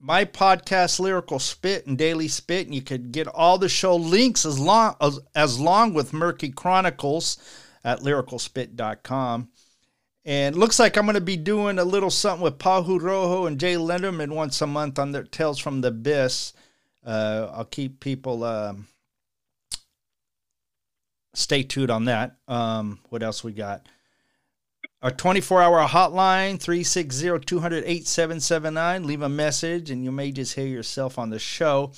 my 0.00 0.24
podcast, 0.26 1.00
Lyrical 1.00 1.38
Spit 1.38 1.86
and 1.86 1.96
Daily 1.96 2.28
Spit, 2.28 2.66
and 2.66 2.74
you 2.74 2.82
could 2.82 3.10
get 3.10 3.26
all 3.26 3.56
the 3.56 3.68
show 3.70 3.96
links 3.96 4.44
as 4.44 4.58
long 4.58 4.96
as, 5.00 5.18
as 5.34 5.58
long 5.58 5.94
with 5.94 6.12
Murky 6.12 6.50
Chronicles 6.50 7.38
at 7.84 8.00
lyricalspit.com. 8.00 9.48
And 10.24 10.56
looks 10.56 10.78
like 10.78 10.96
I'm 10.96 11.04
going 11.04 11.14
to 11.14 11.20
be 11.20 11.36
doing 11.36 11.78
a 11.78 11.84
little 11.84 12.10
something 12.10 12.42
with 12.42 12.58
Pahu 12.58 13.00
Rojo 13.00 13.46
and 13.46 13.60
Jay 13.60 13.74
Linderman 13.74 14.34
once 14.34 14.62
a 14.62 14.66
month 14.66 14.98
on 14.98 15.12
their 15.12 15.24
Tales 15.24 15.58
from 15.58 15.82
the 15.82 15.88
Abyss. 15.88 16.54
Uh, 17.04 17.50
I'll 17.52 17.66
keep 17.66 18.00
people 18.00 18.42
um, 18.44 18.86
stay 21.34 21.62
tuned 21.62 21.90
on 21.90 22.06
that. 22.06 22.36
Um, 22.48 23.00
what 23.10 23.22
else 23.22 23.44
we 23.44 23.52
got? 23.52 23.86
Our 25.02 25.10
24 25.10 25.62
hour 25.62 25.86
hotline, 25.86 26.58
360 26.58 27.40
200 27.40 27.84
8779. 27.84 29.06
Leave 29.06 29.20
a 29.20 29.28
message 29.28 29.90
and 29.90 30.02
you 30.02 30.10
may 30.10 30.32
just 30.32 30.54
hear 30.54 30.66
yourself 30.66 31.18
on 31.18 31.28
the 31.28 31.38
show. 31.38 31.92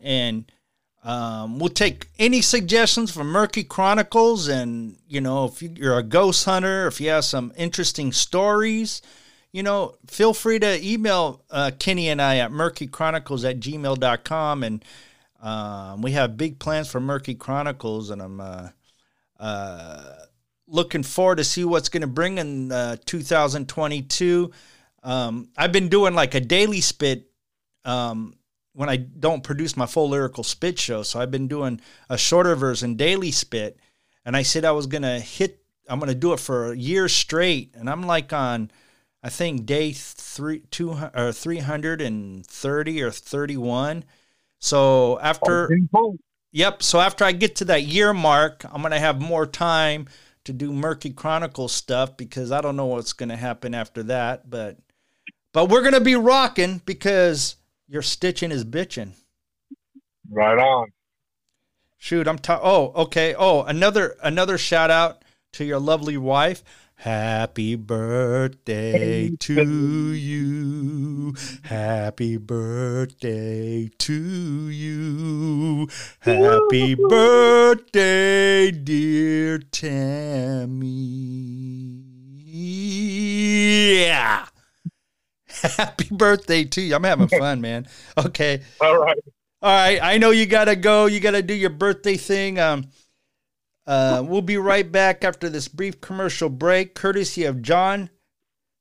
And 0.00 0.50
um, 1.02 1.58
we'll 1.58 1.70
take 1.70 2.08
any 2.18 2.42
suggestions 2.42 3.10
from 3.10 3.28
Murky 3.28 3.64
Chronicles. 3.64 4.48
And, 4.48 4.96
you 5.08 5.20
know, 5.20 5.46
if 5.46 5.62
you- 5.62 5.74
you're 5.74 5.98
a 5.98 6.02
ghost 6.02 6.44
hunter, 6.44 6.86
if 6.86 7.00
you 7.00 7.08
have 7.08 7.24
some 7.24 7.52
interesting 7.56 8.12
stories, 8.12 9.00
you 9.52 9.62
know, 9.62 9.96
feel 10.06 10.34
free 10.34 10.58
to 10.58 10.84
email 10.86 11.42
uh, 11.50 11.70
Kenny 11.78 12.08
and 12.08 12.20
I 12.20 12.36
at 12.38 12.50
murkychronicles 12.50 13.48
at 13.48 13.60
gmail.com. 13.60 14.62
And 14.62 14.84
um, 15.42 16.02
we 16.02 16.12
have 16.12 16.36
big 16.36 16.58
plans 16.58 16.88
for 16.90 17.00
Murky 17.00 17.34
Chronicles. 17.34 18.10
And 18.10 18.20
I'm 18.22 18.40
uh, 18.40 18.68
uh, 19.38 20.14
looking 20.68 21.02
forward 21.02 21.36
to 21.36 21.44
see 21.44 21.64
what's 21.64 21.88
going 21.88 22.02
to 22.02 22.06
bring 22.06 22.38
in 22.38 22.70
uh, 22.70 22.96
2022. 23.06 24.50
Um, 25.02 25.48
I've 25.56 25.72
been 25.72 25.88
doing 25.88 26.14
like 26.14 26.34
a 26.34 26.40
daily 26.40 26.82
spit 26.82 27.26
um, 27.84 28.34
when 28.80 28.88
I 28.88 28.96
don't 28.96 29.42
produce 29.42 29.76
my 29.76 29.84
full 29.84 30.08
lyrical 30.08 30.42
spit 30.42 30.78
show. 30.78 31.02
So 31.02 31.20
I've 31.20 31.30
been 31.30 31.48
doing 31.48 31.82
a 32.08 32.16
shorter 32.16 32.56
version, 32.56 32.94
daily 32.94 33.30
spit. 33.30 33.78
And 34.24 34.34
I 34.34 34.40
said 34.40 34.64
I 34.64 34.70
was 34.70 34.86
going 34.86 35.02
to 35.02 35.20
hit, 35.20 35.62
I'm 35.86 35.98
going 35.98 36.08
to 36.08 36.14
do 36.14 36.32
it 36.32 36.40
for 36.40 36.72
a 36.72 36.76
year 36.78 37.06
straight. 37.06 37.74
And 37.74 37.90
I'm 37.90 38.04
like 38.04 38.32
on, 38.32 38.70
I 39.22 39.28
think 39.28 39.66
day 39.66 39.92
three, 39.92 40.60
two, 40.70 40.96
or 41.14 41.30
330 41.30 43.02
or 43.02 43.10
31. 43.10 44.04
So 44.60 45.20
after, 45.20 45.70
oh, 45.92 46.16
Yep. 46.52 46.82
So 46.82 47.00
after 47.00 47.22
I 47.26 47.32
get 47.32 47.56
to 47.56 47.66
that 47.66 47.82
year 47.82 48.14
mark, 48.14 48.64
I'm 48.64 48.80
going 48.80 48.92
to 48.92 48.98
have 48.98 49.20
more 49.20 49.44
time 49.44 50.08
to 50.44 50.54
do 50.54 50.72
Murky 50.72 51.10
chronicle 51.10 51.68
stuff 51.68 52.16
because 52.16 52.50
I 52.50 52.62
don't 52.62 52.76
know 52.76 52.86
what's 52.86 53.12
going 53.12 53.28
to 53.28 53.36
happen 53.36 53.74
after 53.74 54.04
that. 54.04 54.48
But 54.48 54.78
but 55.52 55.68
we're 55.68 55.82
going 55.82 55.92
to 55.92 56.00
be 56.00 56.14
rocking 56.14 56.80
because 56.86 57.56
your 57.90 58.02
stitching 58.02 58.52
is 58.52 58.64
bitching. 58.64 59.12
Right 60.30 60.58
on. 60.58 60.92
Shoot, 61.98 62.28
I'm 62.28 62.38
ta- 62.38 62.60
Oh, 62.62 62.92
okay. 62.94 63.34
Oh, 63.36 63.62
another 63.64 64.16
another 64.22 64.56
shout 64.56 64.90
out 64.90 65.24
to 65.54 65.64
your 65.64 65.80
lovely 65.80 66.16
wife. 66.16 66.62
Happy 66.94 67.74
birthday 67.74 69.30
to 69.40 70.12
you. 70.12 71.34
Happy 71.64 72.36
birthday 72.36 73.90
to 73.98 74.68
you. 74.68 75.88
Happy 76.20 76.94
birthday, 76.94 78.70
dear 78.70 79.58
Tammy. 79.58 80.86
Yeah. 82.44 84.46
Happy 85.76 86.08
birthday 86.10 86.64
to 86.64 86.80
you. 86.80 86.94
I'm 86.94 87.04
having 87.04 87.28
fun, 87.38 87.60
man. 87.60 87.86
Okay. 88.18 88.62
All 88.80 88.98
right. 88.98 89.18
All 89.62 89.70
right, 89.70 89.98
I 90.02 90.16
know 90.16 90.30
you 90.30 90.46
gotta 90.46 90.74
go. 90.74 91.04
You 91.04 91.20
gotta 91.20 91.42
do 91.42 91.52
your 91.52 91.68
birthday 91.68 92.16
thing. 92.16 92.58
Um, 92.58 92.88
uh, 93.86 94.22
we'll 94.24 94.40
be 94.40 94.56
right 94.56 94.90
back 94.90 95.22
after 95.22 95.50
this 95.50 95.68
brief 95.68 96.00
commercial 96.00 96.48
break, 96.48 96.94
courtesy 96.94 97.44
of 97.44 97.60
John 97.60 98.08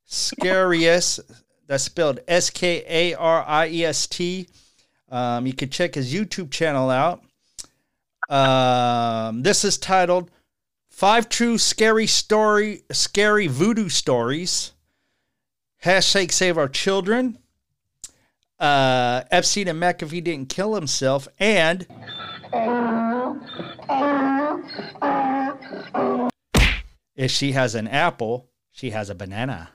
Scarius. 0.07 1.19
That's 1.67 1.83
spelled 1.83 2.21
S 2.29 2.49
K 2.49 2.83
A 2.87 3.13
R 3.15 3.43
I 3.45 3.67
E 3.67 3.85
S 3.85 4.07
T. 4.07 4.47
Um, 5.09 5.45
you 5.45 5.53
can 5.53 5.69
check 5.69 5.95
his 5.95 6.13
YouTube 6.13 6.49
channel 6.49 6.89
out. 6.89 7.23
Um, 8.29 9.43
this 9.43 9.65
is 9.65 9.77
titled 9.77 10.31
Five 10.89 11.27
True 11.27 11.57
Scary 11.57 12.07
Story 12.07 12.83
Scary 12.91 13.47
Voodoo 13.47 13.89
Stories. 13.89 14.71
Hashtag 15.83 16.31
Save 16.31 16.57
Our 16.57 16.67
Children 16.67 17.37
uh, 18.59 19.23
Epstein 19.31 19.67
and 19.67 19.81
McAfee 19.81 20.23
didn't 20.23 20.49
kill 20.49 20.75
himself, 20.75 21.27
and 21.39 21.87
if 27.15 27.31
she 27.31 27.53
has 27.53 27.75
an 27.75 27.87
apple, 27.87 28.49
she 28.71 28.89
has 28.89 29.09
a 29.09 29.15
banana. 29.15 29.69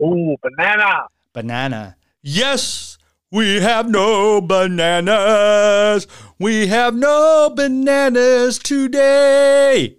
Ooh, 0.00 0.36
banana. 0.42 1.06
Banana. 1.32 1.96
Yes, 2.22 2.98
we 3.30 3.60
have 3.60 3.88
no 3.88 4.40
bananas. 4.40 6.06
We 6.38 6.68
have 6.68 6.94
no 6.94 7.50
bananas 7.54 8.58
today. 8.58 9.96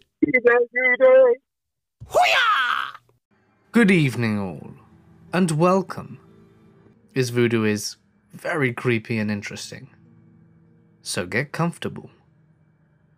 Good 3.71 3.91
evening, 3.91 4.39
all, 4.39 4.71
and 5.33 5.49
welcome. 5.49 6.19
As 7.15 7.31
Voodoo 7.31 7.63
is 7.63 7.97
very 8.33 8.71
creepy 8.71 9.17
and 9.17 9.31
interesting. 9.31 9.89
So 11.01 11.25
get 11.25 11.51
comfortable 11.51 12.11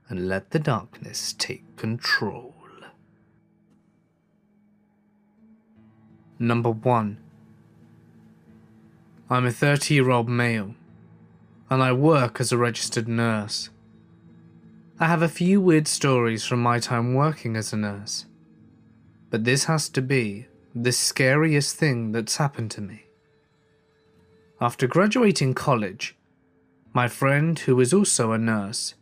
and 0.07 0.29
let 0.29 0.51
the 0.51 0.59
darkness 0.59 1.35
take 1.37 1.75
control. 1.75 2.55
Number 6.39 6.69
1 6.69 7.17
I'm 9.29 9.45
a 9.45 9.51
30 9.51 9.93
year 9.93 10.09
old 10.09 10.29
male, 10.29 10.75
and 11.69 11.83
I 11.83 11.91
work 11.91 12.39
as 12.39 12.53
a 12.53 12.57
registered 12.57 13.09
nurse. 13.09 13.69
I 15.01 15.07
have 15.07 15.21
a 15.21 15.27
few 15.27 15.59
weird 15.59 15.89
stories 15.89 16.45
from 16.45 16.61
my 16.61 16.79
time 16.79 17.13
working 17.13 17.57
as 17.57 17.73
a 17.73 17.77
nurse, 17.77 18.25
but 19.29 19.43
this 19.43 19.65
has 19.65 19.89
to 19.89 20.01
be 20.01 20.47
the 20.77 20.91
scariest 20.91 21.77
thing 21.77 22.11
that's 22.11 22.35
happened 22.35 22.69
to 22.69 22.81
me. 22.81 23.05
After 24.59 24.87
graduating 24.87 25.53
college, 25.53 26.17
my 26.93 27.07
friend, 27.07 27.57
who 27.57 27.79
is 27.79 27.93
also 27.93 28.33
a 28.33 28.37
nurse, 28.37 28.95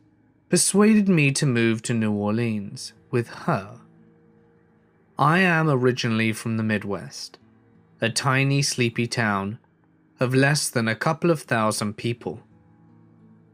persuaded 0.50 1.10
me 1.10 1.32
to 1.32 1.48
move 1.48 1.82
to 1.82 1.96
New 1.96 2.12
Orleans 2.12 2.94
with 3.10 3.28
her. 3.28 3.80
I 5.18 5.40
am 5.40 5.68
originally 5.68 6.32
from 6.32 6.58
the 6.58 6.64
Midwest, 6.64 7.40
a 8.00 8.10
tiny, 8.10 8.62
sleepy 8.62 9.08
town 9.08 9.58
of 10.20 10.36
less 10.36 10.70
than 10.70 10.88
a 10.88 10.96
couple 10.96 11.32
of 11.32 11.42
thousand 11.42 11.98
people. 11.98 12.44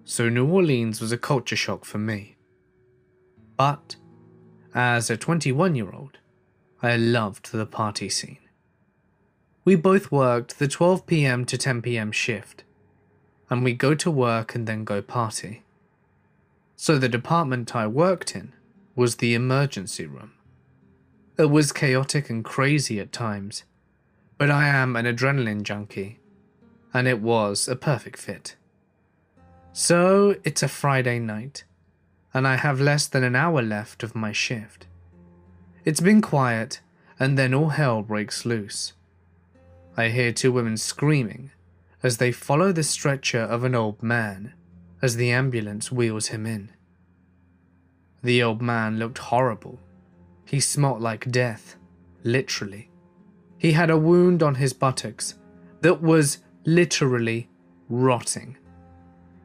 So 0.03 0.27
New 0.27 0.45
Orleans 0.45 0.99
was 0.99 1.13
a 1.13 1.17
culture 1.17 1.55
shock 1.55 1.85
for 1.85 1.99
me. 1.99 2.35
But, 3.55 3.95
as 4.75 5.09
a 5.09 5.15
21 5.15 5.75
year 5.75 5.91
old, 5.91 6.18
I 6.81 6.95
loved 6.95 7.51
the 7.51 7.65
party 7.65 8.07
scene. 8.07 8.37
We 9.65 9.75
both 9.75 10.11
worked 10.11 10.59
the 10.59 10.67
12 10.67 11.05
pm 11.05 11.45
to 11.45 11.57
10 11.57 11.81
pm 11.81 12.11
shift, 12.13 12.63
and 13.49 13.63
we 13.63 13.73
go 13.73 13.93
to 13.95 14.09
work 14.09 14.55
and 14.55 14.65
then 14.65 14.85
go 14.85 15.01
party. 15.01 15.63
So 16.77 16.97
the 16.97 17.09
department 17.09 17.75
I 17.75 17.85
worked 17.87 18.33
in 18.35 18.53
was 18.95 19.17
the 19.17 19.33
emergency 19.33 20.05
room. 20.05 20.31
It 21.37 21.49
was 21.49 21.73
chaotic 21.73 22.29
and 22.29 22.45
crazy 22.45 22.99
at 22.99 23.11
times, 23.11 23.63
but 24.37 24.49
I 24.49 24.67
am 24.67 24.95
an 24.95 25.05
adrenaline 25.05 25.63
junkie, 25.63 26.19
and 26.93 27.07
it 27.09 27.21
was 27.21 27.67
a 27.67 27.75
perfect 27.75 28.19
fit. 28.19 28.55
So 29.73 30.35
it's 30.45 30.63
a 30.63 30.69
Friday 30.69 31.19
night, 31.19 31.65
and 32.33 32.47
I 32.47 32.55
have 32.55 32.79
less 32.79 33.05
than 33.05 33.23
an 33.25 33.35
hour 33.35 33.61
left 33.61 34.01
of 34.01 34.15
my 34.15 34.31
shift. 34.31 34.87
It's 35.89 36.01
been 36.01 36.21
quiet, 36.21 36.81
and 37.19 37.35
then 37.35 37.51
all 37.51 37.69
hell 37.69 38.03
breaks 38.03 38.45
loose. 38.45 38.93
I 39.97 40.09
hear 40.09 40.31
two 40.31 40.51
women 40.51 40.77
screaming 40.77 41.49
as 42.03 42.17
they 42.17 42.31
follow 42.31 42.71
the 42.71 42.83
stretcher 42.83 43.39
of 43.39 43.63
an 43.63 43.73
old 43.73 44.03
man 44.03 44.53
as 45.01 45.15
the 45.15 45.31
ambulance 45.31 45.91
wheels 45.91 46.27
him 46.27 46.45
in. 46.45 46.69
The 48.21 48.43
old 48.43 48.61
man 48.61 48.99
looked 48.99 49.17
horrible. 49.17 49.79
He 50.45 50.59
smelt 50.59 51.01
like 51.01 51.31
death, 51.31 51.75
literally. 52.23 52.91
He 53.57 53.71
had 53.71 53.89
a 53.89 53.97
wound 53.97 54.43
on 54.43 54.53
his 54.53 54.73
buttocks 54.73 55.39
that 55.81 56.03
was 56.03 56.37
literally 56.65 57.49
rotting. 57.89 58.57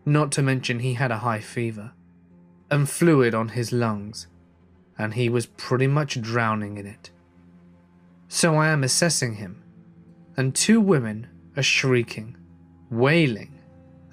Not 0.05 0.31
to 0.33 0.43
mention, 0.43 0.81
he 0.81 0.93
had 0.93 1.11
a 1.11 1.25
high 1.25 1.41
fever 1.41 1.93
and 2.71 2.87
fluid 2.87 3.35
on 3.35 3.49
his 3.49 3.73
lungs, 3.73 4.27
and 4.99 5.15
he 5.15 5.29
was 5.29 5.47
pretty 5.47 5.87
much 5.87 6.21
drowning 6.21 6.77
in 6.79 6.87
it. 6.87 7.11
So 8.29 8.57
I 8.57 8.69
am 8.69 8.85
assessing 8.85 9.35
him, 9.35 9.63
and 10.37 10.55
two 10.55 10.81
women 10.81 11.29
are 11.57 11.63
shrieking, 11.63 12.37
wailing, 12.91 13.59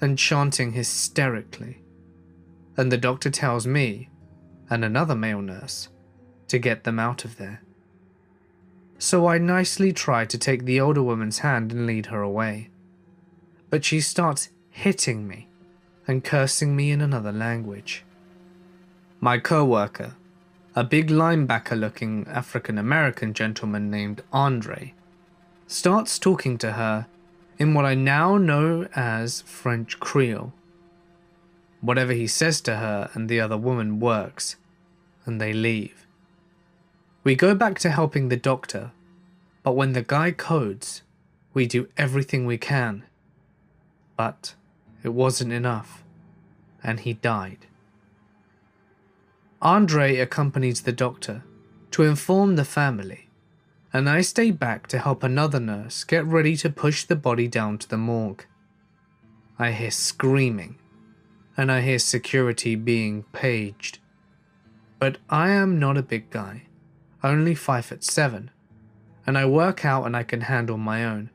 and 0.00 0.18
chanting 0.18 0.72
hysterically. 0.72 1.82
And 2.76 2.90
the 2.90 2.98
doctor 2.98 3.30
tells 3.30 3.66
me, 3.66 4.08
and 4.70 4.84
another 4.84 5.14
male 5.14 5.42
nurse, 5.42 5.88
to 6.48 6.58
get 6.58 6.84
them 6.84 6.98
out 6.98 7.24
of 7.24 7.36
there. 7.36 7.62
So 8.98 9.26
I 9.26 9.38
nicely 9.38 9.92
try 9.92 10.24
to 10.24 10.38
take 10.38 10.64
the 10.64 10.80
older 10.80 11.02
woman's 11.02 11.40
hand 11.40 11.72
and 11.72 11.86
lead 11.86 12.06
her 12.06 12.22
away. 12.22 12.70
But 13.68 13.84
she 13.84 14.00
starts 14.00 14.50
hitting 14.70 15.26
me 15.26 15.48
and 16.06 16.24
cursing 16.24 16.76
me 16.76 16.90
in 16.90 17.00
another 17.00 17.32
language. 17.32 18.04
My 19.20 19.38
co 19.38 19.64
worker, 19.64 20.14
a 20.74 20.82
big 20.82 21.08
linebacker 21.08 21.78
looking 21.78 22.26
African 22.28 22.78
American 22.78 23.34
gentleman 23.34 23.90
named 23.90 24.22
Andre, 24.32 24.94
starts 25.66 26.18
talking 26.18 26.56
to 26.58 26.72
her 26.72 27.06
in 27.58 27.74
what 27.74 27.84
I 27.84 27.94
now 27.94 28.38
know 28.38 28.88
as 28.94 29.42
French 29.42 30.00
Creole. 30.00 30.52
Whatever 31.82 32.12
he 32.12 32.26
says 32.26 32.60
to 32.62 32.76
her 32.76 33.10
and 33.12 33.28
the 33.28 33.40
other 33.40 33.58
woman 33.58 34.00
works, 34.00 34.56
and 35.26 35.40
they 35.40 35.52
leave. 35.52 36.06
We 37.22 37.34
go 37.34 37.54
back 37.54 37.78
to 37.80 37.90
helping 37.90 38.28
the 38.28 38.36
doctor, 38.36 38.92
but 39.62 39.76
when 39.76 39.92
the 39.92 40.02
guy 40.02 40.30
codes, 40.30 41.02
we 41.52 41.66
do 41.66 41.88
everything 41.98 42.46
we 42.46 42.56
can. 42.56 43.04
But 44.16 44.54
it 45.02 45.10
wasn't 45.10 45.52
enough, 45.52 46.02
and 46.82 47.00
he 47.00 47.12
died. 47.12 47.66
Andre 49.62 50.16
accompanies 50.16 50.82
the 50.82 50.92
doctor 50.92 51.44
to 51.92 52.02
inform 52.02 52.56
the 52.56 52.64
family, 52.64 53.28
and 53.92 54.10
I 54.10 54.20
stay 54.20 54.50
back 54.50 54.88
to 54.88 54.98
help 54.98 55.22
another 55.22 55.60
nurse 55.60 56.02
get 56.02 56.24
ready 56.24 56.56
to 56.56 56.68
push 56.68 57.04
the 57.04 57.14
body 57.14 57.46
down 57.46 57.78
to 57.78 57.88
the 57.88 57.96
morgue. 57.96 58.44
I 59.60 59.70
hear 59.70 59.92
screaming, 59.92 60.80
and 61.56 61.70
I 61.70 61.82
hear 61.82 62.00
security 62.00 62.74
being 62.74 63.22
paged. 63.32 64.00
But 64.98 65.18
I 65.30 65.50
am 65.50 65.78
not 65.78 65.96
a 65.96 66.02
big 66.02 66.30
guy, 66.30 66.64
only 67.22 67.54
5 67.54 67.86
foot 67.86 68.02
7, 68.02 68.50
and 69.24 69.38
I 69.38 69.44
work 69.46 69.84
out 69.84 70.06
and 70.06 70.16
I 70.16 70.24
can 70.24 70.40
handle 70.40 70.76
my 70.76 71.04
own. 71.04 71.30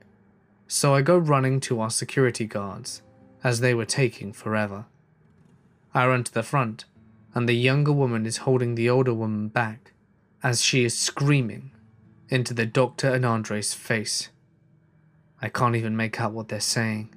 So 0.67 0.93
I 0.93 1.01
go 1.01 1.17
running 1.17 1.61
to 1.61 1.79
our 1.79 1.89
security 1.89 2.45
guards, 2.45 3.01
as 3.41 3.61
they 3.61 3.73
were 3.73 3.85
taking 3.85 4.33
forever. 4.33 4.85
I 5.93 6.05
run 6.07 6.25
to 6.25 6.33
the 6.33 6.43
front, 6.43 6.83
and 7.37 7.47
the 7.47 7.53
younger 7.53 7.91
woman 7.91 8.25
is 8.25 8.37
holding 8.37 8.73
the 8.73 8.89
older 8.89 9.13
woman 9.13 9.47
back 9.47 9.93
as 10.41 10.63
she 10.63 10.83
is 10.83 10.97
screaming 10.97 11.69
into 12.29 12.51
the 12.51 12.65
doctor 12.65 13.13
and 13.13 13.23
Andre's 13.23 13.75
face. 13.75 14.29
I 15.39 15.47
can't 15.47 15.75
even 15.75 15.95
make 15.95 16.19
out 16.19 16.31
what 16.31 16.47
they're 16.47 16.59
saying. 16.59 17.13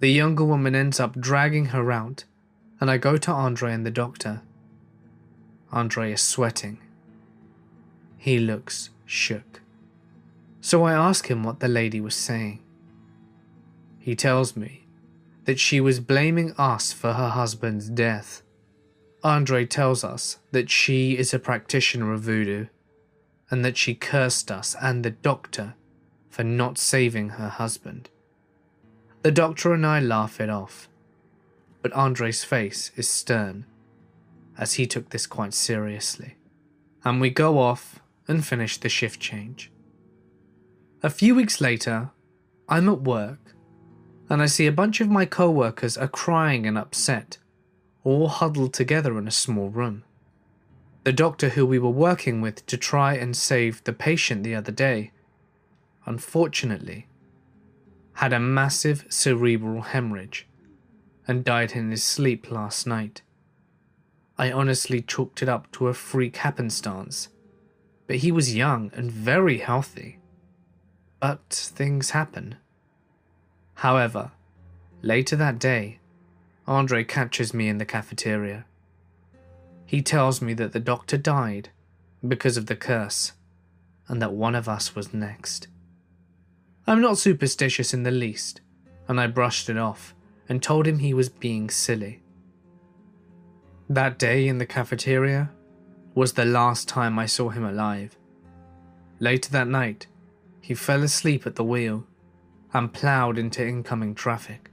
The 0.00 0.10
younger 0.10 0.44
woman 0.44 0.74
ends 0.74 1.00
up 1.00 1.18
dragging 1.18 1.66
her 1.66 1.90
out, 1.90 2.24
and 2.82 2.90
I 2.90 2.98
go 2.98 3.16
to 3.16 3.32
Andre 3.32 3.72
and 3.72 3.86
the 3.86 3.90
doctor. 3.90 4.42
Andre 5.72 6.12
is 6.12 6.20
sweating. 6.20 6.76
He 8.18 8.38
looks 8.38 8.90
shook. 9.06 9.62
So 10.60 10.84
I 10.84 10.92
ask 10.92 11.30
him 11.30 11.44
what 11.44 11.60
the 11.60 11.68
lady 11.68 12.02
was 12.02 12.14
saying. 12.14 12.60
He 13.98 14.14
tells 14.14 14.54
me 14.54 14.84
that 15.46 15.58
she 15.58 15.80
was 15.80 15.98
blaming 15.98 16.52
us 16.58 16.92
for 16.92 17.14
her 17.14 17.30
husband's 17.30 17.88
death. 17.88 18.42
Andre 19.22 19.66
tells 19.66 20.04
us 20.04 20.38
that 20.52 20.70
she 20.70 21.16
is 21.16 21.34
a 21.34 21.38
practitioner 21.38 22.12
of 22.12 22.20
voodoo 22.20 22.66
and 23.50 23.64
that 23.64 23.76
she 23.76 23.94
cursed 23.94 24.50
us 24.50 24.76
and 24.80 25.04
the 25.04 25.10
doctor 25.10 25.74
for 26.28 26.44
not 26.44 26.78
saving 26.78 27.30
her 27.30 27.48
husband. 27.48 28.10
The 29.22 29.32
doctor 29.32 29.72
and 29.72 29.84
I 29.84 30.00
laugh 30.00 30.40
it 30.40 30.50
off, 30.50 30.88
but 31.82 31.92
Andre's 31.92 32.44
face 32.44 32.92
is 32.96 33.08
stern 33.08 33.66
as 34.56 34.74
he 34.74 34.86
took 34.86 35.10
this 35.10 35.26
quite 35.26 35.54
seriously. 35.54 36.36
And 37.04 37.20
we 37.20 37.30
go 37.30 37.58
off 37.58 38.00
and 38.26 38.44
finish 38.44 38.78
the 38.78 38.88
shift 38.88 39.20
change. 39.20 39.72
A 41.02 41.10
few 41.10 41.34
weeks 41.34 41.60
later, 41.60 42.10
I'm 42.68 42.88
at 42.88 43.00
work 43.02 43.54
and 44.28 44.42
I 44.42 44.46
see 44.46 44.66
a 44.66 44.72
bunch 44.72 45.00
of 45.00 45.08
my 45.08 45.24
co 45.24 45.50
workers 45.50 45.96
are 45.96 46.08
crying 46.08 46.66
and 46.66 46.76
upset, 46.76 47.38
all 48.04 48.28
huddled 48.28 48.72
together 48.72 49.18
in 49.18 49.28
a 49.28 49.32
small 49.32 49.68
room. 49.68 50.04
The 51.04 51.12
doctor 51.12 51.50
who 51.50 51.64
we 51.64 51.78
were 51.78 51.90
working 51.90 52.40
with 52.40 52.66
to 52.66 52.76
try 52.76 53.14
and 53.14 53.36
save 53.36 53.82
the 53.84 53.92
patient 53.92 54.42
the 54.42 54.54
other 54.54 54.72
day, 54.72 55.12
unfortunately, 56.06 57.06
had 58.14 58.32
a 58.32 58.40
massive 58.40 59.06
cerebral 59.08 59.82
hemorrhage 59.82 60.46
and 61.26 61.44
died 61.44 61.72
in 61.72 61.90
his 61.90 62.02
sleep 62.02 62.50
last 62.50 62.86
night. 62.86 63.22
I 64.36 64.50
honestly 64.50 65.02
chalked 65.02 65.42
it 65.42 65.48
up 65.48 65.70
to 65.72 65.88
a 65.88 65.94
freak 65.94 66.38
happenstance, 66.38 67.28
but 68.06 68.16
he 68.16 68.32
was 68.32 68.54
young 68.54 68.90
and 68.94 69.10
very 69.10 69.58
healthy. 69.58 70.18
But 71.20 71.48
things 71.50 72.10
happen. 72.10 72.56
However, 73.74 74.32
later 75.02 75.36
that 75.36 75.58
day, 75.58 75.97
Andre 76.68 77.02
catches 77.02 77.54
me 77.54 77.66
in 77.66 77.78
the 77.78 77.86
cafeteria. 77.86 78.66
He 79.86 80.02
tells 80.02 80.42
me 80.42 80.52
that 80.52 80.72
the 80.72 80.80
doctor 80.80 81.16
died 81.16 81.70
because 82.26 82.58
of 82.58 82.66
the 82.66 82.76
curse, 82.76 83.32
and 84.06 84.20
that 84.20 84.34
one 84.34 84.54
of 84.54 84.68
us 84.68 84.94
was 84.94 85.14
next. 85.14 85.68
I'm 86.86 87.00
not 87.00 87.16
superstitious 87.16 87.94
in 87.94 88.02
the 88.02 88.10
least, 88.10 88.60
and 89.08 89.18
I 89.18 89.28
brushed 89.28 89.70
it 89.70 89.78
off 89.78 90.14
and 90.46 90.62
told 90.62 90.86
him 90.86 90.98
he 90.98 91.14
was 91.14 91.30
being 91.30 91.70
silly. 91.70 92.20
That 93.88 94.18
day 94.18 94.46
in 94.46 94.58
the 94.58 94.66
cafeteria 94.66 95.50
was 96.14 96.34
the 96.34 96.44
last 96.44 96.86
time 96.86 97.18
I 97.18 97.24
saw 97.24 97.48
him 97.48 97.64
alive. 97.64 98.14
Later 99.20 99.50
that 99.52 99.68
night, 99.68 100.06
he 100.60 100.74
fell 100.74 101.02
asleep 101.02 101.46
at 101.46 101.54
the 101.54 101.64
wheel 101.64 102.06
and 102.74 102.92
ploughed 102.92 103.38
into 103.38 103.66
incoming 103.66 104.14
traffic. 104.14 104.67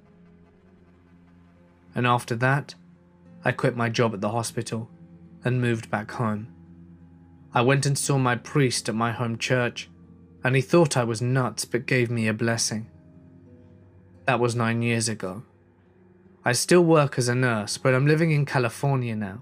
And 1.95 2.05
after 2.05 2.35
that, 2.35 2.75
I 3.43 3.51
quit 3.53 3.77
my 3.77 3.89
job 3.89 4.13
at 4.13 4.21
the 4.21 4.31
hospital 4.31 4.89
and 5.43 5.61
moved 5.61 5.89
back 5.89 6.11
home. 6.11 6.47
I 7.53 7.61
went 7.61 7.85
and 7.85 7.97
saw 7.97 8.17
my 8.17 8.35
priest 8.35 8.89
at 8.89 8.95
my 8.95 9.13
home 9.13 9.37
church, 9.37 9.89
and 10.43 10.55
he 10.55 10.61
thought 10.61 10.97
I 10.97 11.05
was 11.05 11.21
nuts 11.21 11.63
but 11.63 11.85
gave 11.85 12.11
me 12.11 12.27
a 12.27 12.33
blessing. 12.33 12.89
That 14.25 14.39
was 14.39 14.55
nine 14.55 14.81
years 14.81 15.07
ago. 15.07 15.43
I 16.43 16.51
still 16.51 16.83
work 16.83 17.17
as 17.17 17.29
a 17.29 17.35
nurse, 17.35 17.77
but 17.77 17.95
I'm 17.95 18.05
living 18.05 18.31
in 18.31 18.45
California 18.45 19.15
now. 19.15 19.41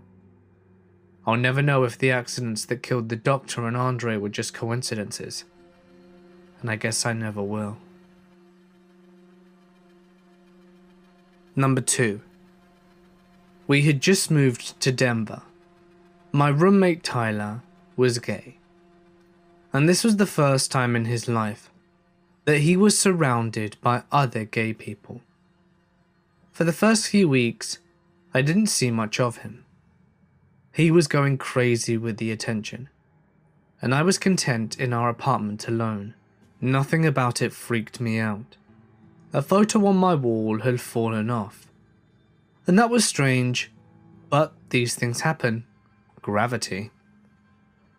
I'll 1.26 1.38
never 1.38 1.62
know 1.62 1.86
if 1.86 1.98
the 1.98 2.12
accidents 2.12 2.66
that 2.66 2.84
killed 2.84 3.10
the 3.10 3.16
doctor 3.16 3.66
and 3.66 3.76
Andre 3.76 4.18
were 4.18 4.30
just 4.30 4.54
coincidences. 4.54 5.46
And 6.62 6.70
I 6.70 6.76
guess 6.76 7.06
I 7.06 7.14
never 7.14 7.42
will. 7.42 7.78
Number 11.56 11.82
2. 11.82 12.22
We 13.66 13.84
had 13.84 14.02
just 14.02 14.30
moved 14.30 14.80
to 14.82 14.92
Denver. 14.92 15.42
My 16.32 16.50
roommate 16.50 17.04
Tyler 17.04 17.62
was 17.96 18.20
gay. 18.20 18.58
And 19.72 19.88
this 19.88 20.04
was 20.04 20.18
the 20.18 20.26
first 20.26 20.72
time 20.72 20.96
in 20.96 21.06
his 21.06 21.28
life 21.28 21.70
that 22.46 22.60
he 22.60 22.76
was 22.76 23.00
surrounded 23.00 23.78
by 23.82 24.04
other 24.12 24.44
gay 24.44 24.74
people. 24.74 25.22
For 26.52 26.66
the 26.66 26.74
first 26.74 27.08
few 27.08 27.30
weeks, 27.30 27.80
I 28.34 28.42
didn't 28.42 28.68
see 28.68 28.92
much 28.92 29.20
of 29.20 29.38
him. 29.38 29.64
He 30.74 30.92
was 30.92 31.08
going 31.08 31.38
crazy 31.38 31.98
with 31.98 32.18
the 32.18 32.32
attention, 32.32 32.90
and 33.82 33.96
I 33.96 34.02
was 34.02 34.18
content 34.18 34.78
in 34.78 34.92
our 34.92 35.08
apartment 35.08 35.68
alone. 35.68 36.16
Nothing 36.60 37.06
about 37.06 37.42
it 37.42 37.54
freaked 37.54 38.02
me 38.02 38.20
out. 38.20 38.58
A 39.32 39.42
photo 39.42 39.86
on 39.86 39.96
my 39.96 40.16
wall 40.16 40.60
had 40.60 40.82
fallen 40.82 41.30
off, 41.30 41.70
and 42.68 42.78
that 42.80 42.90
was 42.90 43.06
strange, 43.06 43.72
but 44.30 44.54
these 44.70 44.96
things 44.96 45.22
happen. 45.22 45.66
Gravity. 46.22 46.92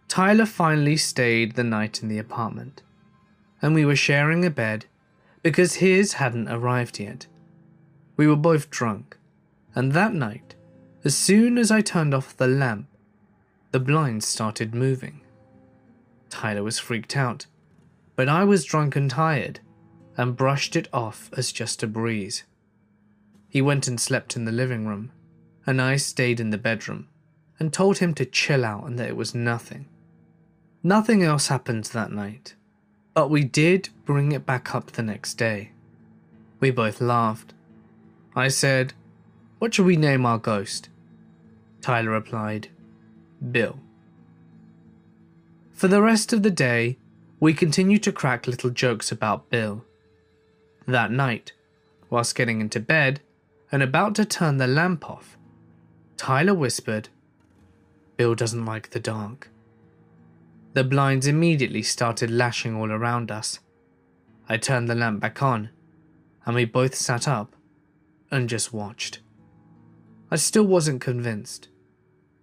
Tyler 0.09 0.47
finally 0.47 0.97
stayed 0.97 1.55
the 1.55 1.65
night 1.65 2.03
in 2.03 2.09
the 2.09 2.19
apartment 2.19 2.83
and 3.65 3.75
we 3.75 3.87
were 3.87 3.97
sharing 3.97 4.45
a 4.45 4.51
bed 4.51 4.85
because 5.43 5.77
his 5.77 6.13
hadn't 6.15 6.49
arrived 6.49 7.01
yet. 7.01 7.27
We 8.15 8.27
were 8.27 8.37
both 8.37 8.69
drunk, 8.69 9.17
and 9.75 9.93
that 9.93 10.13
night, 10.13 10.55
as 11.03 11.17
soon 11.17 11.57
as 11.57 11.71
I 11.71 11.81
turned 11.81 12.13
off 12.13 12.37
the 12.37 12.47
lamp, 12.47 12.89
the 13.71 13.81
blinds 13.81 14.27
started 14.27 14.75
moving. 14.75 15.23
Tyler 16.29 16.63
was 16.63 16.79
freaked 16.79 17.17
out, 17.17 17.47
but 18.17 18.29
I 18.29 18.45
was 18.45 18.67
drunk 18.67 18.97
and 18.97 19.11
tired 19.11 19.61
and 20.15 20.37
brushed 20.37 20.77
it 20.77 20.89
off 20.93 21.31
as 21.35 21.51
just 21.51 21.83
a 21.83 21.87
breeze. 21.87 22.45
He 23.55 23.63
went 23.63 23.87
and 23.87 24.01
slept 24.01 24.35
in 24.35 24.47
the 24.47 24.51
living 24.51 24.85
room, 24.85 25.13
and 25.65 25.81
I 25.81 25.95
stayed 25.95 26.41
in 26.41 26.51
the 26.51 26.59
bedroom 26.59 27.07
and 27.61 27.73
told 27.73 27.99
him 27.99 28.13
to 28.15 28.25
chill 28.25 28.65
out 28.65 28.85
and 28.85 28.99
that 28.99 29.07
it 29.07 29.17
was 29.17 29.33
nothing. 29.33 29.87
Nothing 30.83 31.23
else 31.23 31.47
happened 31.47 31.85
that 31.85 32.11
night. 32.11 32.57
But 33.15 33.31
we 33.31 33.45
did 33.45 33.91
bring 34.05 34.33
it 34.33 34.45
back 34.45 34.75
up 34.75 34.91
the 34.91 35.05
next 35.05 35.35
day. 35.35 35.71
We 36.59 36.73
both 36.73 37.01
laughed. 37.01 37.55
I 38.35 38.49
said, 38.49 38.93
What 39.61 39.73
should 39.73 39.87
we 39.87 39.97
name 39.97 40.27
our 40.27 40.39
ghost? 40.39 40.89
Tyler 41.81 42.11
replied, 42.11 42.71
Bill. 43.53 43.79
For 45.73 45.87
the 45.87 46.03
rest 46.03 46.33
of 46.33 46.43
the 46.43 46.51
day, 46.51 46.99
we 47.39 47.55
continued 47.55 48.03
to 48.03 48.11
crack 48.11 48.49
little 48.49 48.71
jokes 48.71 49.13
about 49.13 49.49
Bill. 49.49 49.85
That 50.89 51.13
night, 51.13 51.53
whilst 52.11 52.35
getting 52.35 52.61
into 52.61 52.81
bed 52.81 53.21
and 53.75 53.83
about 53.83 54.15
to 54.15 54.25
turn 54.25 54.59
the 54.59 54.69
lamp 54.69 55.11
off, 55.11 55.37
Tyler 56.17 56.55
whispered, 56.55 57.09
Bill 58.17 58.37
doesn't 58.37 58.65
like 58.65 58.91
the 58.91 59.01
dark. 59.01 59.51
The 60.75 60.85
blinds 60.85 61.27
immediately 61.27 61.83
started 61.83 62.31
lashing 62.31 62.77
all 62.77 62.93
around 62.93 63.33
us. 63.33 63.59
I 64.49 64.59
turned 64.59 64.89
the 64.89 64.95
lamp 64.95 65.19
back 65.19 65.43
on, 65.43 65.71
and 66.47 66.55
we 66.55 66.65
both 66.67 66.95
sat 66.95 67.27
up 67.27 67.57
and 68.31 68.49
just 68.49 68.73
watched. 68.73 69.19
I 70.31 70.37
still 70.37 70.63
wasn't 70.63 71.01
convinced. 71.01 71.67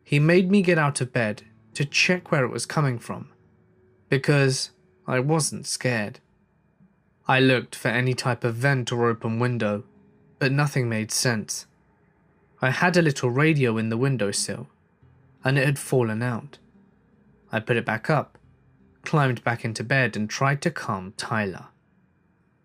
He 0.04 0.20
made 0.20 0.52
me 0.52 0.62
get 0.62 0.78
out 0.78 1.00
of 1.00 1.14
bed 1.14 1.44
to 1.76 1.86
check 1.86 2.30
where 2.30 2.44
it 2.44 2.52
was 2.52 2.66
coming 2.66 3.00
from, 3.00 3.30
because 4.10 4.72
I 5.08 5.22
wasn't 5.22 5.66
scared. 5.66 6.20
I 7.26 7.40
looked 7.40 7.74
for 7.74 7.88
any 7.88 8.16
type 8.16 8.44
of 8.44 8.56
vent 8.56 8.92
or 8.92 9.08
open 9.08 9.40
window, 9.40 9.86
but 10.42 10.52
nothing 10.52 10.90
made 10.90 11.12
sense. 11.12 11.68
I 12.64 12.72
had 12.72 12.98
a 12.98 13.02
little 13.04 13.30
radio 13.30 13.78
in 13.78 13.90
the 13.90 13.98
windowsill, 13.98 14.70
and 15.44 15.56
it 15.56 15.68
had 15.68 15.78
fallen 15.78 16.24
out. 16.24 16.58
I 17.52 17.60
put 17.60 17.78
it 17.78 17.86
back 17.86 18.10
up, 18.10 18.40
climbed 19.04 19.44
back 19.44 19.64
into 19.64 19.84
bed, 19.84 20.18
and 20.18 20.28
tried 20.28 20.60
to 20.64 20.72
calm 20.72 21.14
Tyler. 21.16 21.68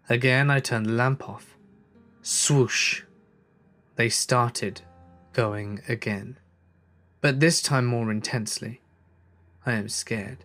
Again, 0.09 0.51
I 0.51 0.59
turned 0.59 0.87
the 0.87 0.93
lamp 0.93 1.29
off. 1.29 1.55
Swoosh! 2.23 3.03
They 3.97 4.09
started 4.09 4.81
going 5.35 5.83
again, 5.87 6.39
but 7.21 7.41
this 7.41 7.61
time 7.61 7.85
more 7.85 8.11
intensely. 8.11 8.81
I 9.67 9.73
am 9.73 9.91
scared. 9.91 10.39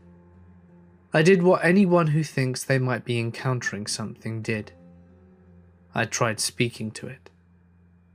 I 1.13 1.21
did 1.21 1.43
what 1.43 1.63
anyone 1.63 2.07
who 2.07 2.25
thinks 2.25 2.65
they 2.65 2.77
might 2.77 3.05
be 3.05 3.19
encountering 3.19 3.87
something 3.87 4.41
did. 4.41 4.73
I 5.93 6.05
tried 6.05 6.39
speaking 6.39 6.91
to 6.91 7.07
it. 7.07 7.29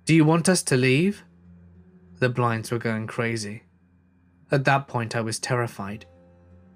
Do 0.07 0.14
you 0.14 0.24
want 0.24 0.49
us 0.49 0.62
to 0.64 0.77
leave? 0.77 1.24
The 2.20 2.29
blinds 2.29 2.70
were 2.70 2.79
going 2.79 3.07
crazy. 3.07 3.64
At 4.51 4.64
that 4.64 4.89
point, 4.89 5.14
I 5.14 5.20
was 5.20 5.39
terrified. 5.39 6.07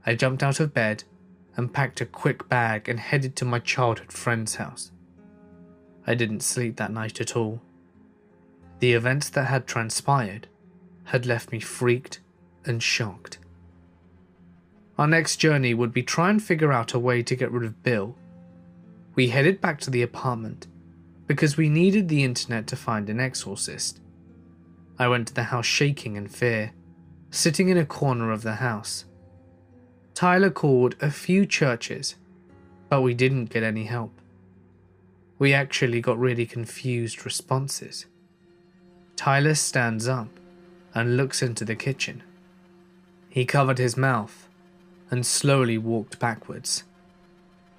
I 0.04 0.14
jumped 0.14 0.42
out 0.42 0.60
of 0.60 0.74
bed 0.74 1.04
and 1.56 1.72
packed 1.72 2.00
a 2.00 2.06
quick 2.06 2.48
bag 2.48 2.88
and 2.88 3.00
headed 3.00 3.36
to 3.36 3.44
my 3.44 3.58
childhood 3.58 4.12
friend's 4.12 4.56
house. 4.56 4.90
I 6.06 6.14
didn't 6.14 6.42
sleep 6.42 6.76
that 6.76 6.92
night 6.92 7.20
at 7.20 7.36
all. 7.36 7.62
The 8.80 8.92
events 8.92 9.28
that 9.30 9.44
had 9.44 9.66
transpired 9.66 10.48
had 11.04 11.26
left 11.26 11.52
me 11.52 11.60
freaked 11.60 12.20
and 12.64 12.82
shocked. 12.82 13.38
Our 14.98 15.06
next 15.06 15.36
journey 15.36 15.72
would 15.72 15.92
be 15.92 16.02
try 16.02 16.28
and 16.28 16.42
figure 16.42 16.72
out 16.72 16.92
a 16.92 16.98
way 16.98 17.22
to 17.22 17.36
get 17.36 17.50
rid 17.50 17.64
of 17.64 17.82
Bill. 17.82 18.16
We 19.14 19.28
headed 19.28 19.60
back 19.60 19.80
to 19.80 19.90
the 19.90 20.02
apartment 20.02 20.66
because 21.30 21.56
we 21.56 21.68
needed 21.68 22.08
the 22.08 22.24
internet 22.24 22.66
to 22.66 22.74
find 22.74 23.08
an 23.08 23.20
exorcist. 23.20 24.00
I 24.98 25.06
went 25.06 25.28
to 25.28 25.32
the 25.34 25.44
house 25.44 25.64
shaking 25.64 26.16
in 26.16 26.26
fear, 26.26 26.72
sitting 27.30 27.68
in 27.68 27.78
a 27.78 27.86
corner 27.86 28.32
of 28.32 28.42
the 28.42 28.56
house. 28.56 29.04
Tyler 30.12 30.50
called 30.50 30.96
a 31.00 31.08
few 31.08 31.46
churches, 31.46 32.16
but 32.88 33.02
we 33.02 33.14
didn't 33.14 33.44
get 33.44 33.62
any 33.62 33.84
help. 33.84 34.10
We 35.38 35.54
actually 35.54 36.00
got 36.00 36.18
really 36.18 36.46
confused 36.46 37.24
responses. 37.24 38.06
Tyler 39.14 39.54
stands 39.54 40.08
up 40.08 40.30
and 40.96 41.16
looks 41.16 41.42
into 41.42 41.64
the 41.64 41.76
kitchen. 41.76 42.24
He 43.28 43.44
covered 43.44 43.78
his 43.78 43.96
mouth 43.96 44.48
and 45.12 45.24
slowly 45.24 45.78
walked 45.78 46.18
backwards. 46.18 46.82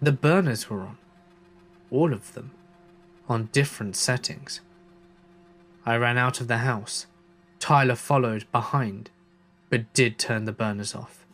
The 0.02 0.14
burners 0.14 0.70
were 0.70 0.84
on, 0.84 0.97
all 1.89 2.14
of 2.14 2.34
them, 2.34 2.52
on 3.32 3.49
different 3.51 3.95
settings. 3.95 4.61
I 5.86 5.95
ran 5.95 6.17
out 6.17 6.41
of 6.41 6.47
the 6.47 6.59
house. 6.59 7.07
Tyler 7.59 7.95
followed 7.95 8.45
behind, 8.51 9.09
but 9.69 9.93
did 9.93 10.19
turn 10.19 10.45
the 10.45 10.51
burners 10.51 10.93
off. 10.93 11.25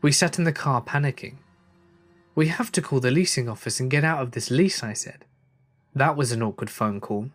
We 0.00 0.12
sat 0.12 0.38
in 0.38 0.44
the 0.44 0.52
car 0.52 0.82
panicking. 0.82 1.36
We 2.34 2.48
have 2.48 2.70
to 2.72 2.82
call 2.82 3.00
the 3.00 3.10
leasing 3.10 3.48
office 3.48 3.80
and 3.80 3.90
get 3.90 4.04
out 4.04 4.22
of 4.22 4.30
this 4.32 4.50
lease, 4.50 4.84
I 4.84 4.92
said. 4.92 5.24
That 5.94 6.16
was 6.16 6.30
an 6.30 6.42
awkward 6.42 6.70
phone 6.70 7.00
call. 7.00 7.30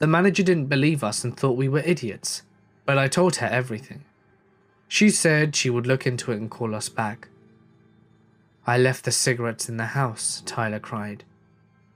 The 0.00 0.06
manager 0.06 0.42
didn't 0.42 0.66
believe 0.66 1.02
us 1.02 1.24
and 1.24 1.36
thought 1.36 1.56
we 1.56 1.68
were 1.68 1.80
idiots, 1.80 2.42
but 2.84 2.98
I 2.98 3.08
told 3.08 3.36
her 3.36 3.46
everything. 3.46 4.04
She 4.86 5.10
said 5.10 5.56
she 5.56 5.70
would 5.70 5.86
look 5.86 6.06
into 6.06 6.32
it 6.32 6.36
and 6.36 6.50
call 6.50 6.74
us 6.74 6.88
back. 6.88 7.28
I 8.66 8.76
left 8.76 9.04
the 9.04 9.12
cigarettes 9.12 9.68
in 9.68 9.78
the 9.78 9.86
house, 9.86 10.42
Tyler 10.44 10.78
cried, 10.78 11.24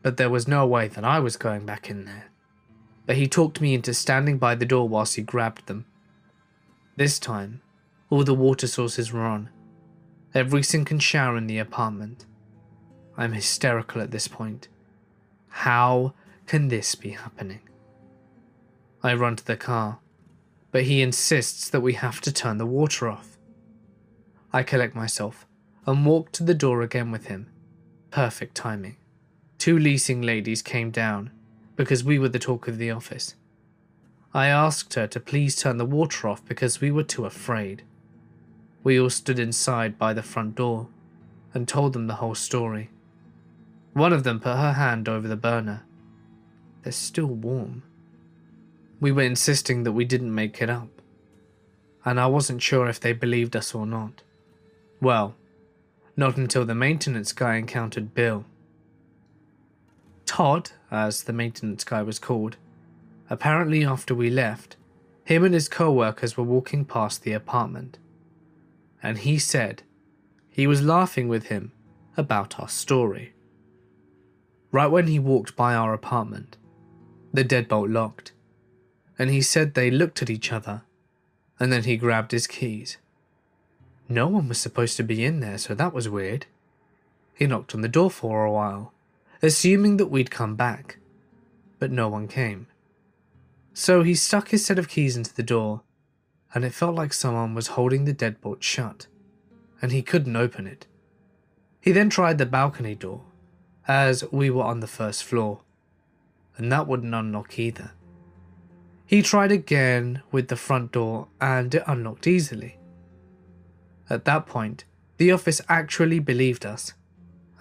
but 0.02 0.16
there 0.16 0.30
was 0.30 0.48
no 0.48 0.66
way 0.66 0.88
that 0.88 1.04
I 1.04 1.20
was 1.20 1.36
going 1.36 1.64
back 1.64 1.88
in 1.88 2.04
there. 2.04 2.30
But 3.06 3.16
he 3.16 3.28
talked 3.28 3.60
me 3.60 3.74
into 3.74 3.94
standing 3.94 4.38
by 4.38 4.54
the 4.54 4.66
door 4.66 4.88
whilst 4.88 5.16
he 5.16 5.22
grabbed 5.22 5.66
them. 5.66 5.86
This 6.96 7.18
time, 7.18 7.62
all 8.10 8.24
the 8.24 8.34
water 8.34 8.66
sources 8.66 9.12
were 9.12 9.24
on, 9.24 9.48
every 10.34 10.62
sink 10.62 10.90
and 10.90 11.02
shower 11.02 11.36
in 11.36 11.46
the 11.46 11.58
apartment. 11.58 12.26
I'm 13.16 13.32
hysterical 13.32 14.02
at 14.02 14.10
this 14.10 14.28
point. 14.28 14.68
How 15.48 16.14
can 16.46 16.68
this 16.68 16.94
be 16.94 17.10
happening? 17.10 17.60
I 19.02 19.14
run 19.14 19.36
to 19.36 19.44
the 19.44 19.56
car, 19.56 19.98
but 20.70 20.84
he 20.84 21.02
insists 21.02 21.68
that 21.70 21.80
we 21.80 21.94
have 21.94 22.20
to 22.22 22.32
turn 22.32 22.58
the 22.58 22.66
water 22.66 23.08
off. 23.08 23.38
I 24.52 24.62
collect 24.62 24.94
myself 24.94 25.46
and 25.86 26.06
walk 26.06 26.32
to 26.32 26.44
the 26.44 26.54
door 26.54 26.82
again 26.82 27.10
with 27.10 27.26
him. 27.26 27.50
Perfect 28.10 28.54
timing. 28.54 28.96
Two 29.62 29.78
leasing 29.78 30.22
ladies 30.22 30.60
came 30.60 30.90
down 30.90 31.30
because 31.76 32.02
we 32.02 32.18
were 32.18 32.28
the 32.28 32.40
talk 32.40 32.66
of 32.66 32.78
the 32.78 32.90
office. 32.90 33.36
I 34.34 34.48
asked 34.48 34.94
her 34.94 35.06
to 35.06 35.20
please 35.20 35.54
turn 35.54 35.76
the 35.76 35.84
water 35.84 36.26
off 36.26 36.44
because 36.44 36.80
we 36.80 36.90
were 36.90 37.04
too 37.04 37.26
afraid. 37.26 37.84
We 38.82 38.98
all 38.98 39.08
stood 39.08 39.38
inside 39.38 40.00
by 40.00 40.14
the 40.14 40.22
front 40.24 40.56
door 40.56 40.88
and 41.54 41.68
told 41.68 41.92
them 41.92 42.08
the 42.08 42.16
whole 42.16 42.34
story. 42.34 42.90
One 43.92 44.12
of 44.12 44.24
them 44.24 44.40
put 44.40 44.56
her 44.56 44.72
hand 44.72 45.08
over 45.08 45.28
the 45.28 45.36
burner. 45.36 45.84
They're 46.82 46.90
still 46.90 47.26
warm. 47.26 47.84
We 48.98 49.12
were 49.12 49.22
insisting 49.22 49.84
that 49.84 49.92
we 49.92 50.04
didn't 50.04 50.34
make 50.34 50.60
it 50.60 50.70
up, 50.70 51.00
and 52.04 52.18
I 52.18 52.26
wasn't 52.26 52.62
sure 52.62 52.88
if 52.88 52.98
they 52.98 53.12
believed 53.12 53.54
us 53.54 53.76
or 53.76 53.86
not. 53.86 54.22
Well, 55.00 55.36
not 56.16 56.36
until 56.36 56.64
the 56.64 56.74
maintenance 56.74 57.32
guy 57.32 57.58
encountered 57.58 58.12
Bill. 58.12 58.44
Todd, 60.32 60.70
as 60.90 61.24
the 61.24 61.32
maintenance 61.34 61.84
guy 61.84 62.02
was 62.02 62.18
called, 62.18 62.56
apparently 63.28 63.84
after 63.84 64.14
we 64.14 64.30
left, 64.30 64.76
him 65.24 65.44
and 65.44 65.52
his 65.52 65.68
co 65.68 65.92
workers 65.92 66.38
were 66.38 66.42
walking 66.42 66.86
past 66.86 67.22
the 67.22 67.34
apartment. 67.34 67.98
And 69.02 69.18
he 69.18 69.38
said 69.38 69.82
he 70.48 70.66
was 70.66 70.80
laughing 70.80 71.28
with 71.28 71.48
him 71.48 71.72
about 72.16 72.58
our 72.58 72.70
story. 72.70 73.34
Right 74.70 74.86
when 74.86 75.06
he 75.06 75.18
walked 75.18 75.54
by 75.54 75.74
our 75.74 75.92
apartment, 75.92 76.56
the 77.34 77.44
deadbolt 77.44 77.92
locked, 77.92 78.32
and 79.18 79.28
he 79.28 79.42
said 79.42 79.74
they 79.74 79.90
looked 79.90 80.22
at 80.22 80.30
each 80.30 80.50
other, 80.50 80.80
and 81.60 81.70
then 81.70 81.84
he 81.84 81.98
grabbed 81.98 82.32
his 82.32 82.46
keys. 82.46 82.96
No 84.08 84.28
one 84.28 84.48
was 84.48 84.56
supposed 84.56 84.96
to 84.96 85.02
be 85.02 85.26
in 85.26 85.40
there, 85.40 85.58
so 85.58 85.74
that 85.74 85.92
was 85.92 86.08
weird. 86.08 86.46
He 87.34 87.46
knocked 87.46 87.74
on 87.74 87.82
the 87.82 87.86
door 87.86 88.10
for 88.10 88.46
a 88.46 88.50
while, 88.50 88.94
assuming 89.42 89.96
that 89.96 90.06
we'd 90.06 90.30
come 90.30 90.54
back, 90.54 90.98
but 91.78 91.90
no 91.90 92.08
one 92.08 92.28
came. 92.28 92.66
So 93.74 94.02
he 94.02 94.14
stuck 94.14 94.48
his 94.48 94.64
set 94.64 94.78
of 94.78 94.88
keys 94.88 95.16
into 95.16 95.34
the 95.34 95.42
door, 95.42 95.82
and 96.54 96.64
it 96.64 96.74
felt 96.74 96.94
like 96.94 97.12
someone 97.12 97.54
was 97.54 97.68
holding 97.68 98.04
the 98.04 98.14
deadbolt 98.14 98.62
shut, 98.62 99.06
and 99.80 99.90
he 99.90 100.02
couldn't 100.02 100.36
open 100.36 100.66
it. 100.66 100.86
He 101.80 101.90
then 101.90 102.10
tried 102.10 102.38
the 102.38 102.46
balcony 102.46 102.94
door, 102.94 103.22
as 103.88 104.22
we 104.30 104.50
were 104.50 104.62
on 104.62 104.80
the 104.80 104.86
first 104.86 105.24
floor, 105.24 105.62
and 106.56 106.70
that 106.70 106.86
wouldn't 106.86 107.14
unlock 107.14 107.58
either. 107.58 107.92
He 109.06 109.22
tried 109.22 109.50
again 109.50 110.22
with 110.30 110.48
the 110.48 110.56
front 110.56 110.92
door, 110.92 111.28
and 111.40 111.74
it 111.74 111.82
unlocked 111.86 112.26
easily. 112.26 112.78
At 114.08 114.24
that 114.26 114.46
point, 114.46 114.84
the 115.16 115.32
office 115.32 115.60
actually 115.68 116.18
believed 116.18 116.64
us, 116.64 116.92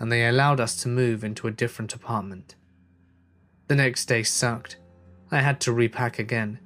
and 0.02 0.12
they 0.12 0.26
allowed 0.26 0.60
us 0.60 0.76
to 0.82 0.88
move 0.88 1.24
into 1.24 1.48
a 1.48 1.52
different 1.52 1.94
apartment. 1.94 2.56
The 3.68 3.76
next 3.76 4.08
day 4.08 4.24
sucked. 4.24 4.78
I 5.30 5.42
had 5.42 5.62
to 5.62 5.72
repack 5.72 6.18
again, 6.18 6.60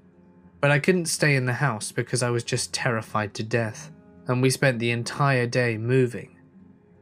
but 0.62 0.72
I 0.72 0.80
couldn't 0.80 1.08
stay 1.08 1.36
in 1.36 1.46
the 1.46 1.54
house 1.54 1.92
because 1.92 2.24
I 2.24 2.30
was 2.30 2.46
just 2.46 2.74
terrified 2.74 3.34
to 3.34 3.44
death, 3.44 3.92
and 4.26 4.42
we 4.42 4.50
spent 4.50 4.80
the 4.80 4.92
entire 4.92 5.48
day 5.48 5.78
moving. 5.78 6.38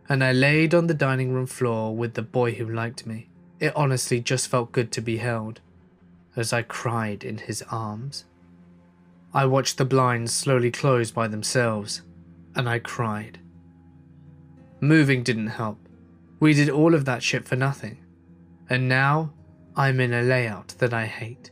And 0.10 0.24
I 0.24 0.32
laid 0.32 0.74
on 0.74 0.88
the 0.88 0.96
dining 0.96 1.34
room 1.34 1.46
floor 1.46 1.96
with 1.96 2.16
the 2.16 2.24
boy 2.24 2.54
who 2.54 2.68
liked 2.68 3.06
me. 3.06 3.30
It 3.60 3.72
honestly 3.76 4.20
just 4.20 4.48
felt 4.48 4.72
good 4.72 4.92
to 4.94 5.02
be 5.02 5.18
held, 5.18 5.62
as 6.36 6.52
I 6.52 6.64
cried 6.64 7.24
in 7.24 7.38
his 7.38 7.62
arms. 7.70 8.26
I 9.36 9.46
watched 9.46 9.78
the 9.78 9.86
blinds 9.86 10.34
slowly 10.34 10.72
close 10.72 11.12
by 11.12 11.28
themselves 11.28 12.02
and 12.56 12.68
I 12.68 12.80
cried. 12.80 13.40
Moving 14.82 15.22
didn't 15.22 15.48
help. 15.48 15.83
We 16.44 16.54
did 16.54 16.70
all 16.70 16.94
of 16.94 17.06
that 17.06 17.24
shit 17.24 17.48
for 17.48 17.56
nothing. 17.56 18.00
And 18.70 18.90
now 18.90 19.32
I'm 19.78 20.02
in 20.02 20.14
a 20.14 20.22
layout 20.22 20.76
that 20.80 20.94
I 20.94 21.06
hate. 21.06 21.52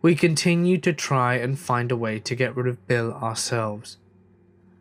We 0.00 0.14
continue 0.14 0.78
to 0.78 0.94
try 0.94 1.34
and 1.34 1.58
find 1.58 1.92
a 1.92 1.96
way 2.04 2.18
to 2.18 2.34
get 2.34 2.56
rid 2.56 2.68
of 2.68 2.86
Bill 2.86 3.12
ourselves. 3.12 3.98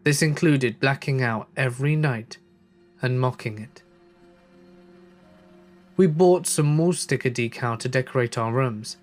This 0.05 0.21
included 0.21 0.79
blacking 0.79 1.21
out 1.21 1.49
every 1.57 1.97
night 1.97 2.37
and 3.01 3.19
mocking 3.19 3.59
it. 3.59 3.83
We 5.97 6.07
bought 6.07 6.47
some 6.47 6.73
more 6.73 6.93
sticker 6.93 7.29
decal 7.29 7.77
to 7.79 7.89
decorate 7.89 8.37
our 8.37 8.53
rooms. 8.53 8.95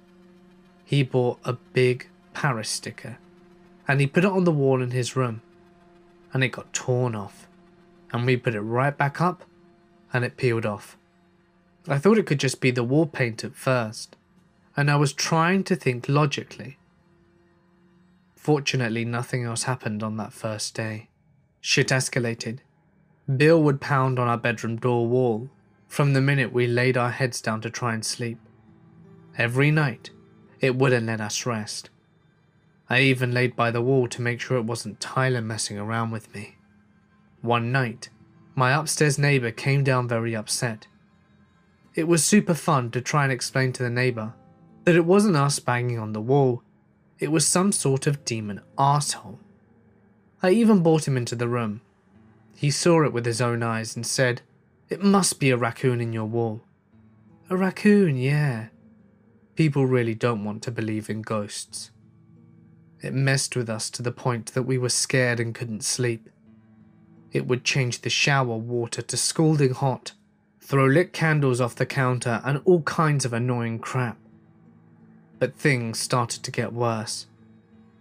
He 0.86 1.02
bought 1.02 1.38
a 1.44 1.52
big 1.74 2.08
Paris 2.32 2.70
sticker 2.70 3.18
and 3.86 4.00
he 4.00 4.06
put 4.06 4.24
it 4.24 4.32
on 4.32 4.44
the 4.44 4.52
wall 4.52 4.80
in 4.80 4.92
his 4.92 5.16
room 5.16 5.42
and 6.32 6.42
it 6.42 6.48
got 6.48 6.72
torn 6.72 7.14
off. 7.14 7.46
And 8.10 8.24
we 8.24 8.38
put 8.38 8.54
it 8.54 8.62
right 8.62 8.96
back 8.96 9.20
up 9.20 9.44
and 10.12 10.24
it 10.24 10.36
peeled 10.36 10.66
off. 10.66 10.96
I 11.86 11.98
thought 11.98 12.18
it 12.18 12.26
could 12.26 12.40
just 12.40 12.60
be 12.60 12.70
the 12.70 12.84
wall 12.84 13.06
paint 13.06 13.44
at 13.44 13.54
first, 13.54 14.16
and 14.76 14.90
I 14.90 14.96
was 14.96 15.12
trying 15.12 15.64
to 15.64 15.76
think 15.76 16.08
logically. 16.08 16.78
Fortunately, 18.36 19.04
nothing 19.04 19.44
else 19.44 19.64
happened 19.64 20.02
on 20.02 20.16
that 20.16 20.32
first 20.32 20.74
day. 20.74 21.08
Shit 21.60 21.88
escalated. 21.88 22.60
Bill 23.36 23.62
would 23.62 23.80
pound 23.80 24.18
on 24.18 24.28
our 24.28 24.38
bedroom 24.38 24.76
door 24.76 25.06
wall 25.06 25.50
from 25.86 26.12
the 26.12 26.20
minute 26.20 26.52
we 26.52 26.66
laid 26.66 26.96
our 26.96 27.10
heads 27.10 27.40
down 27.40 27.60
to 27.62 27.70
try 27.70 27.94
and 27.94 28.04
sleep. 28.04 28.38
Every 29.36 29.70
night, 29.70 30.10
it 30.60 30.76
wouldn't 30.76 31.06
let 31.06 31.20
us 31.20 31.46
rest. 31.46 31.90
I 32.90 33.00
even 33.00 33.32
laid 33.32 33.54
by 33.54 33.70
the 33.70 33.82
wall 33.82 34.08
to 34.08 34.22
make 34.22 34.40
sure 34.40 34.56
it 34.56 34.64
wasn't 34.64 35.00
Tyler 35.00 35.42
messing 35.42 35.78
around 35.78 36.10
with 36.10 36.32
me. 36.34 36.56
One 37.42 37.70
night, 37.70 38.08
my 38.58 38.72
upstairs 38.72 39.18
neighbour 39.18 39.52
came 39.52 39.84
down 39.84 40.08
very 40.08 40.34
upset. 40.34 40.88
It 41.94 42.08
was 42.08 42.24
super 42.24 42.54
fun 42.54 42.90
to 42.90 43.00
try 43.00 43.22
and 43.22 43.32
explain 43.32 43.72
to 43.74 43.84
the 43.84 43.88
neighbour 43.88 44.34
that 44.82 44.96
it 44.96 45.04
wasn't 45.04 45.36
us 45.36 45.60
banging 45.60 45.98
on 45.98 46.12
the 46.12 46.20
wall, 46.20 46.64
it 47.20 47.30
was 47.30 47.46
some 47.46 47.70
sort 47.70 48.08
of 48.08 48.24
demon 48.24 48.60
asshole. 48.76 49.38
I 50.42 50.50
even 50.50 50.82
brought 50.82 51.06
him 51.06 51.16
into 51.16 51.36
the 51.36 51.46
room. 51.46 51.82
He 52.56 52.72
saw 52.72 53.04
it 53.04 53.12
with 53.12 53.26
his 53.26 53.40
own 53.40 53.62
eyes 53.62 53.94
and 53.94 54.04
said, 54.04 54.42
It 54.88 55.04
must 55.04 55.38
be 55.38 55.50
a 55.50 55.56
raccoon 55.56 56.00
in 56.00 56.12
your 56.12 56.24
wall. 56.24 56.62
A 57.50 57.56
raccoon, 57.56 58.16
yeah. 58.16 58.68
People 59.54 59.86
really 59.86 60.14
don't 60.14 60.44
want 60.44 60.64
to 60.64 60.72
believe 60.72 61.08
in 61.08 61.22
ghosts. 61.22 61.92
It 63.02 63.14
messed 63.14 63.54
with 63.54 63.70
us 63.70 63.88
to 63.90 64.02
the 64.02 64.10
point 64.10 64.54
that 64.54 64.64
we 64.64 64.78
were 64.78 64.88
scared 64.88 65.38
and 65.38 65.54
couldn't 65.54 65.84
sleep. 65.84 66.28
It 67.32 67.46
would 67.46 67.64
change 67.64 68.00
the 68.00 68.10
shower 68.10 68.56
water 68.56 69.02
to 69.02 69.16
scalding 69.16 69.74
hot, 69.74 70.12
throw 70.60 70.86
lit 70.86 71.12
candles 71.12 71.60
off 71.60 71.74
the 71.74 71.86
counter, 71.86 72.40
and 72.44 72.60
all 72.64 72.82
kinds 72.82 73.24
of 73.24 73.32
annoying 73.32 73.78
crap. 73.78 74.16
But 75.38 75.56
things 75.56 75.98
started 75.98 76.42
to 76.42 76.50
get 76.50 76.72
worse, 76.72 77.26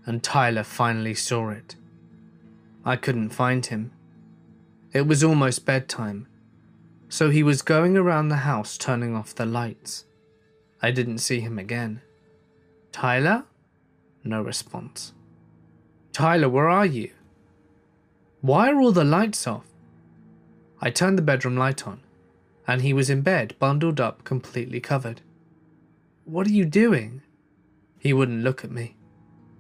and 0.06 0.24
Tyler 0.24 0.64
finally 0.64 1.14
saw 1.14 1.50
it. 1.50 1.76
I 2.86 2.96
couldn't 2.96 3.30
find 3.30 3.66
him. 3.66 3.92
It 4.94 5.06
was 5.06 5.24
almost 5.24 5.66
bedtime, 5.66 6.28
so 7.10 7.30
he 7.30 7.44
was 7.44 7.62
going 7.62 7.98
around 7.98 8.30
the 8.30 8.38
house 8.38 8.78
turning 8.78 9.16
off 9.16 9.36
the 9.36 9.46
lights. 9.46 10.06
I 10.82 10.92
didn't 10.92 11.20
see 11.20 11.42
him 11.42 11.60
again. 11.60 12.02
Tyler? 12.92 13.44
No 14.24 14.42
response. 14.42 15.14
Tyler, 16.14 16.50
where 16.50 16.70
are 16.70 16.86
you? 16.86 17.12
Why 18.42 18.70
are 18.70 18.80
all 18.80 18.92
the 18.92 19.04
lights 19.04 19.48
off? 19.48 19.66
I 20.80 20.92
turned 20.92 21.18
the 21.18 21.24
bedroom 21.24 21.58
light 21.58 21.88
on, 21.88 22.02
and 22.68 22.82
he 22.82 22.94
was 22.94 23.10
in 23.10 23.22
bed, 23.22 23.56
bundled 23.58 24.00
up, 24.00 24.24
completely 24.24 24.80
covered. 24.80 25.22
What 26.26 26.46
are 26.48 26.52
you 26.52 26.66
doing? 26.66 27.24
He 28.00 28.14
wouldn't 28.14 28.44
look 28.44 28.64
at 28.64 28.72
me. 28.72 28.96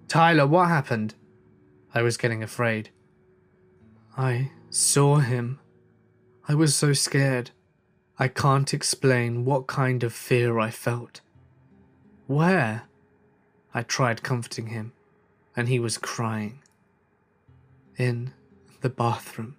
Tyler, 0.07 0.45
what 0.45 0.67
happened? 0.67 1.15
I 1.93 2.01
was 2.01 2.17
getting 2.17 2.43
afraid. 2.43 2.89
I 4.15 4.51
saw 4.69 5.17
him. 5.17 5.59
I 6.47 6.53
was 6.53 6.75
so 6.75 6.93
scared. 6.93 7.51
I 8.19 8.27
can't 8.27 8.73
explain 8.73 9.43
what 9.45 9.67
kind 9.67 10.03
of 10.03 10.13
fear 10.13 10.59
I 10.59 10.69
felt. 10.69 11.21
Where? 12.27 12.83
I 13.73 13.83
tried 13.83 14.23
comforting 14.23 14.67
him, 14.67 14.93
and 15.55 15.67
he 15.67 15.79
was 15.79 15.97
crying. 15.97 16.59
In 17.97 18.33
the 18.81 18.89
bathroom. 18.89 19.55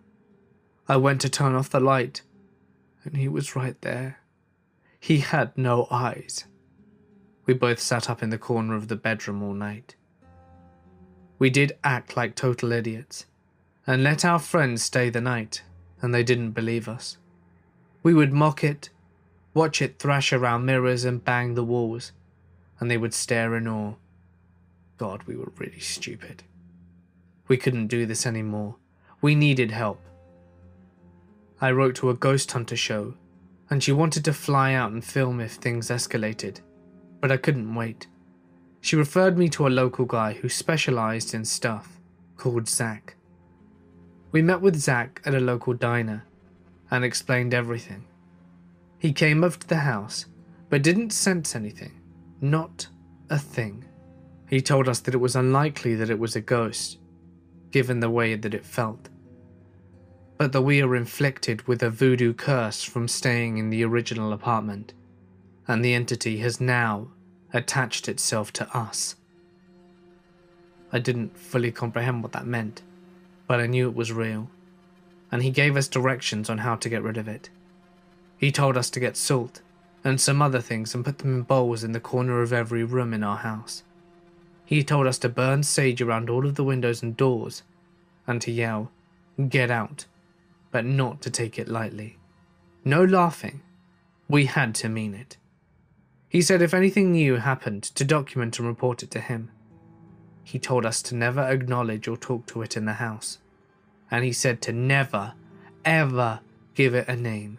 I 0.88 0.96
went 0.96 1.20
to 1.22 1.28
turn 1.28 1.54
off 1.54 1.70
the 1.70 1.80
light, 1.80 2.22
and 3.04 3.16
he 3.16 3.28
was 3.28 3.56
right 3.56 3.80
there. 3.82 4.20
He 4.98 5.18
had 5.18 5.56
no 5.56 5.86
eyes. 5.90 6.44
We 7.46 7.54
both 7.54 7.80
sat 7.80 8.10
up 8.10 8.22
in 8.22 8.30
the 8.30 8.38
corner 8.38 8.74
of 8.74 8.88
the 8.88 8.96
bedroom 8.96 9.42
all 9.42 9.54
night. 9.54 9.96
We 11.38 11.50
did 11.50 11.78
act 11.84 12.16
like 12.16 12.34
total 12.34 12.72
idiots, 12.72 13.26
and 13.86 14.02
let 14.02 14.24
our 14.24 14.38
friends 14.38 14.82
stay 14.82 15.08
the 15.08 15.20
night, 15.20 15.62
and 16.00 16.14
they 16.14 16.22
didn't 16.22 16.52
believe 16.52 16.88
us. 16.88 17.16
We 18.02 18.14
would 18.14 18.32
mock 18.32 18.62
it, 18.64 18.90
watch 19.54 19.80
it 19.82 19.98
thrash 19.98 20.32
around 20.32 20.66
mirrors 20.66 21.04
and 21.04 21.24
bang 21.24 21.54
the 21.54 21.64
walls, 21.64 22.12
and 22.80 22.90
they 22.90 22.98
would 22.98 23.14
stare 23.14 23.56
in 23.56 23.66
awe. 23.66 23.94
God, 24.96 25.22
we 25.24 25.36
were 25.36 25.52
really 25.56 25.80
stupid. 25.80 26.42
We 27.46 27.56
couldn't 27.56 27.86
do 27.86 28.04
this 28.04 28.26
anymore. 28.26 28.76
We 29.20 29.34
needed 29.34 29.70
help. 29.70 30.00
I 31.60 31.72
wrote 31.72 31.96
to 31.96 32.10
a 32.10 32.14
ghost 32.14 32.52
hunter 32.52 32.76
show, 32.76 33.14
and 33.68 33.82
she 33.82 33.90
wanted 33.90 34.24
to 34.24 34.32
fly 34.32 34.74
out 34.74 34.92
and 34.92 35.04
film 35.04 35.40
if 35.40 35.52
things 35.52 35.88
escalated, 35.88 36.60
but 37.20 37.32
I 37.32 37.36
couldn't 37.36 37.74
wait. 37.74 38.06
She 38.80 38.94
referred 38.94 39.36
me 39.36 39.48
to 39.50 39.66
a 39.66 39.68
local 39.68 40.04
guy 40.04 40.34
who 40.34 40.48
specialized 40.48 41.34
in 41.34 41.44
stuff 41.44 41.98
called 42.36 42.68
Zach. 42.68 43.16
We 44.30 44.40
met 44.40 44.60
with 44.60 44.76
Zach 44.76 45.20
at 45.24 45.34
a 45.34 45.40
local 45.40 45.74
diner 45.74 46.24
and 46.90 47.04
explained 47.04 47.54
everything. 47.54 48.04
He 48.98 49.12
came 49.12 49.42
up 49.42 49.56
to 49.56 49.66
the 49.66 49.76
house, 49.76 50.26
but 50.68 50.82
didn't 50.82 51.10
sense 51.10 51.56
anything. 51.56 52.00
Not 52.40 52.86
a 53.30 53.38
thing. 53.38 53.84
He 54.48 54.60
told 54.60 54.88
us 54.88 55.00
that 55.00 55.14
it 55.14 55.18
was 55.18 55.34
unlikely 55.34 55.96
that 55.96 56.10
it 56.10 56.18
was 56.18 56.36
a 56.36 56.40
ghost, 56.40 56.98
given 57.70 58.00
the 58.00 58.10
way 58.10 58.34
that 58.34 58.54
it 58.54 58.64
felt. 58.64 59.08
But 60.36 60.52
that 60.52 60.62
we 60.62 60.80
are 60.82 60.96
inflicted 60.96 61.66
with 61.66 61.82
a 61.82 61.90
voodoo 61.90 62.32
curse 62.32 62.84
from 62.84 63.08
staying 63.08 63.58
in 63.58 63.70
the 63.70 63.84
original 63.84 64.32
apartment, 64.32 64.92
and 65.66 65.84
the 65.84 65.94
entity 65.94 66.38
has 66.38 66.60
now 66.60 67.08
attached 67.52 68.08
itself 68.08 68.52
to 68.54 68.76
us. 68.76 69.16
I 70.92 70.98
didn't 70.98 71.36
fully 71.36 71.70
comprehend 71.72 72.22
what 72.22 72.32
that 72.32 72.46
meant, 72.46 72.82
but 73.46 73.60
I 73.60 73.66
knew 73.66 73.88
it 73.88 73.94
was 73.96 74.12
real, 74.12 74.48
and 75.30 75.42
he 75.42 75.50
gave 75.50 75.76
us 75.76 75.88
directions 75.88 76.48
on 76.48 76.58
how 76.58 76.76
to 76.76 76.88
get 76.88 77.02
rid 77.02 77.16
of 77.16 77.28
it. 77.28 77.50
He 78.38 78.52
told 78.52 78.76
us 78.76 78.88
to 78.90 79.00
get 79.00 79.16
salt 79.16 79.60
and 80.04 80.20
some 80.20 80.40
other 80.40 80.60
things 80.60 80.94
and 80.94 81.04
put 81.04 81.18
them 81.18 81.34
in 81.34 81.42
bowls 81.42 81.82
in 81.82 81.92
the 81.92 82.00
corner 82.00 82.40
of 82.40 82.52
every 82.52 82.84
room 82.84 83.12
in 83.12 83.24
our 83.24 83.38
house. 83.38 83.82
He 84.68 84.84
told 84.84 85.06
us 85.06 85.16
to 85.20 85.30
burn 85.30 85.62
sage 85.62 86.02
around 86.02 86.28
all 86.28 86.44
of 86.44 86.56
the 86.56 86.62
windows 86.62 87.02
and 87.02 87.16
doors 87.16 87.62
and 88.26 88.38
to 88.42 88.50
yell, 88.50 88.92
Get 89.48 89.70
out, 89.70 90.04
but 90.70 90.84
not 90.84 91.22
to 91.22 91.30
take 91.30 91.58
it 91.58 91.68
lightly. 91.68 92.18
No 92.84 93.02
laughing. 93.02 93.62
We 94.28 94.44
had 94.44 94.74
to 94.74 94.90
mean 94.90 95.14
it. 95.14 95.38
He 96.28 96.42
said 96.42 96.60
if 96.60 96.74
anything 96.74 97.12
new 97.12 97.36
happened, 97.36 97.82
to 97.82 98.04
document 98.04 98.58
and 98.58 98.68
report 98.68 99.02
it 99.02 99.10
to 99.12 99.20
him. 99.20 99.50
He 100.44 100.58
told 100.58 100.84
us 100.84 101.00
to 101.04 101.14
never 101.14 101.40
acknowledge 101.40 102.06
or 102.06 102.18
talk 102.18 102.44
to 102.48 102.60
it 102.60 102.76
in 102.76 102.84
the 102.84 103.00
house. 103.00 103.38
And 104.10 104.22
he 104.22 104.34
said 104.34 104.60
to 104.62 104.72
never, 104.74 105.32
ever 105.82 106.40
give 106.74 106.94
it 106.94 107.08
a 107.08 107.16
name. 107.16 107.58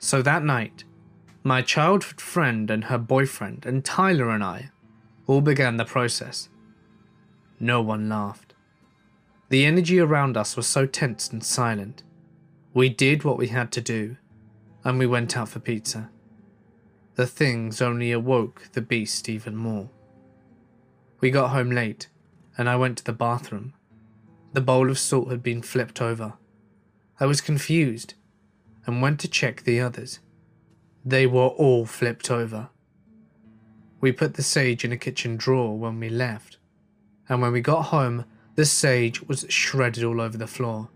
So 0.00 0.20
that 0.20 0.42
night, 0.42 0.82
my 1.44 1.62
childhood 1.62 2.20
friend 2.20 2.72
and 2.72 2.86
her 2.86 2.98
boyfriend 2.98 3.64
and 3.64 3.84
Tyler 3.84 4.30
and 4.30 4.42
I 4.42 4.72
all 5.26 5.40
began 5.40 5.76
the 5.76 5.84
process. 5.84 6.48
No 7.58 7.80
one 7.80 8.08
laughed. 8.08 8.54
The 9.48 9.64
energy 9.64 9.98
around 9.98 10.36
us 10.36 10.56
was 10.56 10.66
so 10.66 10.86
tense 10.86 11.28
and 11.30 11.42
silent. 11.42 12.02
We 12.74 12.88
did 12.88 13.24
what 13.24 13.38
we 13.38 13.48
had 13.48 13.72
to 13.72 13.80
do, 13.80 14.16
and 14.84 14.98
we 14.98 15.06
went 15.06 15.36
out 15.36 15.48
for 15.48 15.60
pizza. 15.60 16.10
The 17.14 17.26
things 17.26 17.80
only 17.80 18.12
awoke 18.12 18.68
the 18.72 18.82
beast 18.82 19.28
even 19.28 19.56
more. 19.56 19.88
We 21.20 21.30
got 21.30 21.48
home 21.48 21.70
late, 21.70 22.08
and 22.58 22.68
I 22.68 22.76
went 22.76 22.98
to 22.98 23.04
the 23.04 23.12
bathroom. 23.12 23.72
The 24.52 24.60
bowl 24.60 24.90
of 24.90 24.98
salt 24.98 25.30
had 25.30 25.42
been 25.42 25.62
flipped 25.62 26.02
over. 26.02 26.34
I 27.18 27.26
was 27.26 27.40
confused 27.40 28.14
and 28.84 29.00
went 29.00 29.20
to 29.20 29.28
check 29.28 29.62
the 29.62 29.80
others. 29.80 30.18
They 31.04 31.26
were 31.26 31.48
all 31.48 31.86
flipped 31.86 32.30
over. 32.30 32.68
We 34.00 34.12
put 34.12 34.34
the 34.34 34.42
sage 34.42 34.84
in 34.84 34.92
a 34.92 34.96
kitchen 34.96 35.36
drawer 35.36 35.76
when 35.76 35.98
we 35.98 36.08
left, 36.08 36.58
and 37.28 37.40
when 37.40 37.52
we 37.52 37.60
got 37.60 37.86
home, 37.86 38.24
the 38.54 38.64
sage 38.64 39.22
was 39.22 39.46
shredded 39.48 40.04
all 40.04 40.20
over 40.20 40.36
the 40.36 40.46
floor. 40.46 40.88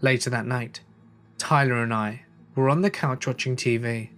Later 0.00 0.30
that 0.30 0.46
night, 0.46 0.80
Tyler 1.38 1.82
and 1.82 1.92
I 1.92 2.22
were 2.54 2.68
on 2.68 2.82
the 2.82 2.90
couch 2.90 3.26
watching 3.26 3.56
TV 3.56 4.10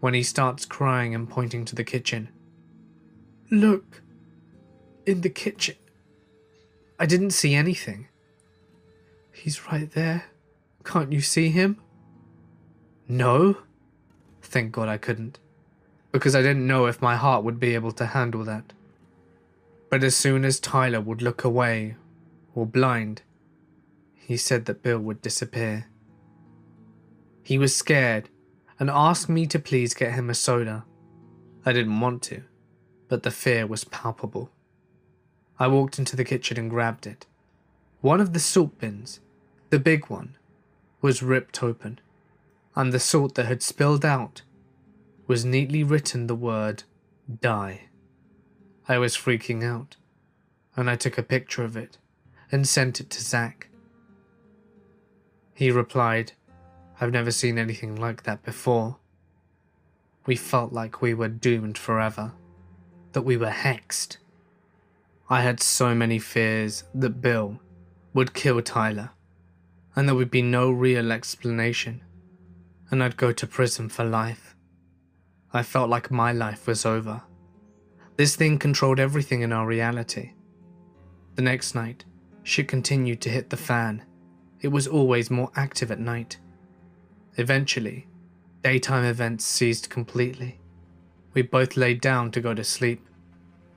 when 0.00 0.14
he 0.14 0.22
starts 0.22 0.66
crying 0.66 1.14
and 1.14 1.28
pointing 1.28 1.64
to 1.64 1.74
the 1.74 1.84
kitchen. 1.84 2.28
Look, 3.50 4.02
in 5.06 5.20
the 5.20 5.30
kitchen. 5.30 5.76
I 6.98 7.06
didn't 7.06 7.30
see 7.30 7.54
anything. 7.54 8.08
He's 9.32 9.66
right 9.70 9.90
there. 9.90 10.26
Can't 10.84 11.12
you 11.12 11.20
see 11.20 11.48
him? 11.48 11.80
No? 13.08 13.58
Thank 14.42 14.72
God 14.72 14.88
I 14.88 14.98
couldn't, 14.98 15.38
because 16.14 16.36
I 16.36 16.42
didn't 16.42 16.68
know 16.68 16.86
if 16.86 17.02
my 17.02 17.16
heart 17.16 17.42
would 17.42 17.58
be 17.58 17.74
able 17.74 17.90
to 17.90 18.06
handle 18.06 18.44
that. 18.44 18.72
But 19.90 20.04
as 20.04 20.14
soon 20.14 20.44
as 20.44 20.60
Tyler 20.60 21.00
would 21.00 21.20
look 21.20 21.42
away, 21.42 21.96
or 22.54 22.66
blind, 22.66 23.22
he 24.14 24.36
said 24.36 24.66
that 24.66 24.80
Bill 24.80 25.00
would 25.00 25.20
disappear. 25.20 25.86
He 27.42 27.58
was 27.58 27.74
scared 27.74 28.28
and 28.78 28.88
asked 28.88 29.28
me 29.28 29.48
to 29.48 29.58
please 29.58 29.92
get 29.92 30.12
him 30.12 30.30
a 30.30 30.34
soda. 30.34 30.84
I 31.66 31.72
didn't 31.72 31.98
want 31.98 32.22
to, 32.22 32.44
but 33.08 33.24
the 33.24 33.32
fear 33.32 33.66
was 33.66 33.82
palpable. 33.82 34.52
I 35.58 35.66
walked 35.66 35.98
into 35.98 36.14
the 36.14 36.24
kitchen 36.24 36.56
and 36.56 36.70
grabbed 36.70 37.08
it. 37.08 37.26
One 38.02 38.20
of 38.20 38.34
the 38.34 38.38
salt 38.38 38.78
bins, 38.78 39.18
the 39.70 39.80
big 39.80 40.08
one, 40.08 40.36
was 41.00 41.24
ripped 41.24 41.60
open, 41.60 41.98
and 42.76 42.92
the 42.92 43.00
salt 43.00 43.34
that 43.34 43.46
had 43.46 43.64
spilled 43.64 44.04
out 44.04 44.42
was 45.26 45.44
neatly 45.44 45.82
written 45.82 46.26
the 46.26 46.34
word 46.34 46.82
die. 47.40 47.88
I 48.86 48.98
was 48.98 49.16
freaking 49.16 49.64
out, 49.64 49.96
and 50.76 50.90
I 50.90 50.96
took 50.96 51.16
a 51.16 51.22
picture 51.22 51.64
of 51.64 51.76
it 51.76 51.98
and 52.52 52.68
sent 52.68 53.00
it 53.00 53.10
to 53.10 53.22
Zach. 53.22 53.68
He 55.54 55.70
replied, 55.70 56.32
I've 57.00 57.12
never 57.12 57.30
seen 57.30 57.58
anything 57.58 57.96
like 57.96 58.24
that 58.24 58.42
before. 58.42 58.98
We 60.26 60.36
felt 60.36 60.72
like 60.72 61.00
we 61.00 61.14
were 61.14 61.28
doomed 61.28 61.78
forever, 61.78 62.32
that 63.12 63.22
we 63.22 63.36
were 63.36 63.50
hexed. 63.50 64.18
I 65.30 65.42
had 65.42 65.60
so 65.60 65.94
many 65.94 66.18
fears 66.18 66.84
that 66.94 67.20
Bill 67.20 67.60
would 68.12 68.34
kill 68.34 68.60
Tyler, 68.60 69.10
and 69.96 70.06
there 70.06 70.14
would 70.14 70.30
be 70.30 70.42
no 70.42 70.70
real 70.70 71.10
explanation, 71.10 72.02
and 72.90 73.02
I'd 73.02 73.16
go 73.16 73.32
to 73.32 73.46
prison 73.46 73.88
for 73.88 74.04
life. 74.04 74.53
I 75.54 75.62
felt 75.62 75.88
like 75.88 76.10
my 76.10 76.32
life 76.32 76.66
was 76.66 76.84
over. 76.84 77.22
This 78.16 78.34
thing 78.34 78.58
controlled 78.58 78.98
everything 78.98 79.42
in 79.42 79.52
our 79.52 79.66
reality. 79.66 80.32
The 81.36 81.42
next 81.42 81.76
night, 81.76 82.04
shit 82.42 82.66
continued 82.66 83.20
to 83.22 83.30
hit 83.30 83.50
the 83.50 83.56
fan. 83.56 84.02
It 84.60 84.68
was 84.68 84.88
always 84.88 85.30
more 85.30 85.52
active 85.54 85.92
at 85.92 86.00
night. 86.00 86.38
Eventually, 87.36 88.08
daytime 88.62 89.04
events 89.04 89.44
ceased 89.44 89.90
completely. 89.90 90.60
We 91.34 91.42
both 91.42 91.76
laid 91.76 92.00
down 92.00 92.32
to 92.32 92.40
go 92.40 92.52
to 92.52 92.64
sleep 92.64 93.08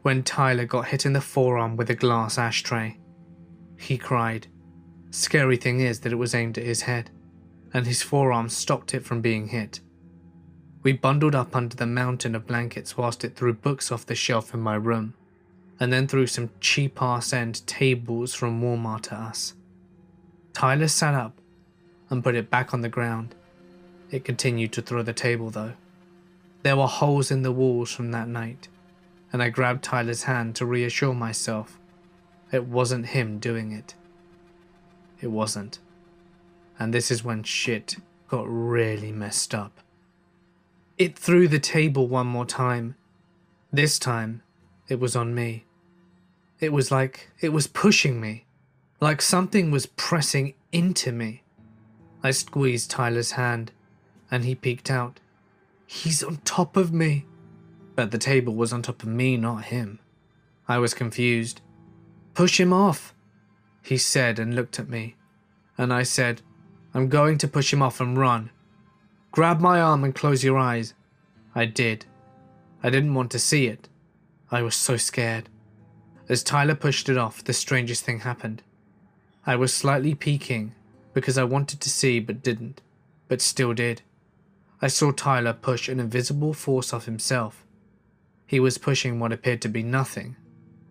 when 0.02 0.24
Tyler 0.24 0.66
got 0.66 0.88
hit 0.88 1.06
in 1.06 1.14
the 1.14 1.22
forearm 1.22 1.76
with 1.76 1.90
a 1.90 1.96
glass 1.96 2.38
ashtray. 2.38 2.98
He 3.78 3.98
cried. 3.98 4.48
Scary 5.12 5.58
thing 5.58 5.80
is 5.80 6.00
that 6.00 6.12
it 6.12 6.18
was 6.18 6.34
aimed 6.34 6.58
at 6.58 6.64
his 6.64 6.84
head, 6.84 7.12
and 7.74 7.86
his 7.86 8.02
forearm 8.02 8.50
stopped 8.50 8.94
it 8.94 9.04
from 9.04 9.22
being 9.22 9.50
hit. 9.50 9.80
We 10.84 10.94
bundled 10.94 11.36
up 11.36 11.56
under 11.56 11.76
the 11.76 11.86
mountain 11.86 12.36
of 12.36 12.48
blankets 12.48 12.98
whilst 12.98 13.24
it 13.24 13.36
threw 13.36 13.54
books 13.54 13.92
off 13.92 14.06
the 14.06 14.16
shelf 14.16 14.54
in 14.54 14.60
my 14.60 14.76
room, 14.76 15.14
and 15.80 15.92
then 15.92 16.08
threw 16.08 16.28
some 16.28 16.50
cheap 16.60 17.02
ass 17.02 17.34
end 17.34 17.66
tables 17.68 18.34
from 18.34 18.62
Walmart 18.62 19.12
at 19.12 19.20
us. 19.20 19.54
Tyler 20.54 20.88
sat 20.88 21.14
up 21.14 21.40
and 22.10 22.24
put 22.24 22.36
it 22.36 22.50
back 22.50 22.74
on 22.74 22.82
the 22.82 22.90
ground. 22.90 23.36
It 24.12 24.24
continued 24.24 24.72
to 24.74 24.82
throw 24.82 25.04
the 25.04 25.14
table 25.14 25.50
though. 25.50 25.74
There 26.64 26.78
were 26.78 26.88
holes 26.88 27.32
in 27.32 27.44
the 27.44 27.52
walls 27.52 27.92
from 27.92 28.12
that 28.12 28.28
night, 28.28 28.68
and 29.32 29.44
I 29.44 29.50
grabbed 29.50 29.84
Tyler's 29.84 30.24
hand 30.24 30.56
to 30.56 30.66
reassure 30.66 31.14
myself 31.14 31.78
it 32.52 32.66
wasn't 32.66 33.08
him 33.08 33.40
doing 33.40 33.72
it. 33.72 33.96
It 35.20 35.28
wasn't. 35.28 35.80
And 36.80 36.94
this 36.94 37.12
is 37.12 37.24
when 37.24 37.44
shit 37.44 37.98
got 38.30 38.46
really 38.48 39.12
messed 39.12 39.54
up. 39.54 39.80
It 40.98 41.18
threw 41.18 41.48
the 41.48 41.60
table 41.60 42.08
one 42.08 42.26
more 42.26 42.46
time. 42.46 42.96
This 43.72 44.00
time, 44.00 44.42
it 44.88 45.00
was 45.00 45.16
on 45.16 45.36
me. 45.36 45.66
It 46.60 46.74
was 46.74 46.90
like 46.90 47.30
it 47.40 47.50
was 47.50 47.68
pushing 47.68 48.20
me, 48.20 48.46
like 49.00 49.22
something 49.22 49.70
was 49.70 49.86
pressing 49.86 50.56
into 50.72 51.12
me. 51.12 51.44
I 52.24 52.32
squeezed 52.32 52.90
Tyler's 52.90 53.34
hand, 53.34 53.72
and 54.32 54.44
he 54.44 54.56
peeked 54.56 54.90
out. 54.90 55.20
He's 55.86 56.24
on 56.24 56.38
top 56.38 56.76
of 56.76 56.92
me. 56.92 57.26
But 57.96 58.12
the 58.12 58.18
table 58.18 58.54
was 58.54 58.74
on 58.74 58.82
top 58.82 59.02
of 59.04 59.10
me, 59.10 59.38
not 59.38 59.66
him. 59.66 60.00
I 60.68 60.78
was 60.78 60.94
confused. 60.94 61.62
Push 62.34 62.60
him 62.60 62.74
off, 62.74 63.14
he 63.82 63.98
said 63.98 64.38
and 64.38 64.56
looked 64.56 64.80
at 64.80 64.90
me. 64.90 65.16
And 65.78 65.94
I 65.94 66.04
said, 66.04 66.42
I'm 66.94 67.08
going 67.08 67.38
to 67.40 67.48
push 67.48 67.72
him 67.72 67.82
off 67.82 68.00
and 68.02 68.18
run. 68.18 68.50
Grab 69.32 69.60
my 69.60 69.80
arm 69.82 70.04
and 70.04 70.16
close 70.16 70.44
your 70.44 70.58
eyes. 70.58 70.94
I 71.54 71.66
did. 71.66 72.06
I 72.84 72.90
didn't 72.90 73.14
want 73.14 73.32
to 73.32 73.40
see 73.40 73.68
it. 73.68 73.90
I 74.52 74.62
was 74.62 74.76
so 74.76 74.98
scared. 74.98 75.50
As 76.30 76.44
Tyler 76.44 76.76
pushed 76.76 77.10
it 77.10 77.18
off, 77.18 77.44
the 77.44 77.54
strangest 77.54 78.04
thing 78.04 78.20
happened. 78.20 78.62
I 79.46 79.56
was 79.56 79.74
slightly 79.74 80.14
peeking 80.14 80.74
because 81.14 81.38
I 81.38 81.44
wanted 81.44 81.82
to 81.82 81.90
see 81.90 82.20
but 82.20 82.44
didn't, 82.44 82.82
but 83.28 83.42
still 83.42 83.74
did. 83.74 84.02
I 84.82 84.88
saw 84.88 85.12
Tyler 85.12 85.54
push 85.54 85.90
an 85.90 86.00
invisible 86.00 86.54
force 86.54 86.94
off 86.94 87.06
himself. 87.06 87.66
He 88.46 88.60
was 88.60 88.78
pushing 88.78 89.20
what 89.20 89.34
appeared 89.34 89.62
to 89.64 89.70
be 89.70 89.84
nothing. 89.84 90.36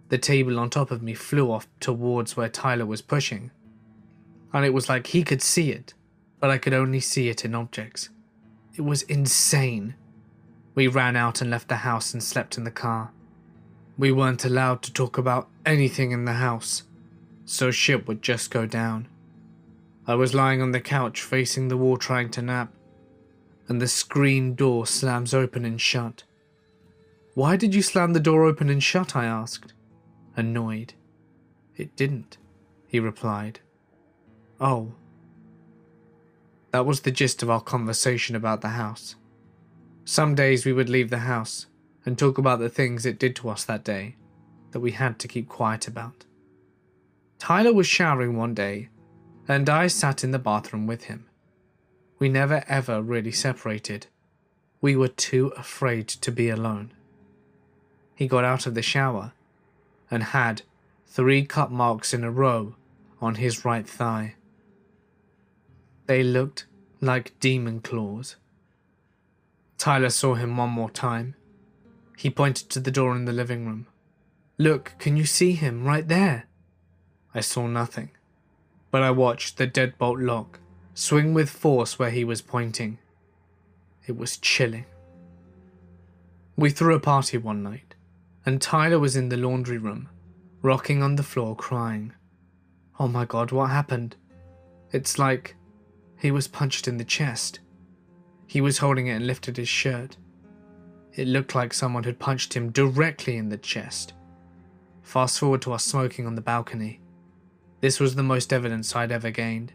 The 0.09 0.19
table 0.19 0.59
on 0.59 0.71
top 0.71 0.91
of 0.91 1.03
me 1.03 1.15
flew 1.15 1.51
off 1.53 1.67
towards 1.81 2.37
where 2.37 2.49
Tyler 2.49 2.87
was 2.87 3.03
pushing. 3.03 3.51
And 4.53 4.65
it 4.65 4.75
was 4.75 4.89
like 4.89 5.09
he 5.09 5.23
could 5.23 5.43
see 5.43 5.71
it, 5.71 5.95
but 6.41 6.51
I 6.51 6.59
could 6.59 6.75
only 6.75 7.01
see 7.01 7.29
it 7.29 7.45
in 7.45 7.55
objects. 7.55 8.09
It 8.77 8.85
was 8.85 9.03
insane. 9.03 9.95
We 10.75 10.87
ran 10.87 11.17
out 11.17 11.41
and 11.41 11.51
left 11.51 11.69
the 11.69 11.77
house 11.77 12.13
and 12.13 12.23
slept 12.23 12.59
in 12.59 12.65
the 12.65 12.71
car. 12.71 13.11
We 13.97 14.13
weren't 14.13 14.45
allowed 14.45 14.83
to 14.83 14.93
talk 14.93 15.17
about 15.17 15.49
anything 15.65 16.11
in 16.11 16.27
the 16.27 16.35
house, 16.35 16.83
so 17.47 17.71
shit 17.71 18.07
would 18.07 18.21
just 18.21 18.51
go 18.51 18.67
down. 18.67 19.09
I 20.07 20.15
was 20.15 20.35
lying 20.35 20.61
on 20.61 20.73
the 20.73 20.81
couch 20.81 21.23
facing 21.23 21.69
the 21.69 21.79
wall 21.79 21.97
trying 21.97 22.29
to 22.33 22.43
nap, 22.43 22.71
and 23.67 23.81
the 23.81 23.89
screen 23.89 24.55
door 24.55 24.87
slams 24.87 25.33
open 25.33 25.65
and 25.65 25.81
shut. 25.81 26.25
Why 27.33 27.57
did 27.57 27.75
you 27.75 27.81
slam 27.81 28.13
the 28.13 28.21
door 28.21 28.45
open 28.45 28.69
and 28.69 28.83
shut? 28.83 29.17
I 29.17 29.25
asked, 29.25 29.73
annoyed. 30.37 30.93
It 31.77 31.97
didn't, 31.97 32.37
he 32.87 33.01
replied. 33.01 33.61
Oh. 34.61 34.93
That 36.73 36.87
was 36.87 37.01
the 37.01 37.11
gist 37.11 37.43
of 37.43 37.51
our 37.51 37.61
conversation 37.61 38.37
about 38.37 38.61
the 38.61 38.69
house. 38.69 39.17
Some 40.05 40.35
days 40.35 40.65
we 40.65 40.73
would 40.73 40.89
leave 40.89 41.11
the 41.11 41.21
house 41.21 41.67
and 42.05 42.19
talk 42.19 42.39
about 42.39 42.59
the 42.59 42.69
things 42.69 43.05
it 43.05 43.19
did 43.19 43.35
to 43.37 43.49
us 43.49 43.65
that 43.65 43.85
day 43.85 44.17
that 44.73 44.81
we 44.81 44.93
had 44.93 45.19
to 45.19 45.29
keep 45.29 45.49
quiet 45.49 45.89
about. 45.89 46.25
Tyler 47.39 47.73
was 47.73 47.87
showering 47.87 48.37
one 48.37 48.55
day, 48.55 48.89
and 49.49 49.69
I 49.69 49.87
sat 49.87 50.25
in 50.25 50.31
the 50.31 50.39
bathroom 50.39 50.87
with 50.87 51.05
him. 51.05 51.27
We 52.19 52.29
never 52.29 52.65
ever 52.69 53.03
really 53.03 53.33
separated. 53.33 54.07
We 54.81 54.97
were 54.97 55.09
too 55.09 55.49
afraid 55.57 56.09
to 56.09 56.31
be 56.31 56.49
alone. 56.49 56.93
He 58.15 58.27
got 58.27 58.45
out 58.45 58.67
of 58.67 58.75
the 58.75 58.83
shower 58.83 59.33
and 60.11 60.23
had 60.23 60.63
three 61.07 61.45
cut 61.45 61.71
marks 61.71 62.15
in 62.15 62.25
a 62.25 62.31
row 62.31 62.75
on 63.21 63.37
his 63.37 63.65
right 63.65 63.89
thigh. 63.89 64.35
They 66.07 66.23
looked 66.23 66.67
like 67.01 67.39
demon 67.41 67.81
claws. 67.81 68.37
Tyler 69.79 70.11
saw 70.11 70.35
him 70.35 70.57
one 70.57 70.71
more 70.71 70.91
time 70.91 71.35
he 72.17 72.31
pointed 72.31 72.71
to 72.71 72.81
the 72.81 72.91
door 72.91 73.15
in 73.15 73.27
the 73.27 73.33
living 73.33 73.67
room. 73.67 73.87
Look, 74.59 74.95
can 74.99 75.17
you 75.17 75.27
see 75.27 75.53
him 75.53 75.85
right 75.85 76.09
there? 76.09 76.47
I 77.35 77.41
saw 77.41 77.67
nothing, 77.67 78.11
but 78.91 79.03
I 79.03 79.11
watched 79.11 79.59
the 79.59 79.67
deadbolt 79.67 80.25
lock 80.25 80.59
swing 80.95 81.35
with 81.35 81.51
force 81.51 81.99
where 81.99 82.11
he 82.11 82.25
was 82.25 82.41
pointing. 82.41 82.99
It 84.07 84.17
was 84.17 84.39
chilling. 84.39 84.87
We 86.57 86.71
threw 86.71 86.95
a 86.95 87.01
party 87.01 87.37
one 87.37 87.63
night, 87.63 87.95
and 88.47 88.63
Tyler 88.63 88.99
was 88.99 89.15
in 89.15 89.29
the 89.29 89.37
laundry 89.37 89.77
room, 89.77 90.09
rocking 90.63 91.03
on 91.03 91.17
the 91.17 91.23
floor 91.23 91.55
crying. 91.55 92.15
Oh 92.99 93.09
my 93.09 93.27
god, 93.27 93.53
what 93.53 93.69
happened? 93.69 94.17
It's 94.91 95.19
like 95.19 95.55
he 96.19 96.31
was 96.31 96.49
punched 96.49 96.89
in 96.89 96.97
the 96.97 97.05
chest. 97.05 97.61
He 98.47 98.61
was 98.61 98.79
holding 98.79 99.07
it 99.09 99.13
and 99.13 99.27
lifted 99.27 99.57
his 99.57 99.69
shirt. 99.69 100.17
It 101.15 101.27
looked 101.27 101.55
like 101.55 101.73
someone 101.73 102.05
had 102.05 102.19
punched 102.19 102.55
him 102.55 102.71
directly 102.71 103.37
in 103.37 103.49
the 103.49 103.57
chest. 103.57 104.13
Fast 105.03 105.39
forward 105.39 105.63
to 105.63 105.73
us 105.73 105.85
smoking 105.85 106.27
on 106.27 106.35
the 106.35 106.41
balcony. 106.41 107.01
This 107.81 108.01
was 108.01 108.15
the 108.15 108.23
most 108.23 108.53
evidence 108.53 108.95
I'd 108.97 109.13
ever 109.13 109.31
gained. 109.31 109.73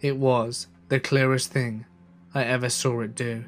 It 0.00 0.16
was 0.16 0.66
the 0.88 1.00
clearest 1.00 1.52
thing 1.52 1.86
I 2.34 2.44
ever 2.44 2.68
saw 2.68 3.00
it 3.00 3.14
do. 3.14 3.44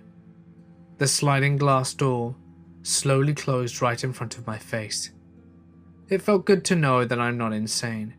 The 0.98 1.06
sliding 1.06 1.56
glass 1.56 1.94
door 1.94 2.34
slowly 2.82 3.34
closed 3.34 3.82
right 3.82 4.02
in 4.02 4.12
front 4.12 4.38
of 4.38 4.46
my 4.46 4.58
face. 4.58 5.10
It 6.08 6.22
felt 6.22 6.46
good 6.46 6.64
to 6.66 6.74
know 6.74 7.04
that 7.04 7.20
I'm 7.20 7.36
not 7.36 7.52
insane. 7.52 8.14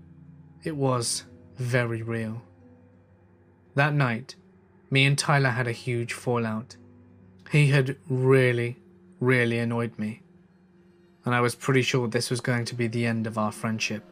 It 0.64 0.76
was 0.76 1.24
very 1.58 2.04
real. 2.04 2.44
That 3.80 3.94
night, 3.94 4.36
me 4.92 5.06
and 5.06 5.18
Tyler 5.18 5.52
had 5.52 5.66
a 5.66 5.72
huge 5.72 6.12
fallout. 6.12 6.76
He 7.50 7.68
had 7.68 7.96
really, 8.10 8.76
really 9.22 9.58
annoyed 9.58 9.98
me, 9.98 10.22
and 11.24 11.34
I 11.34 11.40
was 11.40 11.56
pretty 11.56 11.82
sure 11.84 12.06
this 12.10 12.30
was 12.30 12.42
going 12.42 12.66
to 12.66 12.76
be 12.76 12.88
the 12.88 13.06
end 13.06 13.26
of 13.26 13.38
our 13.38 13.54
friendship. 13.54 14.04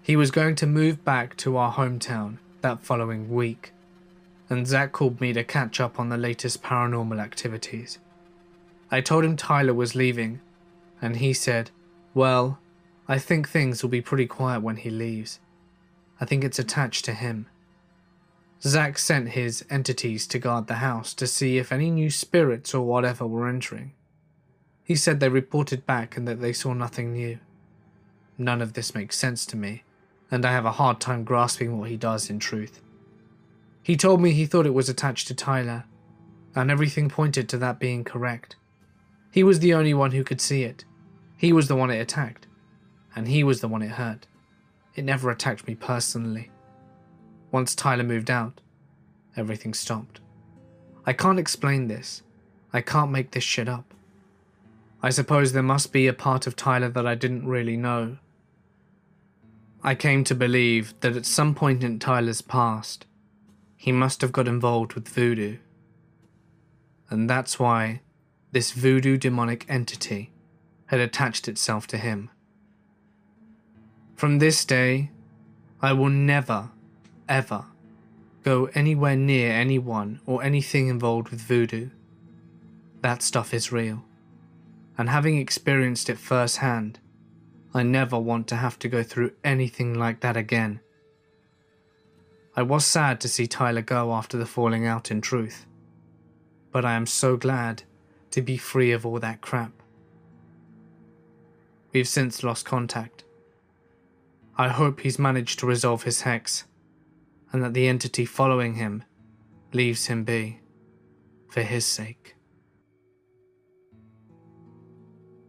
He 0.00 0.16
was 0.16 0.30
going 0.30 0.54
to 0.54 0.66
move 0.66 1.04
back 1.04 1.36
to 1.44 1.58
our 1.58 1.74
hometown 1.74 2.38
that 2.62 2.80
following 2.80 3.28
week, 3.28 3.74
and 4.48 4.66
Zach 4.66 4.92
called 4.92 5.20
me 5.20 5.34
to 5.34 5.44
catch 5.44 5.78
up 5.78 6.00
on 6.00 6.08
the 6.08 6.16
latest 6.16 6.62
paranormal 6.62 7.20
activities. 7.20 7.98
I 8.90 9.02
told 9.02 9.24
him 9.24 9.36
Tyler 9.36 9.74
was 9.74 9.94
leaving, 9.94 10.40
and 11.02 11.16
he 11.16 11.34
said, 11.34 11.70
Well, 12.14 12.60
I 13.06 13.18
think 13.18 13.46
things 13.46 13.82
will 13.82 13.90
be 13.90 14.00
pretty 14.00 14.26
quiet 14.26 14.62
when 14.62 14.76
he 14.76 14.88
leaves. 14.88 15.38
I 16.18 16.24
think 16.24 16.44
it's 16.44 16.58
attached 16.58 17.04
to 17.04 17.12
him. 17.12 17.44
Zach 18.62 18.98
sent 18.98 19.30
his 19.30 19.64
entities 19.70 20.26
to 20.26 20.38
guard 20.38 20.66
the 20.66 20.74
house 20.74 21.14
to 21.14 21.26
see 21.26 21.58
if 21.58 21.70
any 21.70 21.90
new 21.90 22.10
spirits 22.10 22.74
or 22.74 22.84
whatever 22.84 23.26
were 23.26 23.48
entering. 23.48 23.92
He 24.82 24.96
said 24.96 25.20
they 25.20 25.28
reported 25.28 25.86
back 25.86 26.16
and 26.16 26.26
that 26.26 26.40
they 26.40 26.52
saw 26.52 26.72
nothing 26.72 27.12
new. 27.12 27.38
None 28.36 28.60
of 28.60 28.72
this 28.72 28.94
makes 28.94 29.16
sense 29.16 29.46
to 29.46 29.56
me, 29.56 29.84
and 30.30 30.44
I 30.44 30.52
have 30.52 30.64
a 30.64 30.72
hard 30.72 31.00
time 31.00 31.24
grasping 31.24 31.78
what 31.78 31.90
he 31.90 31.96
does 31.96 32.30
in 32.30 32.38
truth. 32.38 32.80
He 33.82 33.96
told 33.96 34.20
me 34.20 34.32
he 34.32 34.46
thought 34.46 34.66
it 34.66 34.74
was 34.74 34.88
attached 34.88 35.28
to 35.28 35.34
Tyler, 35.34 35.84
and 36.54 36.70
everything 36.70 37.08
pointed 37.08 37.48
to 37.48 37.58
that 37.58 37.78
being 37.78 38.02
correct. 38.02 38.56
He 39.30 39.44
was 39.44 39.60
the 39.60 39.74
only 39.74 39.94
one 39.94 40.10
who 40.10 40.24
could 40.24 40.40
see 40.40 40.64
it. 40.64 40.84
He 41.36 41.52
was 41.52 41.68
the 41.68 41.76
one 41.76 41.90
it 41.90 42.00
attacked, 42.00 42.46
and 43.14 43.28
he 43.28 43.44
was 43.44 43.60
the 43.60 43.68
one 43.68 43.82
it 43.82 43.92
hurt. 43.92 44.26
It 44.94 45.04
never 45.04 45.30
attacked 45.30 45.66
me 45.68 45.76
personally. 45.76 46.50
Once 47.50 47.74
Tyler 47.74 48.04
moved 48.04 48.30
out, 48.30 48.60
everything 49.36 49.72
stopped. 49.72 50.20
I 51.06 51.12
can't 51.12 51.38
explain 51.38 51.88
this. 51.88 52.22
I 52.72 52.80
can't 52.80 53.10
make 53.10 53.30
this 53.30 53.44
shit 53.44 53.68
up. 53.68 53.94
I 55.02 55.10
suppose 55.10 55.52
there 55.52 55.62
must 55.62 55.92
be 55.92 56.06
a 56.06 56.12
part 56.12 56.46
of 56.46 56.56
Tyler 56.56 56.88
that 56.90 57.06
I 57.06 57.14
didn't 57.14 57.46
really 57.46 57.76
know. 57.76 58.18
I 59.82 59.94
came 59.94 60.24
to 60.24 60.34
believe 60.34 60.92
that 61.00 61.16
at 61.16 61.24
some 61.24 61.54
point 61.54 61.84
in 61.84 61.98
Tyler's 61.98 62.42
past, 62.42 63.06
he 63.76 63.92
must 63.92 64.20
have 64.20 64.32
got 64.32 64.48
involved 64.48 64.94
with 64.94 65.08
voodoo. 65.08 65.58
And 67.08 67.30
that's 67.30 67.58
why 67.58 68.02
this 68.50 68.72
voodoo 68.72 69.16
demonic 69.16 69.64
entity 69.68 70.32
had 70.86 71.00
attached 71.00 71.48
itself 71.48 71.86
to 71.86 71.96
him. 71.96 72.30
From 74.16 74.40
this 74.40 74.64
day, 74.64 75.10
I 75.80 75.92
will 75.92 76.08
never 76.08 76.70
ever 77.28 77.64
go 78.42 78.66
anywhere 78.74 79.16
near 79.16 79.52
anyone 79.52 80.20
or 80.24 80.42
anything 80.42 80.88
involved 80.88 81.28
with 81.28 81.40
voodoo. 81.40 81.90
That 83.02 83.22
stuff 83.22 83.52
is 83.52 83.72
real. 83.72 84.04
And 84.96 85.08
having 85.08 85.36
experienced 85.36 86.08
it 86.08 86.18
firsthand, 86.18 86.98
I 87.74 87.82
never 87.82 88.18
want 88.18 88.48
to 88.48 88.56
have 88.56 88.78
to 88.80 88.88
go 88.88 89.02
through 89.02 89.32
anything 89.44 89.94
like 89.94 90.20
that 90.20 90.36
again. 90.36 90.80
I 92.56 92.62
was 92.62 92.84
sad 92.84 93.20
to 93.20 93.28
see 93.28 93.46
Tyler 93.46 93.82
go 93.82 94.12
after 94.12 94.36
the 94.36 94.46
falling 94.46 94.86
out 94.86 95.10
in 95.10 95.20
truth, 95.20 95.66
but 96.72 96.84
I 96.84 96.94
am 96.94 97.06
so 97.06 97.36
glad 97.36 97.82
to 98.30 98.42
be 98.42 98.56
free 98.56 98.90
of 98.92 99.06
all 99.06 99.20
that 99.20 99.40
crap. 99.40 99.72
We've 101.92 102.08
since 102.08 102.42
lost 102.42 102.64
contact. 102.64 103.24
I 104.56 104.68
hope 104.68 105.00
he's 105.00 105.18
managed 105.18 105.58
to 105.60 105.66
resolve 105.66 106.02
his 106.02 106.22
hex 106.22 106.64
and 107.52 107.62
that 107.62 107.74
the 107.74 107.88
entity 107.88 108.24
following 108.24 108.74
him 108.74 109.04
leaves 109.72 110.06
him 110.06 110.24
be 110.24 110.60
for 111.48 111.62
his 111.62 111.84
sake. 111.84 112.34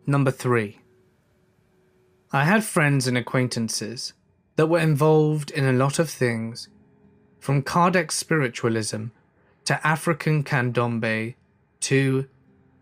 Number 0.06 0.32
3. 0.32 0.80
I 2.32 2.44
had 2.44 2.64
friends 2.64 3.08
and 3.08 3.18
acquaintances 3.18 4.14
that 4.56 4.68
were 4.68 4.80
involved 4.80 5.52
in 5.52 5.66
a 5.66 5.74
lot 5.74 6.00
of 6.00 6.10
things, 6.10 6.70
from 7.40 7.64
Kardec 7.64 8.12
spiritualism 8.12 9.06
to 9.66 9.88
African 9.88 10.44
candomblé 10.44 11.36
to 11.82 12.28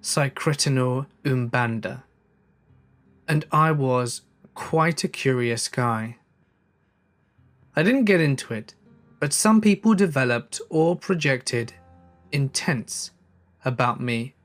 Syncretismo 0.01 1.05
Umbanda. 1.23 2.03
And 3.27 3.45
I 3.51 3.71
was 3.71 4.21
quite 4.53 5.03
a 5.03 5.07
curious 5.07 5.67
guy. 5.67 6.17
I 7.75 7.83
didn't 7.83 8.05
get 8.05 8.21
into 8.21 8.53
it 8.53 8.73
but 9.19 9.33
some 9.33 9.61
people 9.61 9.93
developed 9.93 10.61
or 10.69 10.95
projected 10.95 11.73
intense 12.31 13.11
about 13.65 13.99
me 13.99 14.35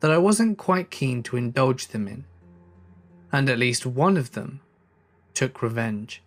that 0.00 0.10
I 0.10 0.18
wasn't 0.18 0.58
quite 0.58 0.90
keen 0.90 1.22
to 1.24 1.36
indulge 1.36 1.88
them 1.88 2.08
in. 2.08 2.24
And 3.32 3.48
at 3.48 3.58
least 3.58 3.86
one 3.86 4.16
of 4.16 4.32
them 4.32 4.60
took 5.34 5.62
revenge. 5.62 6.22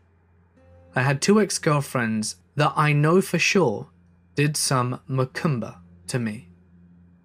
I 0.96 1.02
had 1.02 1.22
two 1.22 1.40
ex 1.40 1.58
girlfriends 1.58 2.38
that 2.56 2.74
I 2.76 2.94
know 2.94 3.22
for 3.22 3.38
sure 3.38 3.88
did 4.36 4.58
some 4.58 5.00
macumba 5.10 5.78
to 6.08 6.20
me 6.20 6.50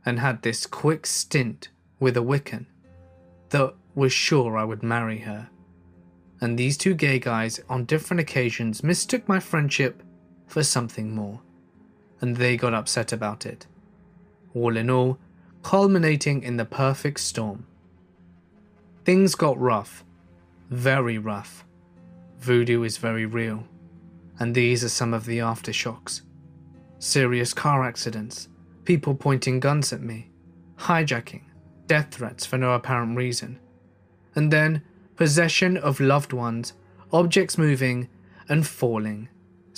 and 0.04 0.18
had 0.18 0.42
this 0.42 0.66
quick 0.66 1.06
stint 1.06 1.68
with 1.98 2.16
a 2.16 2.20
Wiccan 2.20 2.66
that 3.50 3.74
was 3.94 4.12
sure 4.12 4.56
I 4.56 4.64
would 4.64 4.82
marry 4.82 5.18
her. 5.18 5.48
And 6.40 6.58
these 6.58 6.76
two 6.76 6.94
gay 6.94 7.18
guys 7.18 7.60
on 7.68 7.84
different 7.84 8.20
occasions 8.20 8.82
mistook 8.82 9.28
my 9.28 9.40
friendship 9.40 10.02
for 10.50 10.64
something 10.64 11.14
more, 11.14 11.40
and 12.20 12.36
they 12.36 12.56
got 12.56 12.74
upset 12.74 13.12
about 13.12 13.46
it. 13.46 13.66
All 14.52 14.76
in 14.76 14.90
all, 14.90 15.16
culminating 15.62 16.42
in 16.42 16.56
the 16.56 16.64
perfect 16.64 17.20
storm. 17.20 17.66
Things 19.04 19.36
got 19.36 19.58
rough, 19.60 20.04
very 20.68 21.18
rough. 21.18 21.64
Voodoo 22.40 22.82
is 22.82 22.98
very 22.98 23.26
real, 23.26 23.64
and 24.40 24.54
these 24.54 24.82
are 24.82 24.88
some 24.88 25.14
of 25.14 25.24
the 25.24 25.38
aftershocks. 25.38 26.22
Serious 26.98 27.54
car 27.54 27.84
accidents, 27.84 28.48
people 28.84 29.14
pointing 29.14 29.60
guns 29.60 29.92
at 29.92 30.02
me, 30.02 30.30
hijacking, 30.78 31.42
death 31.86 32.12
threats 32.12 32.44
for 32.44 32.58
no 32.58 32.72
apparent 32.72 33.16
reason, 33.16 33.60
and 34.34 34.52
then 34.52 34.82
possession 35.14 35.76
of 35.76 36.00
loved 36.00 36.32
ones, 36.32 36.72
objects 37.12 37.56
moving 37.56 38.08
and 38.48 38.66
falling, 38.66 39.28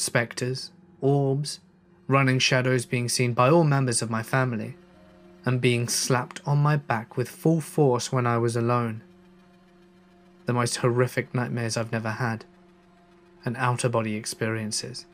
spectres, 0.02 0.70
orbs, 1.00 1.60
running 2.08 2.38
shadows 2.38 2.84
being 2.84 3.08
seen 3.08 3.32
by 3.32 3.48
all 3.48 3.64
members 3.64 4.02
of 4.02 4.10
my 4.10 4.22
family, 4.22 4.74
and 5.44 5.60
being 5.60 5.88
slapped 5.88 6.40
on 6.46 6.58
my 6.58 6.76
back 6.76 7.16
with 7.16 7.28
full 7.28 7.60
force 7.60 8.12
when 8.12 8.26
I 8.26 8.38
was 8.38 8.56
alone. 8.56 9.02
The 10.46 10.52
most 10.52 10.76
horrific 10.76 11.34
nightmares 11.34 11.76
I've 11.76 11.92
never 11.92 12.10
had, 12.10 12.44
and 13.44 13.56
outer 13.56 13.88
body 13.88 14.14
experiences. 14.16 15.06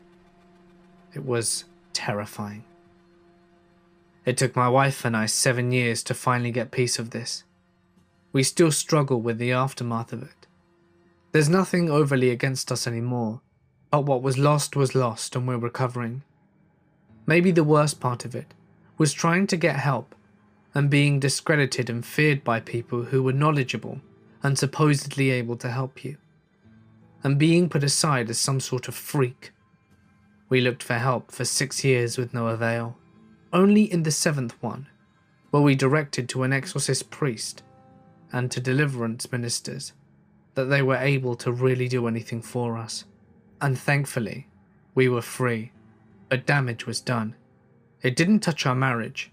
It 1.15 1.25
was 1.25 1.65
terrifying. 1.93 2.65
It 4.25 4.37
took 4.37 4.55
my 4.55 4.69
wife 4.69 5.05
and 5.05 5.17
I 5.17 5.27
seven 5.27 5.73
years 5.73 6.03
to 6.05 6.15
finally 6.15 6.51
get 6.51 6.71
peace 6.71 6.99
of 6.99 7.11
this. 7.11 7.45
We 8.33 8.43
still 8.43 8.71
struggle 8.71 9.23
with 9.23 9.39
the 9.39 9.53
aftermath 9.53 10.13
of 10.13 10.23
it. 10.23 10.47
There's 11.33 11.49
nothing 11.49 11.91
overly 11.91 12.31
against 12.31 12.71
us 12.71 12.87
anymore, 12.87 13.41
but 13.91 14.05
what 14.05 14.23
was 14.23 14.39
lost 14.39 14.77
was 14.77 14.95
lost 14.95 15.35
and 15.35 15.49
we're 15.49 15.57
recovering. 15.57 16.23
Maybe 17.27 17.51
the 17.51 17.65
worst 17.65 18.01
part 18.01 18.25
of 18.25 18.35
it 18.35 18.55
was 18.97 19.13
trying 19.13 19.47
to 19.49 19.57
get 19.57 19.77
help 19.77 20.15
and 20.75 20.91
being 20.91 21.21
discredited 21.21 21.89
and 21.89 22.05
feared 22.05 22.45
by 22.45 22.61
people 22.61 23.05
who 23.05 23.23
were 23.23 23.33
knowledgeable 23.33 24.01
and 24.43 24.59
supposedly 24.59 25.31
able 25.31 25.57
to 25.57 25.71
help 25.71 26.05
you, 26.05 26.17
and 27.25 27.39
being 27.39 27.69
put 27.69 27.83
aside 27.83 28.31
as 28.31 28.39
some 28.39 28.61
sort 28.61 28.89
of 28.89 28.95
freak. 28.95 29.51
We 30.49 30.61
looked 30.61 30.83
for 30.83 30.95
help 30.95 31.33
for 31.33 31.45
six 31.45 31.85
years 31.85 32.17
with 32.17 32.33
no 32.33 32.47
avail. 32.49 32.97
Only 33.53 33.91
in 33.91 34.05
the 34.05 34.11
seventh 34.11 34.55
one 34.63 34.87
were 35.51 35.61
we 35.61 35.75
directed 35.75 36.29
to 36.29 36.43
an 36.43 36.53
exorcist 36.53 37.11
priest 37.11 37.63
and 38.33 38.51
to 38.51 38.61
deliverance 38.61 39.33
ministers 39.33 39.93
that 40.55 40.67
they 40.67 40.83
were 40.83 40.97
able 40.97 41.35
to 41.37 41.51
really 41.51 41.89
do 41.89 42.07
anything 42.07 42.43
for 42.43 42.77
us. 42.77 43.05
And 43.61 43.79
thankfully, 43.79 44.49
we 44.95 45.09
were 45.09 45.23
free, 45.23 45.73
but 46.29 46.47
damage 46.47 46.87
was 46.87 47.01
done. 47.01 47.35
It 48.03 48.17
didn't 48.17 48.41
touch 48.41 48.67
our 48.67 48.75
marriage, 48.75 49.33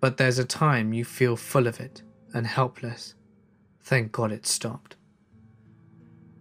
but 0.00 0.16
there's 0.16 0.38
a 0.38 0.44
time 0.44 0.92
you 0.92 1.04
feel 1.04 1.36
full 1.36 1.66
of 1.66 1.78
it 1.78 2.02
and 2.34 2.46
helpless. 2.46 3.14
Thank 3.80 4.12
God 4.12 4.32
it 4.32 4.46
stopped. 4.46 4.96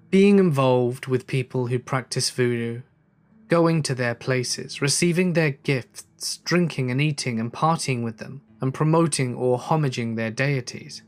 Being 0.09 0.39
involved 0.39 1.07
with 1.07 1.28
people 1.28 1.67
who 1.67 1.80
practice 1.80 2.30
voodoo, 2.30 2.82
going 3.47 3.84
to 3.84 3.93
their 3.93 4.15
places, 4.15 4.82
receiving 4.82 5.34
their 5.34 5.51
gifts, 5.51 6.38
drinking 6.38 6.89
and 6.89 7.01
eating 7.01 7.39
and 7.39 7.51
partying 7.53 8.03
with 8.03 8.17
them, 8.17 8.41
and 8.61 8.74
promoting 8.74 9.36
or 9.36 9.59
homaging 9.59 10.15
their 10.15 10.32
deities 10.32 11.01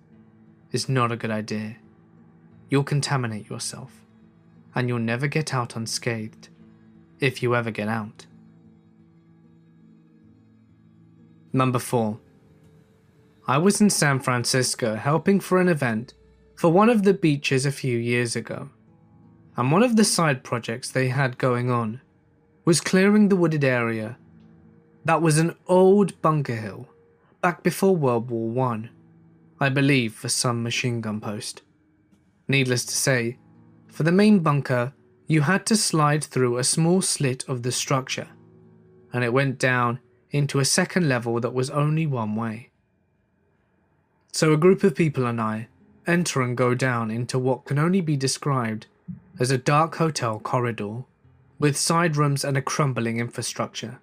is 0.71 0.89
not 0.89 1.11
a 1.11 1.15
good 1.15 1.31
idea. 1.31 1.77
You'll 2.69 2.83
contaminate 2.83 3.49
yourself, 3.49 4.02
and 4.75 4.87
you'll 4.87 4.99
never 4.99 5.27
get 5.27 5.53
out 5.53 5.75
unscathed, 5.75 6.49
if 7.19 7.41
you 7.43 7.55
ever 7.55 7.71
get 7.71 7.87
out. 7.87 8.25
Number 11.51 11.79
4. 11.79 12.17
I 13.47 13.57
was 13.57 13.81
in 13.81 13.89
San 13.89 14.19
Francisco 14.19 14.95
helping 14.95 15.39
for 15.39 15.59
an 15.59 15.67
event 15.67 16.13
for 16.55 16.71
one 16.71 16.89
of 16.89 17.03
the 17.03 17.13
beaches 17.13 17.65
a 17.65 17.71
few 17.71 17.97
years 17.97 18.35
ago, 18.35 18.69
and 19.57 19.71
one 19.71 19.83
of 19.83 19.95
the 19.95 20.05
side 20.05 20.43
projects 20.43 20.89
they 20.89 21.09
had 21.09 21.37
going 21.37 21.69
on 21.69 22.01
was 22.65 22.81
clearing 22.81 23.27
the 23.27 23.35
wooded 23.35 23.63
area 23.63 24.17
that 25.05 25.21
was 25.21 25.37
an 25.37 25.55
old 25.67 26.21
bunker 26.21 26.55
hill 26.55 26.87
back 27.41 27.61
before 27.61 27.95
World 27.95 28.31
War 28.31 28.49
One. 28.49 28.89
I 29.59 29.69
believe 29.69 30.13
for 30.13 30.29
some 30.29 30.63
machine 30.63 31.01
gun 31.01 31.19
post. 31.19 31.61
Needless 32.47 32.85
to 32.85 32.95
say, 32.95 33.37
for 33.93 34.01
the 34.01 34.11
main 34.11 34.39
bunker, 34.39 34.91
you 35.27 35.41
had 35.41 35.67
to 35.67 35.77
slide 35.77 36.23
through 36.23 36.57
a 36.57 36.63
small 36.63 36.99
slit 36.99 37.47
of 37.47 37.61
the 37.61 37.71
structure, 37.71 38.27
and 39.13 39.23
it 39.23 39.31
went 39.31 39.59
down 39.59 39.99
into 40.31 40.59
a 40.59 40.65
second 40.65 41.07
level 41.07 41.39
that 41.39 41.53
was 41.53 41.69
only 41.69 42.07
one 42.07 42.35
way. 42.35 42.71
So 44.31 44.51
a 44.51 44.57
group 44.57 44.83
of 44.83 44.95
people 44.95 45.27
and 45.27 45.39
I 45.39 45.67
enter 46.07 46.41
and 46.41 46.57
go 46.57 46.73
down 46.73 47.11
into 47.11 47.37
what 47.37 47.65
can 47.65 47.77
only 47.77 48.01
be 48.01 48.17
described 48.17 48.87
as 49.39 49.51
a 49.51 49.59
dark 49.59 49.95
hotel 49.97 50.39
corridor 50.39 51.03
with 51.59 51.77
side 51.77 52.17
rooms 52.17 52.43
and 52.43 52.57
a 52.57 52.63
crumbling 52.63 53.19
infrastructure. 53.19 53.99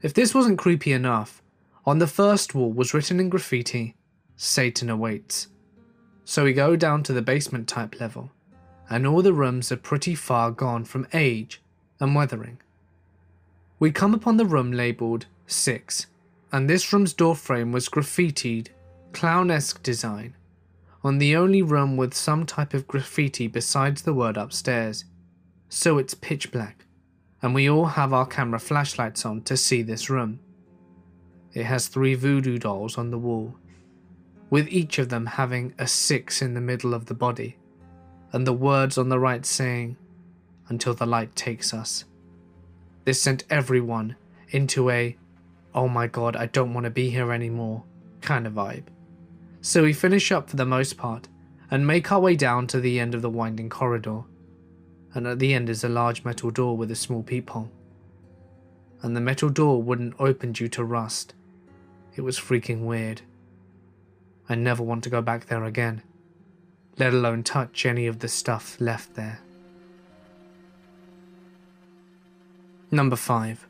If 0.00 0.14
this 0.14 0.34
wasn't 0.34 0.58
creepy 0.58 0.92
enough, 0.92 1.42
on 1.84 1.98
the 1.98 2.06
first 2.06 2.54
wall 2.54 2.72
was 2.72 2.94
written 2.94 3.20
in 3.20 3.28
graffiti, 3.28 3.96
Satan 4.36 4.88
awaits. 4.88 5.48
So 6.24 6.44
we 6.44 6.54
go 6.54 6.74
down 6.74 7.02
to 7.02 7.12
the 7.12 7.22
basement 7.22 7.68
type 7.68 8.00
level, 8.00 8.30
and 8.90 9.06
all 9.06 9.22
the 9.22 9.32
rooms 9.32 9.70
are 9.70 9.76
pretty 9.76 10.14
far 10.14 10.50
gone 10.50 10.84
from 10.84 11.06
age 11.12 11.60
and 12.00 12.14
weathering. 12.14 12.58
We 13.78 13.90
come 13.90 14.14
upon 14.14 14.36
the 14.36 14.46
room 14.46 14.72
labelled 14.72 15.26
6, 15.46 16.06
and 16.52 16.68
this 16.68 16.92
room's 16.92 17.12
doorframe 17.12 17.72
was 17.72 17.88
graffitied 17.88 18.68
clownesque 19.12 19.82
design 19.82 20.34
on 21.04 21.18
the 21.18 21.36
only 21.36 21.62
room 21.62 21.96
with 21.96 22.14
some 22.14 22.44
type 22.44 22.74
of 22.74 22.88
graffiti 22.88 23.46
besides 23.46 24.02
the 24.02 24.14
word 24.14 24.36
upstairs. 24.36 25.04
So 25.68 25.98
it's 25.98 26.14
pitch 26.14 26.50
black, 26.50 26.86
and 27.40 27.54
we 27.54 27.68
all 27.68 27.86
have 27.86 28.12
our 28.12 28.26
camera 28.26 28.58
flashlights 28.58 29.24
on 29.24 29.42
to 29.42 29.56
see 29.56 29.82
this 29.82 30.10
room. 30.10 30.40
It 31.54 31.64
has 31.64 31.88
three 31.88 32.14
voodoo 32.14 32.58
dolls 32.58 32.98
on 32.98 33.10
the 33.10 33.18
wall, 33.18 33.54
with 34.50 34.68
each 34.68 34.98
of 34.98 35.08
them 35.08 35.26
having 35.26 35.74
a 35.78 35.86
six 35.86 36.42
in 36.42 36.54
the 36.54 36.60
middle 36.60 36.94
of 36.94 37.06
the 37.06 37.14
body, 37.14 37.57
and 38.32 38.46
the 38.46 38.52
words 38.52 38.98
on 38.98 39.08
the 39.08 39.18
right 39.18 39.44
saying, 39.44 39.96
Until 40.68 40.94
the 40.94 41.06
light 41.06 41.34
takes 41.34 41.72
us. 41.72 42.04
This 43.04 43.20
sent 43.20 43.44
everyone 43.48 44.16
into 44.50 44.90
a, 44.90 45.16
oh 45.74 45.88
my 45.88 46.06
god, 46.06 46.36
I 46.36 46.46
don't 46.46 46.74
want 46.74 46.84
to 46.84 46.90
be 46.90 47.10
here 47.10 47.32
anymore 47.32 47.84
kind 48.20 48.46
of 48.46 48.54
vibe. 48.54 48.84
So 49.60 49.82
we 49.82 49.92
finish 49.92 50.30
up 50.30 50.50
for 50.50 50.56
the 50.56 50.64
most 50.64 50.96
part 50.96 51.28
and 51.70 51.86
make 51.86 52.10
our 52.10 52.20
way 52.20 52.36
down 52.36 52.66
to 52.68 52.80
the 52.80 53.00
end 53.00 53.14
of 53.14 53.22
the 53.22 53.30
winding 53.30 53.68
corridor. 53.68 54.22
And 55.14 55.26
at 55.26 55.38
the 55.38 55.54
end 55.54 55.68
is 55.68 55.84
a 55.84 55.88
large 55.88 56.24
metal 56.24 56.50
door 56.50 56.76
with 56.76 56.90
a 56.90 56.96
small 56.96 57.22
peephole. 57.22 57.70
And 59.02 59.16
the 59.16 59.20
metal 59.20 59.48
door 59.48 59.82
wouldn't 59.82 60.14
open 60.18 60.52
due 60.52 60.68
to 60.68 60.84
rust. 60.84 61.34
It 62.16 62.22
was 62.22 62.38
freaking 62.38 62.84
weird. 62.84 63.22
I 64.48 64.54
never 64.54 64.82
want 64.82 65.04
to 65.04 65.10
go 65.10 65.22
back 65.22 65.46
there 65.46 65.64
again, 65.64 66.02
let 66.98 67.14
alone 67.14 67.42
touch 67.42 67.86
any 67.86 68.06
of 68.06 68.18
the 68.18 68.28
stuff 68.28 68.80
left 68.80 69.14
there. 69.14 69.40
Number 72.90 73.16
5. 73.16 73.66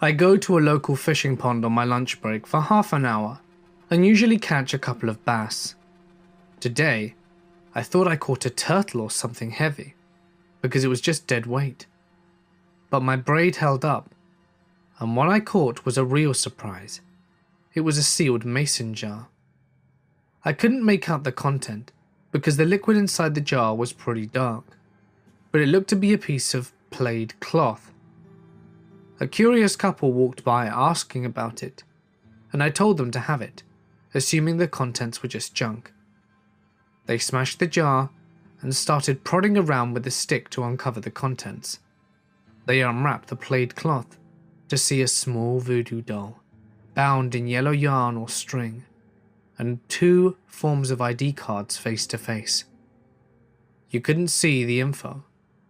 I 0.00 0.12
go 0.12 0.36
to 0.36 0.58
a 0.58 0.60
local 0.60 0.96
fishing 0.96 1.36
pond 1.36 1.64
on 1.64 1.72
my 1.72 1.84
lunch 1.84 2.20
break 2.20 2.46
for 2.46 2.60
half 2.60 2.92
an 2.92 3.04
hour 3.04 3.40
and 3.90 4.06
usually 4.06 4.38
catch 4.38 4.72
a 4.72 4.78
couple 4.78 5.08
of 5.08 5.24
bass. 5.24 5.74
Today, 6.60 7.14
I 7.74 7.82
thought 7.82 8.08
I 8.08 8.16
caught 8.16 8.46
a 8.46 8.50
turtle 8.50 9.00
or 9.00 9.10
something 9.10 9.50
heavy, 9.50 9.94
because 10.62 10.84
it 10.84 10.88
was 10.88 11.00
just 11.00 11.26
dead 11.26 11.46
weight. 11.46 11.86
But 12.90 13.02
my 13.02 13.16
braid 13.16 13.56
held 13.56 13.84
up, 13.84 14.14
and 14.98 15.16
what 15.16 15.28
I 15.28 15.40
caught 15.40 15.84
was 15.84 15.98
a 15.98 16.04
real 16.04 16.34
surprise. 16.34 17.00
It 17.74 17.82
was 17.82 17.98
a 17.98 18.02
sealed 18.02 18.44
mason 18.44 18.94
jar. 18.94 19.28
I 20.44 20.52
couldn't 20.52 20.84
make 20.84 21.08
out 21.08 21.24
the 21.24 21.32
content 21.32 21.92
because 22.30 22.56
the 22.56 22.64
liquid 22.64 22.96
inside 22.96 23.34
the 23.34 23.40
jar 23.40 23.74
was 23.74 23.92
pretty 23.92 24.26
dark, 24.26 24.64
but 25.50 25.60
it 25.60 25.68
looked 25.68 25.88
to 25.88 25.96
be 25.96 26.12
a 26.12 26.18
piece 26.18 26.54
of 26.54 26.72
played 26.90 27.38
cloth. 27.40 27.92
A 29.20 29.26
curious 29.26 29.76
couple 29.76 30.12
walked 30.12 30.44
by 30.44 30.66
asking 30.66 31.24
about 31.24 31.62
it, 31.62 31.82
and 32.52 32.62
I 32.62 32.70
told 32.70 32.96
them 32.96 33.10
to 33.12 33.20
have 33.20 33.42
it, 33.42 33.62
assuming 34.14 34.56
the 34.56 34.68
contents 34.68 35.22
were 35.22 35.28
just 35.28 35.54
junk. 35.54 35.92
They 37.06 37.18
smashed 37.18 37.58
the 37.58 37.66
jar 37.66 38.10
and 38.60 38.74
started 38.74 39.24
prodding 39.24 39.56
around 39.56 39.94
with 39.94 40.06
a 40.06 40.10
stick 40.10 40.50
to 40.50 40.64
uncover 40.64 41.00
the 41.00 41.10
contents. 41.10 41.80
They 42.66 42.82
unwrapped 42.82 43.28
the 43.28 43.36
plaid 43.36 43.74
cloth 43.74 44.18
to 44.68 44.76
see 44.76 45.00
a 45.00 45.08
small 45.08 45.60
voodoo 45.60 46.02
doll, 46.02 46.40
bound 46.94 47.34
in 47.34 47.46
yellow 47.46 47.70
yarn 47.70 48.16
or 48.16 48.28
string, 48.28 48.84
and 49.58 49.86
two 49.88 50.36
forms 50.46 50.90
of 50.90 51.00
ID 51.00 51.32
cards 51.32 51.76
face 51.76 52.06
to 52.06 52.18
face. 52.18 52.64
You 53.90 54.00
couldn't 54.00 54.28
see 54.28 54.64
the 54.64 54.80
info. 54.80 55.24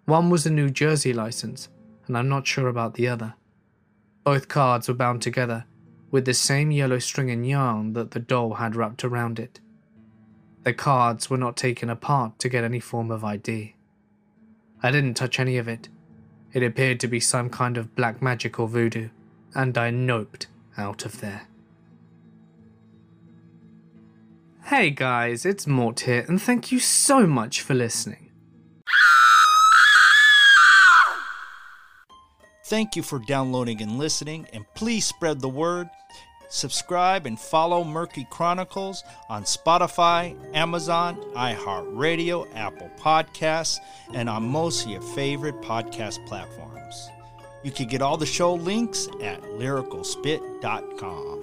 One 0.05 0.31
was 0.31 0.47
a 0.47 0.51
New 0.51 0.71
Jersey 0.71 1.13
license, 1.13 1.69
and 2.07 2.17
I'm 2.17 2.29
not 2.29 2.47
sure 2.47 2.69
about 2.69 2.95
the 2.95 3.09
other. 3.09 3.35
Both 4.25 4.49
cards 4.49 4.89
were 4.89 4.95
bound 4.95 5.23
together 5.23 5.65
with 6.11 6.25
the 6.25 6.35
same 6.35 6.71
yellow 6.71 6.99
string 6.99 7.31
and 7.31 7.47
yarn 7.47 7.93
that 7.93 8.13
the 8.13 8.21
doll 8.21 8.55
had 8.55 8.77
wrapped 8.77 9.05
around 9.05 9.39
it. 9.39 9.61
The 10.65 10.73
cards 10.73 11.31
were 11.31 11.37
not 11.37 11.57
taken 11.57 11.89
apart 11.89 12.39
to 12.41 12.49
get 12.49 12.65
any 12.65 12.81
form 12.81 13.11
of 13.11 13.25
ID. 13.25 13.75
I 14.83 14.91
didn't 14.91 15.15
touch 15.15 15.41
any 15.41 15.57
of 15.59 15.69
it. 15.69 15.89
It 16.53 16.63
appeared 16.63 17.01
to 17.01 17.09
be 17.09 17.21
some 17.21 17.51
kind 17.51 17.77
of 17.77 17.95
black 17.95 18.23
magic 18.23 18.59
or 18.59 18.69
voodoo, 18.69 19.09
and 19.55 19.77
I 19.77 19.91
noped 19.91 20.47
out 20.77 21.05
of 21.05 21.21
there. 21.21 21.48
Hey 24.69 24.91
guys, 24.91 25.47
it's 25.47 25.67
Mort 25.67 26.01
here, 26.01 26.27
and 26.29 26.43
thank 26.43 26.71
you 26.71 26.79
so 26.79 27.27
much 27.27 27.63
for 27.63 27.73
listening. 27.73 28.33
Thank 32.67 32.95
you 32.95 33.03
for 33.03 33.19
downloading 33.19 33.81
and 33.81 33.97
listening, 33.97 34.47
and 34.53 34.67
please 34.75 35.07
spread 35.07 35.41
the 35.41 35.49
word. 35.49 35.89
Subscribe 36.51 37.25
and 37.25 37.41
follow 37.41 37.83
Murky 37.83 38.27
Chronicles 38.31 39.05
on 39.31 39.45
Spotify, 39.45 40.37
Amazon, 40.55 41.17
iHeartRadio, 41.35 42.55
Apple 42.55 42.91
Podcasts, 42.99 43.79
and 44.13 44.29
on 44.29 44.47
most 44.47 44.85
of 44.85 44.91
your 44.91 45.01
favorite 45.01 45.59
podcast 45.63 46.27
platforms. 46.27 47.09
You 47.63 47.73
can 47.73 47.89
get 47.89 48.03
all 48.03 48.19
the 48.19 48.27
show 48.27 48.53
links 48.53 49.09
at 49.23 49.41
lyricalspit.com. 49.41 51.38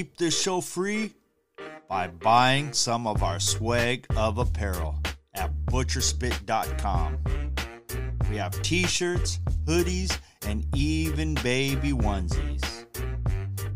keep 0.00 0.16
this 0.16 0.40
show 0.40 0.62
free 0.62 1.12
by 1.86 2.08
buying 2.08 2.72
some 2.72 3.06
of 3.06 3.22
our 3.22 3.38
swag 3.38 4.06
of 4.16 4.38
apparel 4.38 4.98
at 5.34 5.50
butcherspit.com. 5.66 7.18
We 8.30 8.36
have 8.36 8.62
t 8.62 8.86
shirts, 8.86 9.40
hoodies, 9.66 10.18
and 10.46 10.64
even 10.74 11.34
baby 11.34 11.92
onesies. 11.92 12.86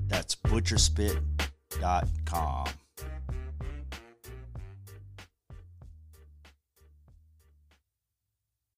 That's 0.09 0.35
butcherspit.com. 0.35 2.69